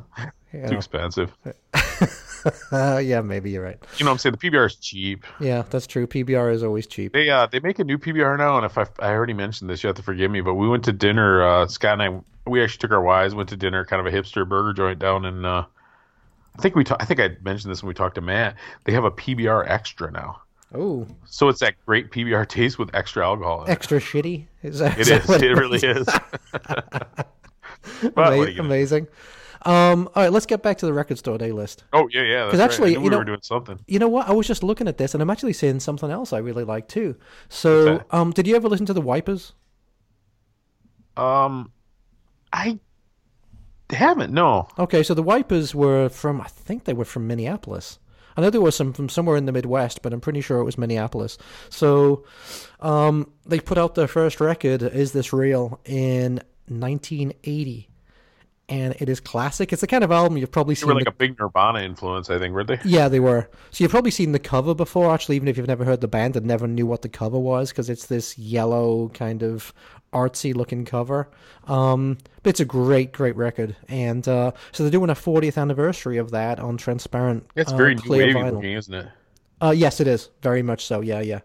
[0.52, 0.76] know.
[0.76, 1.34] expensive.
[2.72, 3.78] Yeah, maybe you're right.
[3.98, 4.36] You know what I'm saying?
[4.40, 5.24] The PBR is cheap.
[5.40, 6.06] Yeah, that's true.
[6.06, 7.12] PBR is always cheap.
[7.12, 9.82] They uh they make a new PBR now, and if I I already mentioned this,
[9.82, 10.40] you have to forgive me.
[10.40, 11.42] But we went to dinner.
[11.46, 12.20] Uh, Scott and I
[12.50, 15.24] we actually took our wives, went to dinner, kind of a hipster burger joint down
[15.24, 15.44] in.
[15.44, 15.64] Uh,
[16.58, 18.56] I think we ta- I think I mentioned this when we talked to Matt.
[18.84, 20.42] They have a PBR extra now,
[20.74, 23.62] Oh, so it's that great PBR taste with extra alcohol.
[23.64, 23.72] In it.
[23.72, 24.46] extra shitty.
[24.62, 25.42] Is that, It is that.
[25.42, 26.06] It really is.
[26.52, 27.26] but
[28.14, 29.06] what Ama- you gonna- amazing.
[29.64, 31.84] Um, all right, let's get back to the record store day list.
[31.92, 32.50] oh yeah, yeah.
[32.50, 32.86] 'Cause That's right.
[32.86, 33.78] actually, knew you we know- were doing something.
[33.86, 34.28] You know what?
[34.28, 36.88] I was just looking at this, and I'm actually seeing something else I really like
[36.88, 37.16] too.
[37.48, 38.04] So, Okay.
[38.10, 39.52] um, did you ever listen to the Wipers?
[41.16, 41.70] Um,
[42.52, 42.78] I
[43.90, 44.32] haven't.
[44.32, 44.68] No.
[44.78, 47.98] Okay, so the Wipers were from, I think they were from Minneapolis.
[48.36, 50.64] I know there was some from somewhere in the Midwest, but I'm pretty sure it
[50.64, 51.36] was Minneapolis.
[51.68, 52.24] So,
[52.80, 57.90] um, they put out their first record, "Is This Real," in 1980,
[58.72, 59.72] and it is classic.
[59.72, 60.88] It's the kind of album you've probably They seen.
[60.88, 62.78] were like the- a big Nirvana influence, I think, weren't they?
[62.84, 63.48] Yeah, they were.
[63.70, 66.36] So you've probably seen the cover before, actually, even if you've never heard the band
[66.36, 69.72] and never knew what the cover was, because it's this yellow kind of
[70.12, 71.28] artsy looking cover.
[71.68, 76.16] Um, but it's a great, great record, and uh, so they're doing a 40th anniversary
[76.18, 77.46] of that on transparent.
[77.54, 78.54] It's uh, very clear vinyl.
[78.54, 79.06] looking, isn't it?
[79.60, 81.00] Uh, yes, it is very much so.
[81.00, 81.40] Yeah, yeah.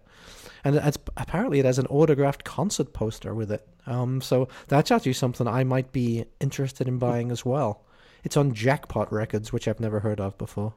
[0.64, 3.68] And it's, apparently, it has an autographed concert poster with it.
[3.86, 7.84] Um, so that's actually something I might be interested in buying as well.
[8.24, 10.74] It's on Jackpot Records, which I've never heard of before.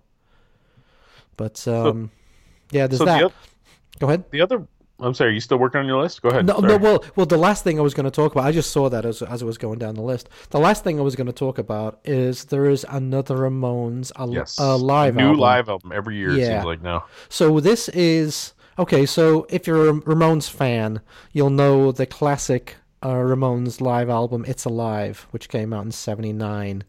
[1.37, 2.11] But um,
[2.71, 3.19] yeah, there's so that.
[3.19, 3.55] the, oth-
[3.99, 4.25] Go ahead.
[4.31, 4.67] the other,
[5.01, 6.23] I'm sorry, are you still working on your list?
[6.23, 6.47] Go ahead.
[6.47, 6.69] No, Sorry.
[6.69, 6.77] no.
[6.77, 9.05] Well, well, the last thing I was going to talk about, I just saw that
[9.05, 10.29] as as I was going down the list.
[10.51, 14.31] The last thing I was going to talk about is there is another Ramones a,
[14.31, 15.41] yes, a live new album.
[15.41, 16.31] live album every year.
[16.33, 16.59] It Yeah.
[16.59, 17.07] seems like now.
[17.31, 19.07] So this is okay.
[19.07, 21.01] So if you're a Ramones fan,
[21.33, 26.85] you'll know the classic uh, Ramones live album "It's Alive," which came out in '79,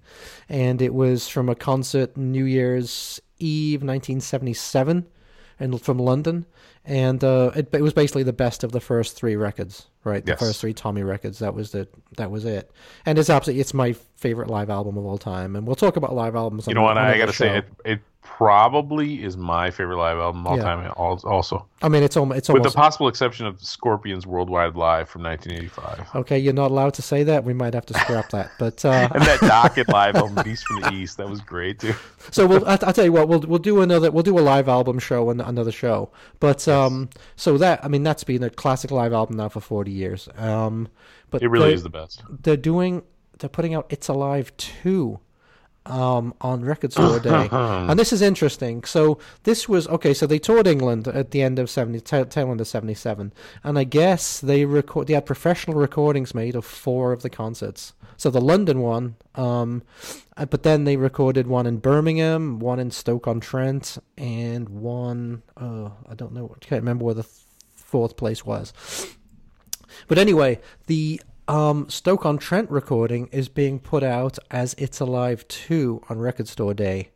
[0.49, 5.07] and it was from a concert New Year's Eve, 1977,
[5.59, 6.45] and from London.
[6.83, 10.25] And uh, it, it was basically the best of the first three records, right?
[10.25, 10.39] The Yes.
[10.39, 11.37] first three Tommy records.
[11.39, 11.87] That was the
[12.17, 12.71] that was it.
[13.05, 15.55] And it's absolutely it's my favorite live album of all time.
[15.55, 16.65] And we'll talk about live albums.
[16.65, 16.97] You on know what?
[16.97, 20.63] I got to say, it, it probably is my favorite live album of all Yeah.
[20.63, 20.93] time.
[20.97, 25.23] Also, I mean, it's almost it's with the possible exception of Scorpions Worldwide Live from
[25.23, 27.43] 1985, Okay, you're not allowed to say that.
[27.43, 28.51] We might have to scrap that.
[28.59, 31.93] But uh, and that Dokken live album, Beast from the East, that was great too.
[32.31, 33.27] so we'll, I, I'll tell you what.
[33.27, 34.11] We'll we'll do another.
[34.11, 36.11] We'll do a live album show and another show.
[36.39, 39.91] But um, so that I mean that's been a classic live album now for 40
[39.91, 40.29] years.
[40.37, 40.87] Um,
[41.29, 42.23] but It really is the best.
[42.29, 43.03] they're doing.
[43.39, 45.19] They're putting out "It's Alive" two.
[45.83, 48.83] Um, on Record Store Day, and this is interesting.
[48.83, 50.13] So this was okay.
[50.13, 53.33] So they toured England at the end of seventy, tail end of seventy seven,
[53.63, 55.07] and I guess they record.
[55.07, 57.93] They had professional recordings made of four of the concerts.
[58.15, 59.81] So the London one, um,
[60.37, 65.41] uh, but then they recorded one in Birmingham, one in Stoke on Trent, and one.
[65.57, 66.55] Oh, I don't know.
[66.55, 67.27] I can't remember where the
[67.73, 68.73] fourth place was.
[70.07, 71.21] But anyway, the
[71.51, 76.47] um, Stoke on Trent recording is being put out as It's Alive 2 on Record
[76.47, 77.09] Store Day.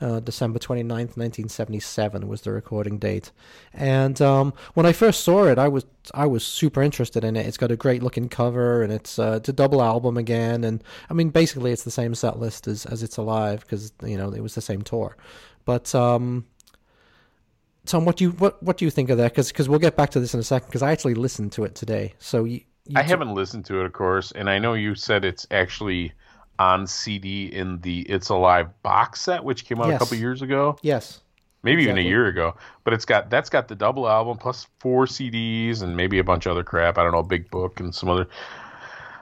[0.00, 3.30] Uh, December 29th, 1977 was the recording date.
[3.72, 7.46] And um, when I first saw it, I was I was super interested in it.
[7.46, 10.82] It's got a great looking cover and it's uh, it's a double album again and
[11.08, 14.32] I mean basically it's the same set list as as It's Alive because you know
[14.32, 15.16] it was the same tour.
[15.64, 16.46] But um
[17.84, 19.34] Tom, what do you what what do you think of that?
[19.36, 20.66] Because we'll get back to this in a second.
[20.66, 22.14] Because I actually listened to it today.
[22.18, 22.62] So you,
[22.96, 26.12] I t- haven't listened to it, of course, and I know you said it's actually
[26.58, 29.96] on CD in the It's Alive box set, which came out Yes.
[29.96, 31.20] a couple years ago, Yes.
[31.62, 32.56] maybe even a year ago.
[32.84, 36.46] But it's got that's got the double album plus four CDs and maybe a bunch
[36.46, 36.98] of other crap.
[36.98, 38.28] I don't know, big book and some other.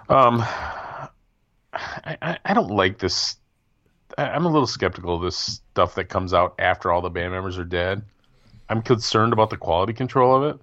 [0.08, 1.08] Um, I
[2.22, 3.36] I, I don't like this.
[4.18, 7.56] I'm a little skeptical of this stuff that comes out after all the band members
[7.58, 8.02] are dead.
[8.68, 10.60] I'm concerned about the quality control of it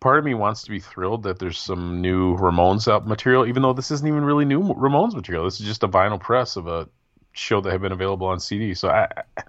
[0.00, 3.62] part of me wants to be thrilled that there's some new Ramones out material, even
[3.62, 5.44] though this isn't even really new Ramones material.
[5.44, 6.88] This is just a vinyl press of a
[7.32, 8.74] show that had been available on CD.
[8.74, 9.06] So I,
[9.36, 9.42] I,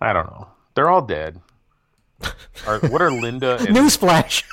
[0.00, 0.48] I don't know.
[0.74, 1.40] They're all dead.
[2.66, 3.56] Are, what are Linda?
[3.58, 4.44] And, Newsflash.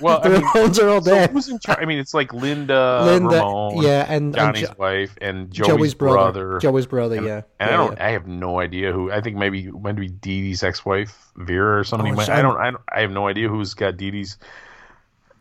[0.00, 1.30] well, I the mean, Ramones are all so dead.
[1.30, 1.78] who's in charge?
[1.80, 5.66] I mean, it's like Linda, Linda, Ramone, yeah, and, and Johnny's Jo- wife, and Joey's,
[5.68, 6.46] Joey's brother.
[6.46, 6.58] brother.
[6.60, 7.42] Joey's brother, and, yeah.
[7.58, 7.96] And Yeah, I don't.
[7.96, 8.06] yeah.
[8.06, 9.10] I have no idea who.
[9.10, 12.12] I think maybe maybe Dee Dee's ex-wife Vera or somebody.
[12.12, 12.56] Oh, might, I don't.
[12.56, 12.82] I don't.
[12.94, 14.38] I have no idea who's got Dee Dee's.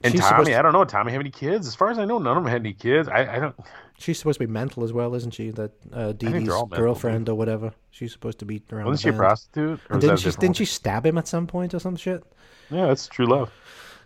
[0.06, 0.86] And She's Tommy, to- I don't know.
[0.86, 1.68] Tommy have any kids?
[1.68, 3.08] As far as I know, none of them had any kids.
[3.10, 3.56] I, I don't.
[3.98, 5.52] She's supposed to be mental as well, isn't she?
[5.52, 7.74] That uh, Dee Dee's girlfriend or whatever.
[7.92, 8.86] She's supposed to be around.
[8.88, 9.80] Wasn't the she a prostitute?
[9.90, 10.30] Or And was didn't she?
[10.32, 10.54] Didn't one?
[10.54, 12.24] she stab him at some point or some shit?
[12.70, 13.52] Yeah, that's true love.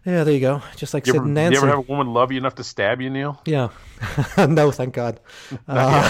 [0.05, 0.61] Yeah, there you go.
[0.75, 1.57] Just like You Sid ever, and you Nancy.
[1.57, 3.39] ever have a woman love you enough to stab you, Neil?
[3.45, 3.69] Yeah.
[4.37, 5.19] no, thank God.
[5.67, 6.09] Uh,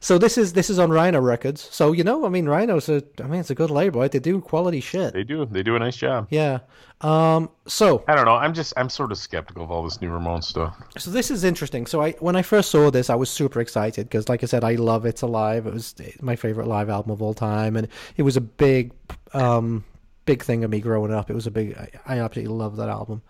[0.00, 1.60] so this is this is on Rhino Records.
[1.60, 4.00] So you know, I mean, Rhino's a I mean, it's a good label.
[4.00, 4.10] Right?
[4.10, 5.12] They do quality shit.
[5.12, 5.44] They do.
[5.44, 6.28] They do a nice job.
[6.30, 6.60] Yeah.
[7.00, 7.50] Um.
[7.66, 8.34] So I don't know.
[8.36, 8.72] I'm just.
[8.76, 10.76] I'm sort of skeptical of all this new Ramon stuff.
[10.96, 11.86] so this is interesting.
[11.86, 14.64] So I when I first saw this, I was super excited because, like I said,
[14.64, 15.66] I love It's Alive.
[15.66, 18.92] It was my favorite live album of all time, and it was a big,
[19.34, 19.84] um,
[20.28, 21.30] big thing of me growing up.
[21.30, 21.74] It was a big.
[21.74, 23.22] I, I absolutely love that album.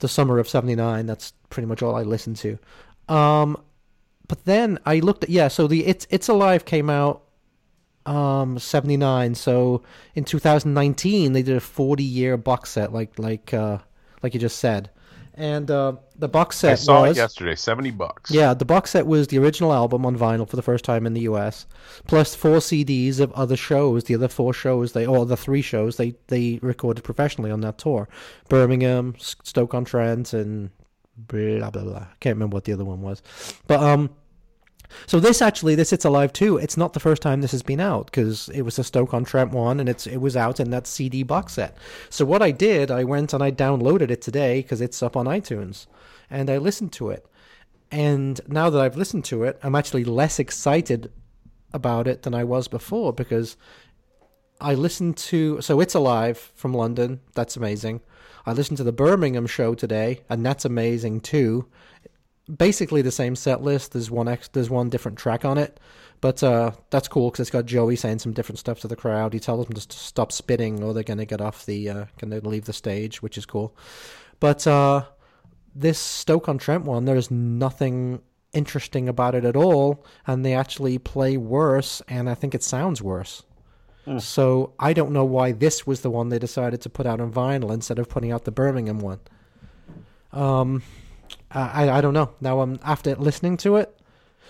[0.00, 1.06] The summer of '79.
[1.06, 2.58] That's pretty much all I listened to.
[3.08, 3.56] Um,
[4.26, 5.46] but then I looked at yeah.
[5.46, 7.22] So the It's It's Alive came out
[8.04, 9.80] um 79 so
[10.16, 13.78] in 2019 they did a 40 year box set like like uh
[14.24, 14.90] like you just said
[15.34, 17.54] and uh the box set I saw was it yesterday.
[17.54, 18.30] Seventy bucks.
[18.30, 21.14] yeah the box set was the original album on vinyl for the first time in
[21.14, 21.66] the us
[22.06, 25.96] plus four cds of other shows the other four shows they or the three shows
[25.96, 28.08] they they recorded professionally on that tour
[28.50, 30.70] birmingham stoke on trent and
[31.16, 33.22] blah blah blah I can't remember what the other one was
[33.66, 34.10] but um
[35.06, 36.56] so this actually, this It's Alive too.
[36.56, 39.24] It's not the first time this has been out because it was a Stoke on
[39.24, 41.76] Trent one, and it's it was out in that CD box set.
[42.10, 45.26] So what I did, I went and I downloaded it today because it's up on
[45.26, 45.86] iTunes,
[46.30, 47.26] and I listened to it.
[47.90, 51.12] And now that I've listened to it, I'm actually less excited
[51.74, 53.56] about it than I was before because
[54.60, 57.20] I listened to so it's alive from London.
[57.34, 58.00] That's amazing.
[58.44, 61.68] I listened to the Birmingham show today, and that's amazing too
[62.54, 63.92] basically the same set list.
[63.92, 65.78] There's one ex- there's one different track on it,
[66.20, 69.32] but uh, that's cool because it's got Joey saying some different stuff to the crowd.
[69.32, 72.40] He tells them to st- stop spitting or they're gonna get off the uh, gonna
[72.40, 73.74] leave the stage, which is cool.
[74.40, 75.04] But uh,
[75.74, 78.20] this Stoke on Trent one, there's nothing
[78.52, 83.00] interesting about it at all, and they actually play worse, and I think it sounds
[83.00, 83.42] worse.
[84.18, 87.32] So I don't know why this was the one they decided to put out on
[87.32, 89.20] vinyl instead of putting out the Birmingham one.
[90.32, 90.82] Um,
[91.54, 92.32] I I don't know.
[92.40, 93.98] Now I'm after listening to it.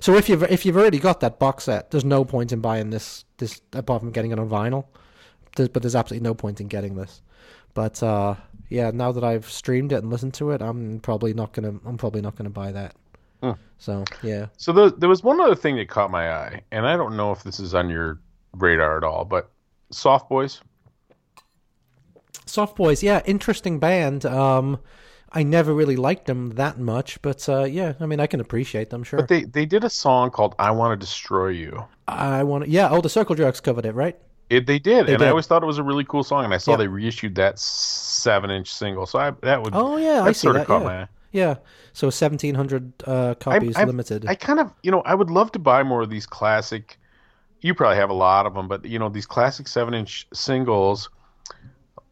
[0.00, 2.90] So if you've if you've already got that box set, there's no point in buying
[2.90, 4.86] this this apart from getting it on vinyl.
[5.56, 7.22] There's, but there's absolutely no point in getting this.
[7.74, 8.34] But uh,
[8.68, 11.98] yeah, now that I've streamed it and listened to it, I'm probably not gonna I'm
[11.98, 12.96] probably not gonna buy that.
[13.42, 13.52] Hmm.
[13.78, 16.96] So yeah, So there, there was one other thing that caught my eye, and I
[16.96, 18.20] don't know if this is on your
[18.54, 19.50] radar at all, but
[19.90, 20.60] Soft Boys.
[22.46, 24.24] Soft Boys, yeah, interesting band.
[24.26, 24.78] Um,
[25.34, 28.90] I never really liked them that much, but uh, yeah, I mean I can appreciate
[28.90, 29.02] them.
[29.02, 32.68] Sure, But they they did a song called "I Want to Destroy You." I want.
[32.68, 34.16] Yeah, oh, the Circle Jerks covered it, right?
[34.50, 35.26] It, they did, They and did.
[35.26, 36.44] I always thought it was a really cool song.
[36.44, 36.76] And I saw Yeah.
[36.78, 40.54] they reissued that seven-inch single, so I, that would Oh yeah, that I see sort
[40.54, 40.62] that.
[40.62, 40.86] of caught yeah.
[40.88, 41.08] my eye.
[41.32, 41.54] Yeah,
[41.94, 44.26] so seventeen hundred uh, copies I- limited.
[44.26, 46.98] I kind of, you know, I would love to buy more of these classic.
[47.62, 51.08] You probably have a lot of them, but you know, these classic seven-inch singles.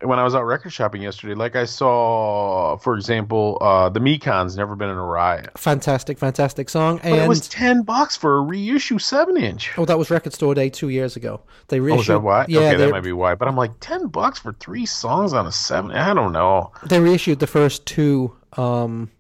[0.03, 4.57] When I was out record shopping yesterday, like I saw, for example, uh, the Mekon's
[4.57, 6.97] "Never Been in a Riot," fantastic, fantastic song.
[6.97, 9.73] but And it was ten bucks for a reissue seven-inch.
[9.77, 11.43] oh, that was Record Store Day two years ago.
[11.69, 12.01] They Oh, reissued.
[12.01, 12.47] is that why?
[12.49, 13.35] Yeah, okay, they, that might be why.
[13.35, 15.91] But I'm like, ten bucks for three songs on a seven.
[15.93, 16.73] I don't know.
[16.85, 18.35] they reissued the first two.
[18.57, 19.11] Um,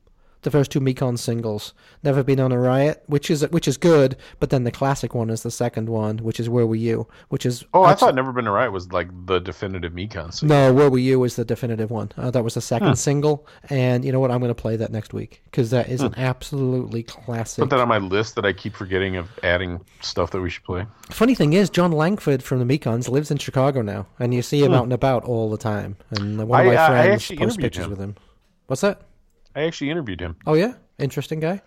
[0.42, 1.74] the first two Mekon singles.
[2.02, 5.28] Never been on a riot, which is which is good, but then the classic one
[5.30, 8.32] is the second one, which is Where Were You, which is Oh, I thought "Never
[8.32, 10.56] Been a Riot" was like the definitive Mekon single.
[10.56, 12.10] No, Where Were You is the definitive one.
[12.16, 12.94] Uh, that was the second Huh.
[12.94, 14.30] single, and you know what?
[14.30, 17.62] I'm going to play that next week because that is an absolutely classic.
[17.62, 20.64] Put that on my list that I keep forgetting of adding stuff that we should
[20.64, 20.86] play.
[21.10, 24.62] Funny thing is, Jon Langford from the Mekons lives in Chicago now, and you see
[24.62, 25.96] him out and about all the time.
[26.10, 26.66] And one of.
[26.66, 27.90] I- my I- I friends actually posts pictures him.
[27.90, 28.14] with him.
[28.66, 29.02] What's that?
[29.55, 30.36] I actually interviewed him.
[30.47, 31.60] Oh yeah, interesting guy.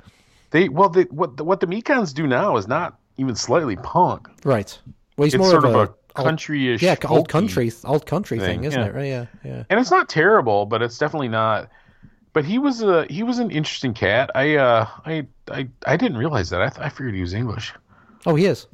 [0.51, 4.27] They well, they, what the, what the Mekons do now is not even slightly punk.
[4.45, 4.77] Right.
[5.17, 8.61] Well, he's It's more sort of a, a country-ish, yeah, old country, old country thing,
[8.61, 8.87] thing, isn't yeah.
[8.87, 8.93] it?
[8.93, 9.07] Right?
[9.07, 9.63] Yeah, yeah.
[9.69, 11.69] and it's not terrible, but it's definitely not.
[12.33, 14.31] But he was a he was an interesting cat.
[14.33, 16.61] I uh I I, I didn't realize that.
[16.61, 17.73] I, th- I figured he was English.
[18.25, 18.67] Oh, he is.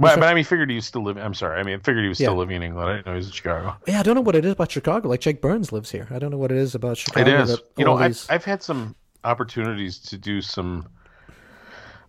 [0.00, 1.22] But, but I mean, figured he was still living.
[1.22, 1.60] I'm sorry.
[1.60, 2.38] I mean, I figured he was still Yeah.
[2.38, 2.88] living in England.
[2.90, 3.76] I didn't know he was in Chicago.
[3.86, 5.08] Yeah, I don't know what it is about Chicago.
[5.08, 6.08] Like Jake Burns lives here.
[6.10, 7.20] I don't know what it is about Chicago.
[7.28, 7.58] It is.
[7.76, 8.94] You know, I've, these- I've had some
[9.24, 10.88] opportunities to do some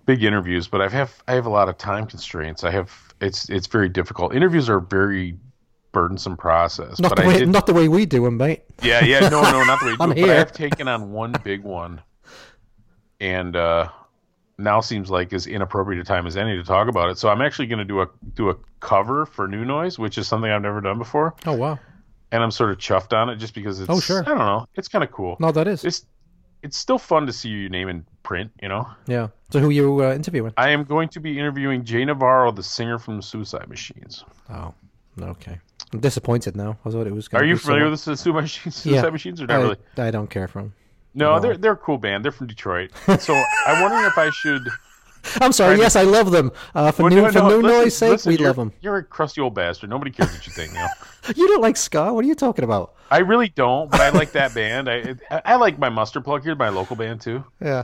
[0.06, 2.64] big interviews, but I have I have a lot of time constraints.
[2.64, 4.34] I have it's it's very difficult.
[4.34, 5.38] Interviews are a very
[5.92, 7.00] burdensome process.
[7.00, 8.64] Not but the I way, did, not the way we do them, mate.
[8.82, 11.12] yeah, yeah, no, no, not the way you do I'm it, But I've taken on
[11.12, 12.02] one big one,
[13.20, 13.90] and uh,
[14.62, 17.18] now seems like as inappropriate a time as any to talk about it.
[17.18, 20.28] So I'm actually going to do a do a cover for New Noise, which is
[20.28, 21.80] something I've never done before, Oh wow.
[22.32, 23.90] and I'm sort of chuffed on it just because it's.
[23.90, 24.22] Oh, sure.
[24.26, 24.66] I don't know.
[24.76, 25.38] It's kind of cool.
[25.40, 25.84] No, that is.
[25.84, 26.06] It's
[26.64, 28.52] it's still fun to see your name in print.
[28.62, 28.88] You know.
[29.08, 29.28] Yeah.
[29.50, 30.54] So who you uh, interviewing?
[30.58, 34.24] I am going to be interviewing Jay Navarro, the singer from Suicide Machines.
[34.50, 34.74] Oh,
[35.22, 35.60] okay.
[35.94, 36.78] I'm disappointed now.
[36.86, 37.28] I thought it was.
[37.34, 38.76] Are you familiar someone- with the Suicide Machines?
[38.76, 39.10] Suicide Yeah.
[39.10, 39.78] Machines, or not I, really?
[39.98, 40.74] I don't care for them.
[41.14, 41.40] No, No.
[41.40, 42.24] they're they're a cool band.
[42.24, 42.92] They're from Detroit.
[43.20, 43.34] So
[43.68, 44.68] I'm wondering if I should.
[45.40, 45.76] I'm sorry.
[45.76, 46.52] Trying to- Yes, I love them.
[46.74, 48.74] Uh, for Well, new no, for no, new listen- noise sake, listen, we love them.
[48.82, 49.90] You're a crusty old bastard.
[49.92, 50.74] Nobody cares what you think.
[50.74, 50.88] You know?
[51.36, 52.12] You don't like ska?
[52.12, 52.96] What are you talking about?
[53.12, 54.90] I really don't, but I like that band.
[54.90, 55.16] I
[55.46, 57.44] I, like my Mustard Plug here, my local band too.
[57.62, 57.84] Yeah.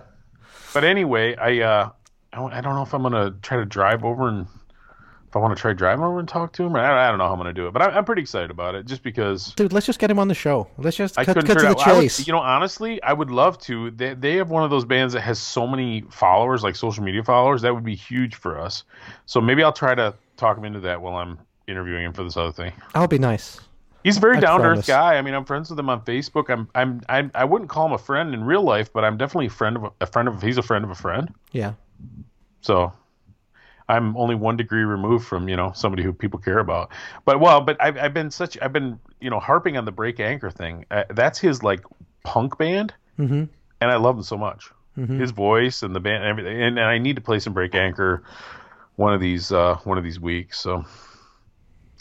[0.73, 1.89] But anyway, I uh
[2.33, 4.47] I don't know if I'm gonna try to drive over and
[5.27, 6.75] if I want to try driving over and talk to him.
[6.75, 8.75] I, I don't know how I'm gonna do it, but I, I'm pretty excited about
[8.75, 9.53] it just because.
[9.53, 10.67] Dude, let's just get him on the show.
[10.77, 11.67] Let's just I cut, cut to the.
[11.67, 12.25] I would- chase.
[12.25, 13.91] you know, honestly, I would love to.
[13.91, 17.23] They they have one of those bands that has so many followers, like social media
[17.23, 17.61] followers.
[17.61, 18.83] That would be huge for us.
[19.25, 22.37] So maybe I'll try to talk him into that while I'm interviewing him for this
[22.37, 22.71] other thing.
[22.95, 23.59] I'll be nice.
[24.03, 25.17] He's a very down to earth guy.
[25.17, 26.49] I mean, I'm friends with him on Facebook.
[26.49, 29.47] I'm I'm I'm I wouldn't call him a friend in real life, but I'm definitely
[29.47, 30.41] a friend of a, a friend of.
[30.41, 31.33] He's a friend of a friend.
[31.51, 31.73] Yeah.
[32.61, 32.93] So
[33.89, 36.91] I'm only one degree removed from you know somebody who people care about.
[37.26, 40.19] But well, but I've I've been such I've been you know harping on the Break
[40.19, 40.85] Anchor thing.
[40.91, 41.81] Uh, that's his like
[42.23, 43.43] punk band, Mm-hmm.
[43.81, 44.69] and I love him so much.
[44.97, 45.19] Mhm.
[45.19, 47.76] His voice and the band and everything, and, and I need to play some Break
[47.76, 48.23] Anchor
[48.95, 50.59] one of these uh one of these weeks.
[50.59, 50.84] So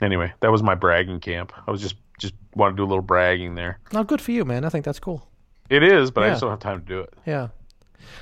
[0.01, 1.53] anyway, that was my bragging camp.
[1.67, 3.79] I was just just want to do a little bragging there.
[3.93, 4.65] No, good for you, man.
[4.65, 5.29] I think that's cool.
[5.69, 6.33] It is, but I Yeah.
[6.33, 7.13] just don't have time to do it.
[7.27, 7.49] Yeah.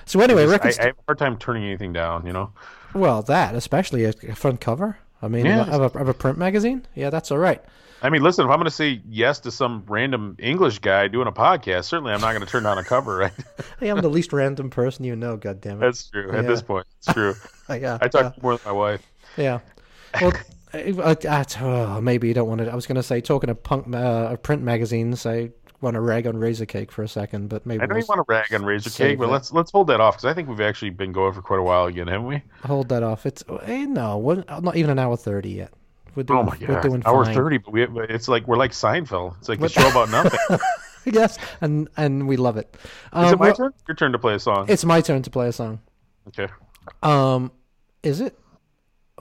[0.07, 0.79] So anyway, I, records.
[0.79, 2.27] I have a hard time turning anything down.
[2.27, 2.53] You know.
[2.95, 4.99] Well, that especially a, a front cover.
[5.23, 5.65] I mean, Yeah.
[5.67, 6.87] of, a, of a print magazine.
[6.95, 7.63] Yeah, that's all right.
[8.03, 11.27] I mean, listen, if I'm going to say yes to some random English guy doing
[11.27, 13.33] a podcast, certainly I'm not going to turn down a cover, right?
[13.81, 15.39] Hey, I'm the least random person you know.
[15.39, 15.81] God damn it.
[15.81, 16.31] That's true.
[16.33, 17.35] At this point, it's true.
[17.71, 17.97] yeah.
[18.03, 19.07] I talk more than my wife.
[19.39, 19.61] Yeah.
[20.21, 20.33] Well,
[20.75, 22.71] I, I, oh, maybe you don't want to.
[22.71, 25.51] I was going to say, talking of punk uh, print magazines, I
[25.85, 28.27] want to rag on Razor Cake for a second, but maybe I don't we'll want
[28.27, 29.33] to rag on Razor Cake, but that.
[29.33, 31.63] let's let's hold that off because I think we've actually been going for quite a
[31.63, 32.43] while again, haven't we?
[32.65, 33.27] hold that off.
[33.27, 34.21] It's eh, no,
[34.61, 35.73] not even an hour thirty yet.
[36.15, 38.73] We're doing, Oh my we're god, doing hour thirty, but we it's like we're like
[38.73, 39.37] Seinfeld.
[39.39, 40.41] It's like a show about nothing.
[40.51, 40.61] Is
[41.15, 42.77] yes, and and we love it.
[43.13, 43.75] Um, it my well, turn?
[43.89, 44.67] Your turn to play a song.
[44.69, 45.81] It's my turn to play a song.
[46.29, 46.49] Okay.
[47.03, 47.53] Um,
[48.03, 48.39] is it?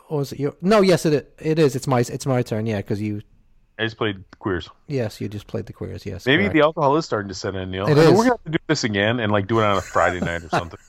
[0.09, 0.55] Or is it your?
[0.61, 1.75] No, yes, it it is.
[1.75, 2.65] It's my it's my turn.
[2.67, 3.21] Yeah, because you
[3.83, 4.69] I just played Queers.
[4.87, 6.05] yes you just played the queers.
[6.05, 6.53] Yes, Maybe correct.
[6.55, 7.85] the alcohol is starting to set in, Neil.
[7.87, 8.11] It I mean.
[8.15, 10.43] We're gonna have to do this again and like do it on a Friday night
[10.43, 10.79] or something.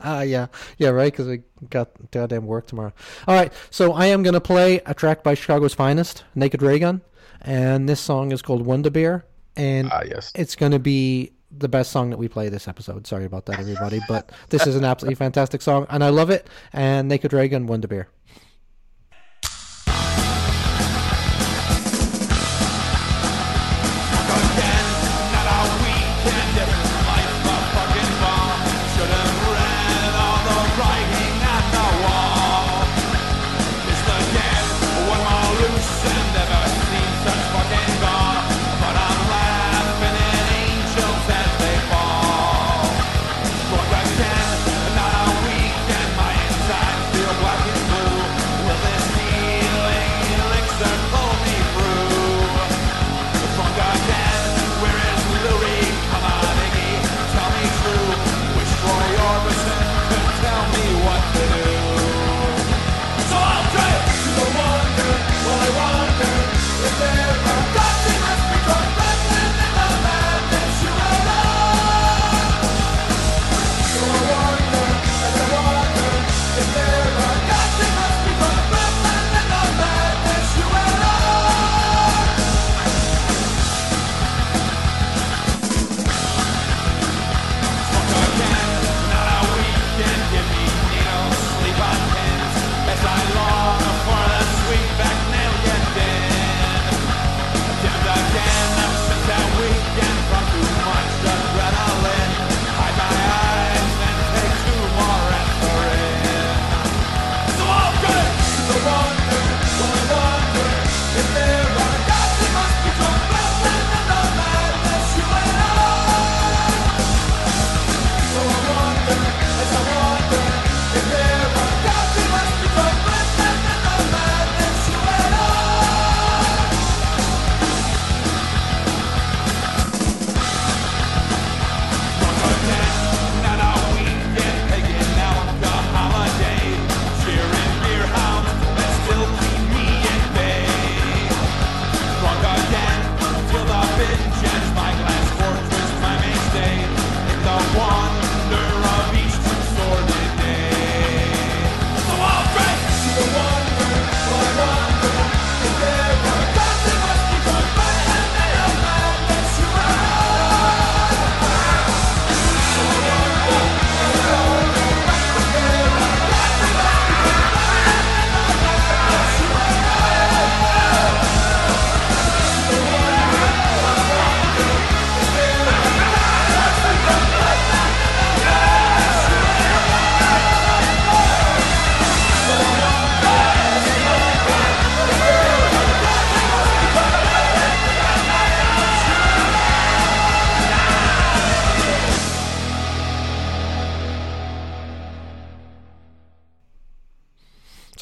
[0.00, 0.46] Ah, yeah,
[0.78, 1.12] yeah, right.
[1.12, 2.92] Because we got goddamn work tomorrow.
[3.28, 7.02] All right, so I am gonna play a track by Chicago's finest, Naked Raygun,
[7.42, 9.24] and this song is called Wonder Beer,
[9.56, 10.32] and Ah, yes.
[10.34, 13.06] it's gonna be the best song that we play this episode.
[13.06, 16.48] Sorry about that, everybody, but this is an absolutely fantastic song, and I love it.
[16.72, 18.08] And Naked Raygun, Wonder Beer.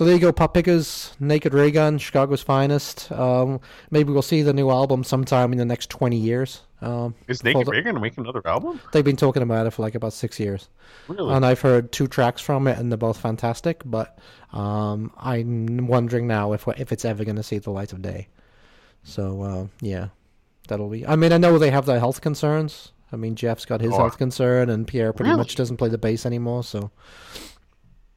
[0.03, 3.13] So there you go, Pop Pickers, Naked Raygun, Chicago's finest.
[3.13, 3.61] Um,
[3.93, 6.63] maybe we'll see the new album sometime in the next twenty years.
[6.81, 8.81] Um, Is Naked Ray going to make another album?
[8.93, 10.69] they've been talking about it for like about six years,
[11.07, 11.33] Really?
[11.33, 13.83] and I've heard two tracks from it, and they're both fantastic.
[13.85, 14.19] But
[14.53, 18.27] um, I'm wondering now if if it's ever going to see the light of day.
[19.05, 20.09] So uh, yeah,
[20.67, 21.07] that'll be.
[21.07, 22.91] I mean, I know they have their health concerns.
[23.13, 23.99] I mean, Jeff's got his Oh.
[23.99, 25.39] health concern, and Pierre pretty Really?
[25.43, 26.65] much doesn't play the bass anymore.
[26.65, 26.91] So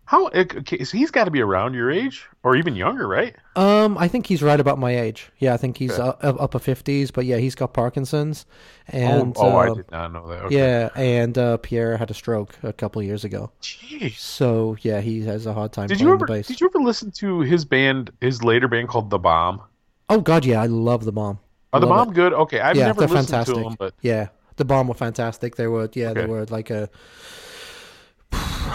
[0.08, 0.28] How?
[0.28, 3.36] Okay, so he's got to be around your age or even younger, right?
[3.56, 5.32] Um, I think he's right about my age.
[5.40, 6.28] Yeah, I think he's Okay.
[6.28, 7.10] uh, upper fifties.
[7.10, 8.46] But yeah, he's got Parkinson's,
[8.88, 10.44] and oh, oh I uh, did not know that.
[10.44, 10.56] Okay.
[10.58, 13.52] yeah, and uh, Pierre had a stroke a couple years ago.
[13.62, 14.18] Jeez.
[14.18, 16.26] So yeah, he has a hard time Did you ever?
[16.26, 16.48] the bass.
[16.48, 19.62] Did you ever listen to his band, his later band called The Bomb?
[20.10, 21.40] Oh God, yeah, I love the bomb.
[21.74, 22.32] Are The Bomb good?
[22.32, 23.56] Okay, I've yeah, never listened fantastic.
[23.56, 24.28] to them, but Yeah,
[24.58, 25.56] the bomb were fantastic.
[25.56, 26.90] They were yeah, they were like a.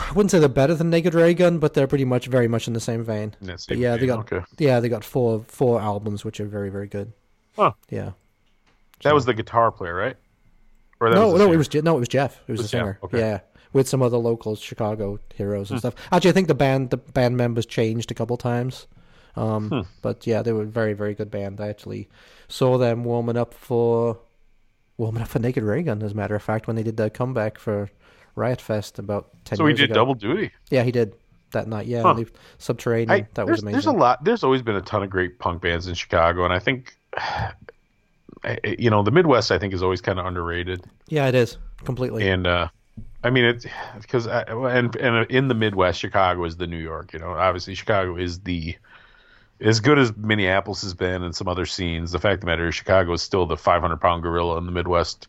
[0.09, 2.75] I wouldn't say they're better than Naked Raygun, but they're pretty much very much in
[2.75, 3.35] the same vein.
[3.41, 4.41] in that But same yeah, they got okay.
[4.59, 7.13] yeah, they got four four albums which are very very good.
[7.57, 7.73] Huh.
[7.89, 8.13] Yeah.
[9.03, 10.17] That was the guitar player, right?
[11.01, 11.55] Or no, was no, singer?
[11.55, 12.41] it was Je- no, it was Jeff.
[12.47, 12.99] It was, was the singer.
[13.03, 13.19] okay.
[13.19, 13.41] Yeah,
[13.73, 15.75] with some other local Chicago heroes Hmm.
[15.75, 15.95] and stuff.
[16.13, 18.87] Actually, I think the band the band members changed a couple times.
[19.37, 19.81] Um, Hmm.
[20.03, 21.61] but yeah, they were a very very good band.
[21.61, 22.09] I actually
[22.49, 24.19] saw them warming up for
[24.99, 26.03] warming up for Naked Raygun.
[26.03, 27.89] As a matter of fact, when they did their comeback for
[28.35, 29.95] Riot Fest about ten So he did ago.
[29.95, 30.51] double duty.
[30.71, 31.15] Yeah, he did
[31.53, 31.87] that night.
[31.87, 32.25] Yeah, Huh.
[32.59, 33.11] Subterranean.
[33.11, 33.73] I, that was amazing.
[33.73, 34.25] there's a lot.
[34.25, 37.51] There's always been a ton of great punk bands in Chicago, and I think, eh,
[38.45, 40.85] eh, you know, the Midwest I think is always kind of underrated.
[41.09, 42.29] Yeah, it is completely.
[42.29, 42.69] And uh,
[43.23, 43.67] I mean, it's
[44.01, 47.13] because I, uh, and and uh, in the Midwest, Chicago is the New York.
[47.13, 48.77] You know, obviously Chicago is the
[49.61, 52.13] as good as Minneapolis has been and some other scenes.
[52.13, 54.73] The fact of the matter is, Chicago is still the 500 pound gorilla in the
[54.73, 55.29] Midwest.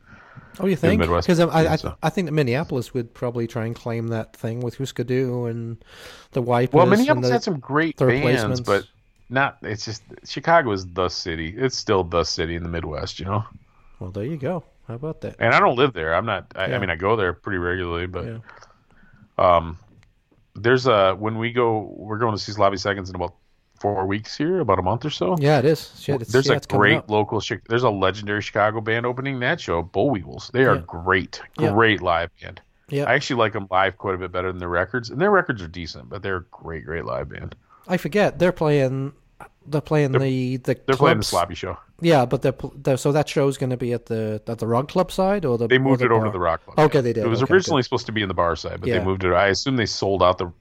[0.64, 1.02] Oh, you think?
[1.02, 1.96] Because I, I, so.
[2.04, 5.84] I think that Minneapolis would probably try and claim that thing with Husker Du and
[6.32, 6.74] the Wipers.
[6.74, 8.88] Well, Minneapolis the, had some great the bands, but
[9.30, 9.58] not.
[9.62, 11.54] It's just Chicago is the city.
[11.58, 13.20] It's still the city in the Midwest.
[13.20, 13.46] You know.
[14.00, 14.64] Well, there you go.
[14.88, 15.36] How about that?
[15.40, 16.14] And I don't live there.
[16.16, 16.52] I'm not.
[16.56, 16.76] I, Yeah.
[16.76, 18.38] I mean, I go there pretty regularly, but Yeah.
[19.38, 19.78] um,
[20.56, 23.36] there's a when we go, we're going to see Sloppy Seconds in about
[23.82, 25.36] four weeks here, about a month or so.
[25.40, 25.92] Yeah, it is.
[26.00, 27.42] Shit, there's yeah, a great local.
[27.68, 30.52] There's a legendary Chicago band opening that show, Bollweevils.
[30.52, 30.82] They are Yeah.
[30.88, 31.72] great, Yeah.
[31.72, 32.62] great live band.
[32.90, 35.32] Yeah, I actually like them live quite a bit better than their records, and their
[35.32, 37.56] records are decent, but they're a great, great live band.
[37.88, 39.14] I forget they're playing.
[39.66, 40.58] They're playing the the.
[40.58, 41.28] They're playing the clubs.
[41.28, 41.78] Sloppy show.
[42.04, 44.90] Yeah, but they're, they're so that show's going to be at the at the Rock
[44.90, 45.68] Club side or the.
[45.68, 46.80] They moved the it over to the Rock Club.
[46.80, 47.24] Okay, they did.
[47.24, 48.98] It was Okay, originally supposed to be in the bar side, but Yeah.
[49.00, 49.32] they moved it.
[49.34, 50.52] I assume they sold out the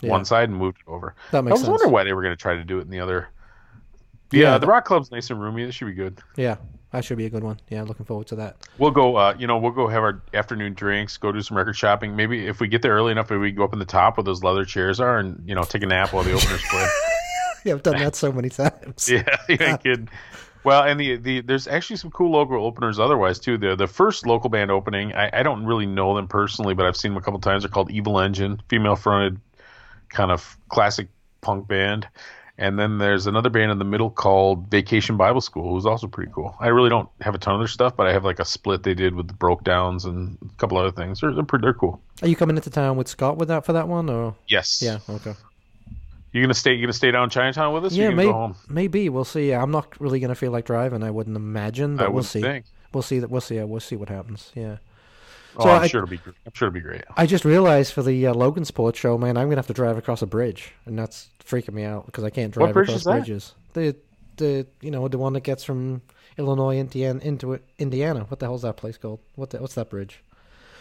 [0.00, 0.10] Yeah.
[0.10, 1.14] one side and moved it over.
[1.30, 1.70] That makes I was sense.
[1.70, 3.28] wondering why they were going to try to do it in the other.
[4.32, 5.64] Yeah, Yeah, the Rock Club's nice and roomy.
[5.66, 6.20] This should be good.
[6.36, 6.56] Yeah,
[6.92, 7.58] that should be a good one.
[7.68, 8.56] Yeah, looking forward to that.
[8.78, 9.16] We'll go.
[9.16, 11.16] Uh, you know, we'll go have our afternoon drinks.
[11.16, 12.14] Go do some record shopping.
[12.14, 14.16] Maybe if we get there early enough, maybe we can go up in the top
[14.16, 16.86] where those leather chairs are, and you know, take a nap while the openers play.
[17.62, 19.06] Yeah, I've done that so many times.
[19.12, 20.08] yeah, you ain't kidding.
[20.64, 23.58] Well, and the, the there's actually some cool local openers otherwise too.
[23.58, 26.96] The the first local band opening, I, I don't really know them personally, but I've
[26.96, 27.62] seen them a couple times.
[27.64, 29.38] They're called Evil Engine, female fronted,
[30.10, 31.08] kind of classic
[31.40, 32.06] punk band.
[32.58, 36.30] And then there's another band in the middle called Vacation Bible School, who's also pretty
[36.34, 36.54] cool.
[36.60, 38.82] I really don't have a ton of their stuff, but I have like a split
[38.82, 41.22] they did with the Brokedowns and a couple other things.
[41.22, 42.02] They're they're, pretty, they're cool.
[42.20, 44.34] Are you coming into town with Scott with that for that one or?
[44.46, 44.82] Yes.
[44.82, 44.98] Yeah.
[45.08, 45.32] Okay.
[46.32, 46.74] You gonna stay?
[46.74, 47.92] You gonna stay down in Chinatown with us?
[47.92, 48.56] or Yeah, you maybe, go home?
[48.68, 49.52] maybe we'll see.
[49.54, 51.02] I'm not really gonna feel like driving.
[51.02, 52.42] I wouldn't imagine, but I we'll see.
[52.42, 52.66] think.
[52.92, 53.30] We'll see that.
[53.30, 53.58] We'll see.
[53.62, 54.52] We'll see what happens.
[54.54, 54.76] Yeah.
[55.56, 56.20] Oh, I'm I- sure it'll be.
[56.46, 57.02] I'm sure it'll be great.
[57.16, 60.22] I just realized for the uh, Logansport's show, man, I'm gonna have to drive across
[60.22, 63.54] a bridge, and that's freaking me out because I can't drive bridge across bridges.
[63.72, 63.96] The
[64.36, 66.02] the you know the one that gets from
[66.38, 68.24] Illinois Indiana into Indiana.
[68.28, 69.20] What the hell's that place called?
[69.34, 70.22] What the, what's that bridge?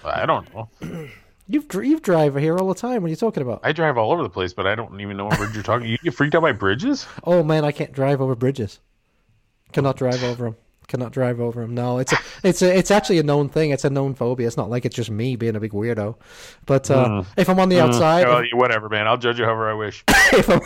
[0.04, 0.70] I don't know.
[1.52, 3.02] You've you've drive here all the time.
[3.02, 3.62] What are you talking about?
[3.64, 5.88] I drive all over the place, but I don't even know what bridge you're talking.
[5.88, 7.08] You get freaked out by bridges?
[7.24, 8.80] Oh man, I can't drive over bridges.
[9.72, 10.58] Cannot drive over them.
[10.90, 11.76] Cannot drive over them.
[11.76, 13.70] No, it's a, it's a, it's actually a known thing.
[13.70, 14.48] It's a known phobia.
[14.48, 16.16] It's not like it's just me being a big weirdo.
[16.66, 19.07] But uh, if I'm on the outside, Oh, whatever, man.
[19.07, 20.03] I'll judge you however I wish.
[20.10, 20.61] if I'm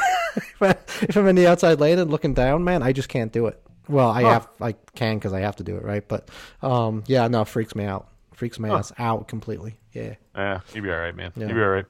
[1.01, 3.61] if I'm in the outside lane and looking down, man, I just can't do it.
[3.89, 6.07] Well, I have I can because I have to do it, right?
[6.07, 6.29] But
[6.61, 8.07] um, yeah, no, it freaks me out.
[8.33, 9.75] Freaks my ass out completely.
[9.91, 10.15] Yeah.
[10.35, 11.33] Yeah, you'll be all right, man.
[11.35, 11.47] Yeah.
[11.47, 11.85] You'll be all right.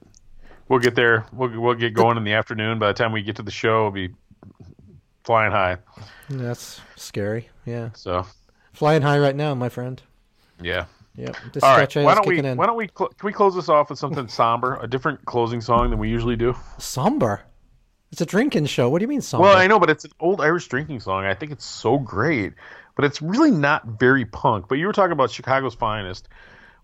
[0.69, 1.27] We'll get there.
[1.33, 2.79] We'll we'll get going in the afternoon.
[2.79, 4.09] By the time we get to the show, it'll be
[5.23, 5.77] flying high.
[6.29, 7.49] That's scary.
[7.65, 7.89] Yeah.
[7.93, 8.25] So,
[8.73, 10.01] Flying high right now, my friend.
[10.61, 10.85] yeah.
[11.15, 11.35] Yep.
[11.53, 11.95] This All right.
[11.95, 12.57] Why don't we in.
[12.57, 15.61] Why don't we cl- can we close this off with something somber, a different closing
[15.61, 16.55] song than we usually do?
[16.79, 17.41] Somber.
[18.11, 18.89] It's a drinking show.
[18.89, 19.43] What do you mean somber?
[19.47, 21.23] Well, I know, but it's an old Irish drinking song.
[21.25, 22.53] I think it's so great,
[22.95, 24.67] but it's really not very punk.
[24.67, 26.29] But you were talking about Chicago's finest.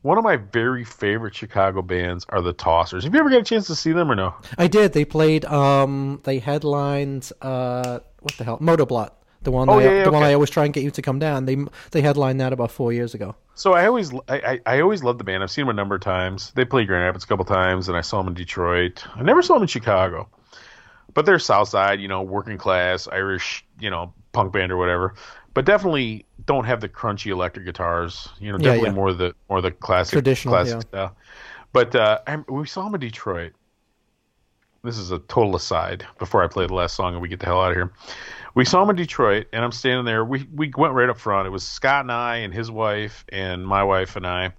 [0.04, 3.04] one of my very favorite Chicago bands are the Tossers.
[3.06, 4.36] Have you ever got a chance to see them or no?
[4.60, 4.94] I did.
[4.94, 5.44] They played.
[5.46, 7.32] Um, they headlined.
[7.42, 8.60] Uh, what the hell?
[8.60, 9.10] Motoblot.
[9.42, 9.70] The one.
[9.70, 10.24] Oh, I, yeah, yeah, the one.
[10.24, 11.46] I always try and get you to come down.
[11.46, 11.58] They
[11.92, 13.36] they headlined that about four years ago.
[13.56, 15.44] So I always, I, I, I always loved the band.
[15.44, 16.52] I've seen them a number of times.
[16.56, 19.06] They played Grand Rapids a couple times, and I saw them in Detroit.
[19.16, 20.30] I never saw them in Chicago,
[21.14, 25.16] but they're South Side, you know, working class Irish, you know, punk band or whatever.
[25.54, 28.30] But definitely don't have the crunchy electric guitars.
[28.40, 31.16] You know, Yeah, definitely more the more the classic Traditional, classic style.
[31.74, 33.54] But uh, I, we saw them in Detroit.
[34.84, 36.06] This is a total aside.
[36.18, 37.92] Before I play the last song and we get the hell out of here,
[38.60, 40.26] we saw him in Detroit, and I'm standing there.
[40.26, 41.48] We we went right up front.
[41.48, 44.52] It was Scott and I, and his wife, and my wife and I.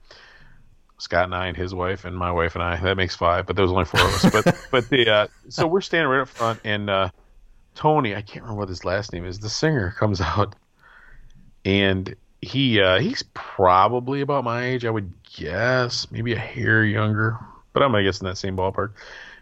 [0.97, 2.77] Scott and I, and his wife, and my wife and I.
[2.77, 4.31] That makes five, but there was only four of us.
[4.31, 7.11] But but the uh, so we're standing right up front, and uh,
[7.75, 9.39] Tony, I can't remember what his last name is.
[9.39, 10.57] The singer comes out,
[11.67, 17.37] and he uh, he's probably about my age, I would guess, maybe a hair younger,
[17.75, 18.93] but I'm gonna guess in that same ballpark.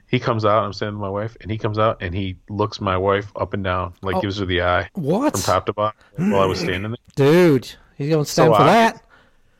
[0.08, 0.64] He comes out.
[0.64, 3.52] I'm standing with my wife, and he comes out and he looks my wife up
[3.54, 4.20] and down, like Oh.
[4.22, 5.32] gives her the eye What?
[5.34, 5.98] from top to bottom
[6.30, 6.96] while I was standing there.
[7.14, 9.02] Dude, he's going to stand So for I- that.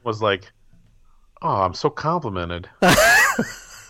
[0.04, 0.50] Was like,
[1.42, 2.68] oh, I'm so complimented.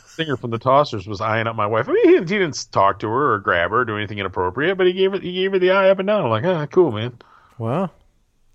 [0.06, 1.88] Singer from the Tossers was eyeing up my wife.
[1.88, 4.76] I mean, he, he didn't talk to her or grab her or do anything inappropriate,
[4.76, 6.24] but he gave her he gave her the eye up and down.
[6.24, 7.16] I'm like, ah, cool, man.
[7.56, 7.90] Wow.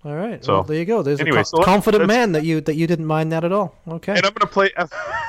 [0.04, 0.44] All right.
[0.44, 1.02] So, well, there you go.
[1.02, 3.52] There's anyway, a co- so confident man that you that you didn't mind that at
[3.52, 3.74] all.
[3.88, 4.12] Okay.
[4.12, 4.70] And I'm gonna play.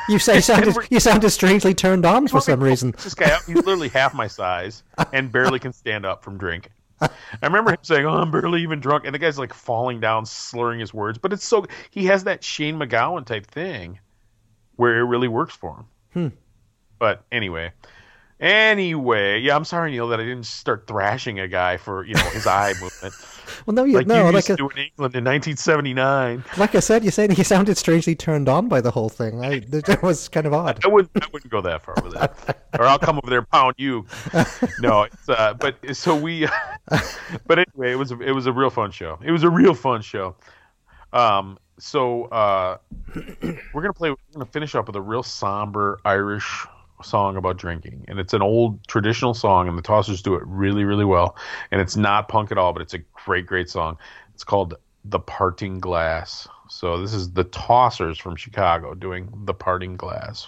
[0.08, 2.92] You say sounded you sounded strangely turned on for some reason.
[2.92, 4.84] This guy, he's literally half my size
[5.14, 6.70] and barely can stand up from drink.
[7.02, 7.10] I
[7.42, 10.80] remember him saying, "Oh, I'm barely even drunk," and the guy's like falling down, slurring
[10.80, 11.18] his words.
[11.18, 14.00] But it's so he has that Shane MacGowan type thing
[14.76, 15.86] where it really works for him.
[16.14, 16.36] Hmm.
[17.00, 17.72] But anyway,
[18.40, 22.30] anyway, yeah, I'm sorry, Neil, that I didn't start thrashing a guy for you know
[22.30, 23.14] his eye movement
[23.66, 26.44] Well, no, you like no, you like used I, to do in England in 1979.
[26.58, 29.44] like I said, you said he sounded strangely turned on by the whole thing.
[29.44, 30.84] I that was kind of odd.
[30.84, 31.12] I wouldn't.
[31.16, 34.06] I wouldn't go that far with it, or I'll come over there and pound you.
[34.80, 36.48] No, it's, uh, but so we.
[37.48, 39.20] but anyway, it was a, it was a real fun show.
[39.24, 40.36] It was a real fun show.
[41.14, 42.78] Um, so uh,
[43.74, 44.10] we're gonna play.
[44.12, 46.66] We're gonna finish up with a real somber Irish
[47.04, 50.84] song about drinking, and it's an old traditional song, and the Tossers do it really,
[50.84, 51.36] really well.
[51.72, 53.98] And it's not punk at all, but it's a great, great song.
[54.34, 59.98] It's called "The Parting Glass." So this is the Tossers from Chicago doing "The Parting
[59.98, 60.48] Glass."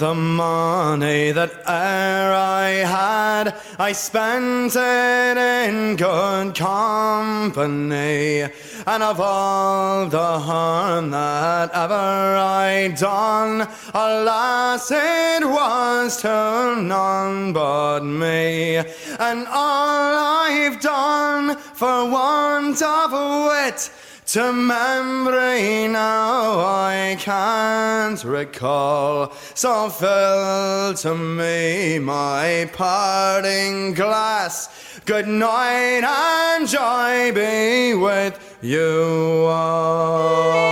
[0.00, 2.68] The money that e'er I
[2.98, 8.48] had, I spent it in good company.
[8.86, 18.00] And of all the harm that ever I done, alas, it was to none but
[18.00, 18.76] me.
[19.18, 20.16] And all
[20.48, 23.90] I've done for want of wit,
[24.32, 29.32] to memory now I can't recall.
[29.54, 35.00] So fill to me my parting glass.
[35.04, 40.70] Good night and joy be with you all.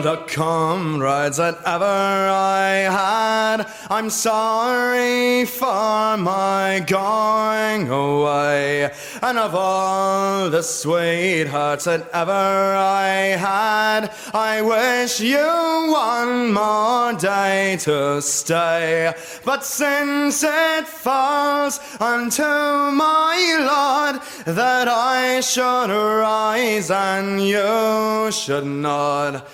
[0.00, 8.90] The comrades that ever I had, I'm sorry for my going away.
[9.22, 17.76] And of all the sweethearts that ever I had, I wish you one more day
[17.80, 19.12] to stay.
[19.44, 29.48] But since it falls unto my lot that I should rise and you should not,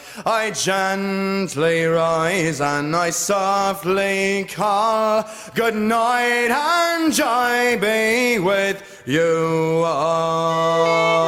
[0.51, 5.25] gently rise and I softly call,
[5.55, 11.25] Good night and joy be with you all.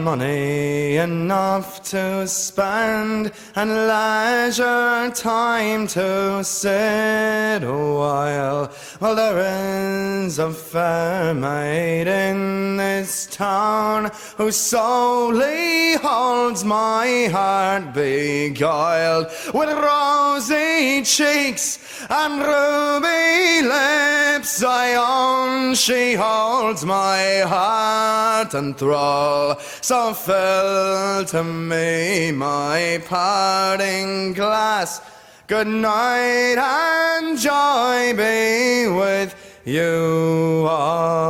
[0.00, 3.32] Money enough to spend.
[3.54, 13.26] And leisure time to sit a while, well, there is a fair maid in this
[13.26, 24.62] town who solely holds my heart beguiled with rosy cheeks and ruby lips.
[24.62, 29.58] I own she holds my heart and thrall.
[29.80, 35.00] So fill to me my parting glass.
[35.46, 39.34] Good night and joy be with
[39.64, 41.22] you all.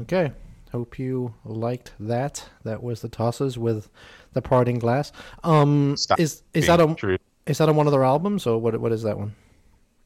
[0.00, 0.32] Okay.
[0.72, 2.50] Hope you liked that.
[2.62, 3.88] That was the Tossers with
[4.38, 5.12] the parting glass.
[5.44, 7.18] Um, Stop is is that a true.
[7.46, 8.78] is that on one of their albums or what?
[8.80, 9.34] What is that one?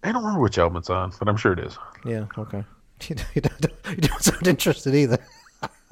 [0.02, 1.78] I don't remember which album it's on, but I'm sure it is.
[2.04, 2.26] Yeah.
[2.38, 2.64] Okay.
[3.09, 3.52] You don't,
[3.90, 5.18] you don't sound interested either.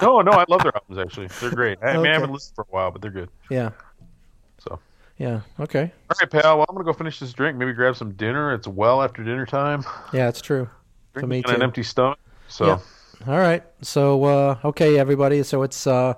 [0.00, 1.26] No, no, I love their albums actually.
[1.40, 1.78] They're great.
[1.82, 3.28] I, mean, I haven't listened for a while, but they're good.
[3.50, 3.70] Yeah.
[4.58, 4.78] So,
[5.18, 5.40] Yeah.
[5.58, 5.92] Okay.
[6.08, 6.56] All right, pal.
[6.58, 7.58] Well, I'm gonna go finish this drink.
[7.58, 8.54] Maybe grab some dinner.
[8.54, 9.84] It's well after dinner time.
[10.12, 10.70] Yeah, it's true.
[11.14, 11.52] For me too.
[11.52, 12.18] an empty stomach.
[12.46, 12.78] So, Yeah.
[13.26, 13.64] All right.
[13.82, 15.42] So, uh, okay, everybody.
[15.42, 16.14] So it's uh,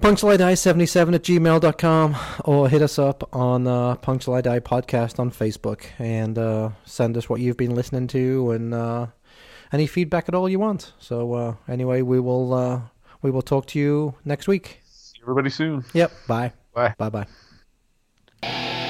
[0.00, 6.70] punctualidie77 at gmail.com or hit us up on uh, Punctual podcast on Facebook and uh,
[6.84, 9.06] send us what you've been listening to and uh,
[9.72, 10.92] any feedback at all you want.
[10.98, 12.80] So, uh, anyway, we will uh,
[13.22, 14.80] we will talk to you next week.
[14.88, 15.84] see everybody soon.
[15.92, 16.12] Yep.
[16.26, 16.52] Bye.
[16.72, 16.94] Bye.
[16.96, 17.26] Bye
[18.42, 18.86] bye.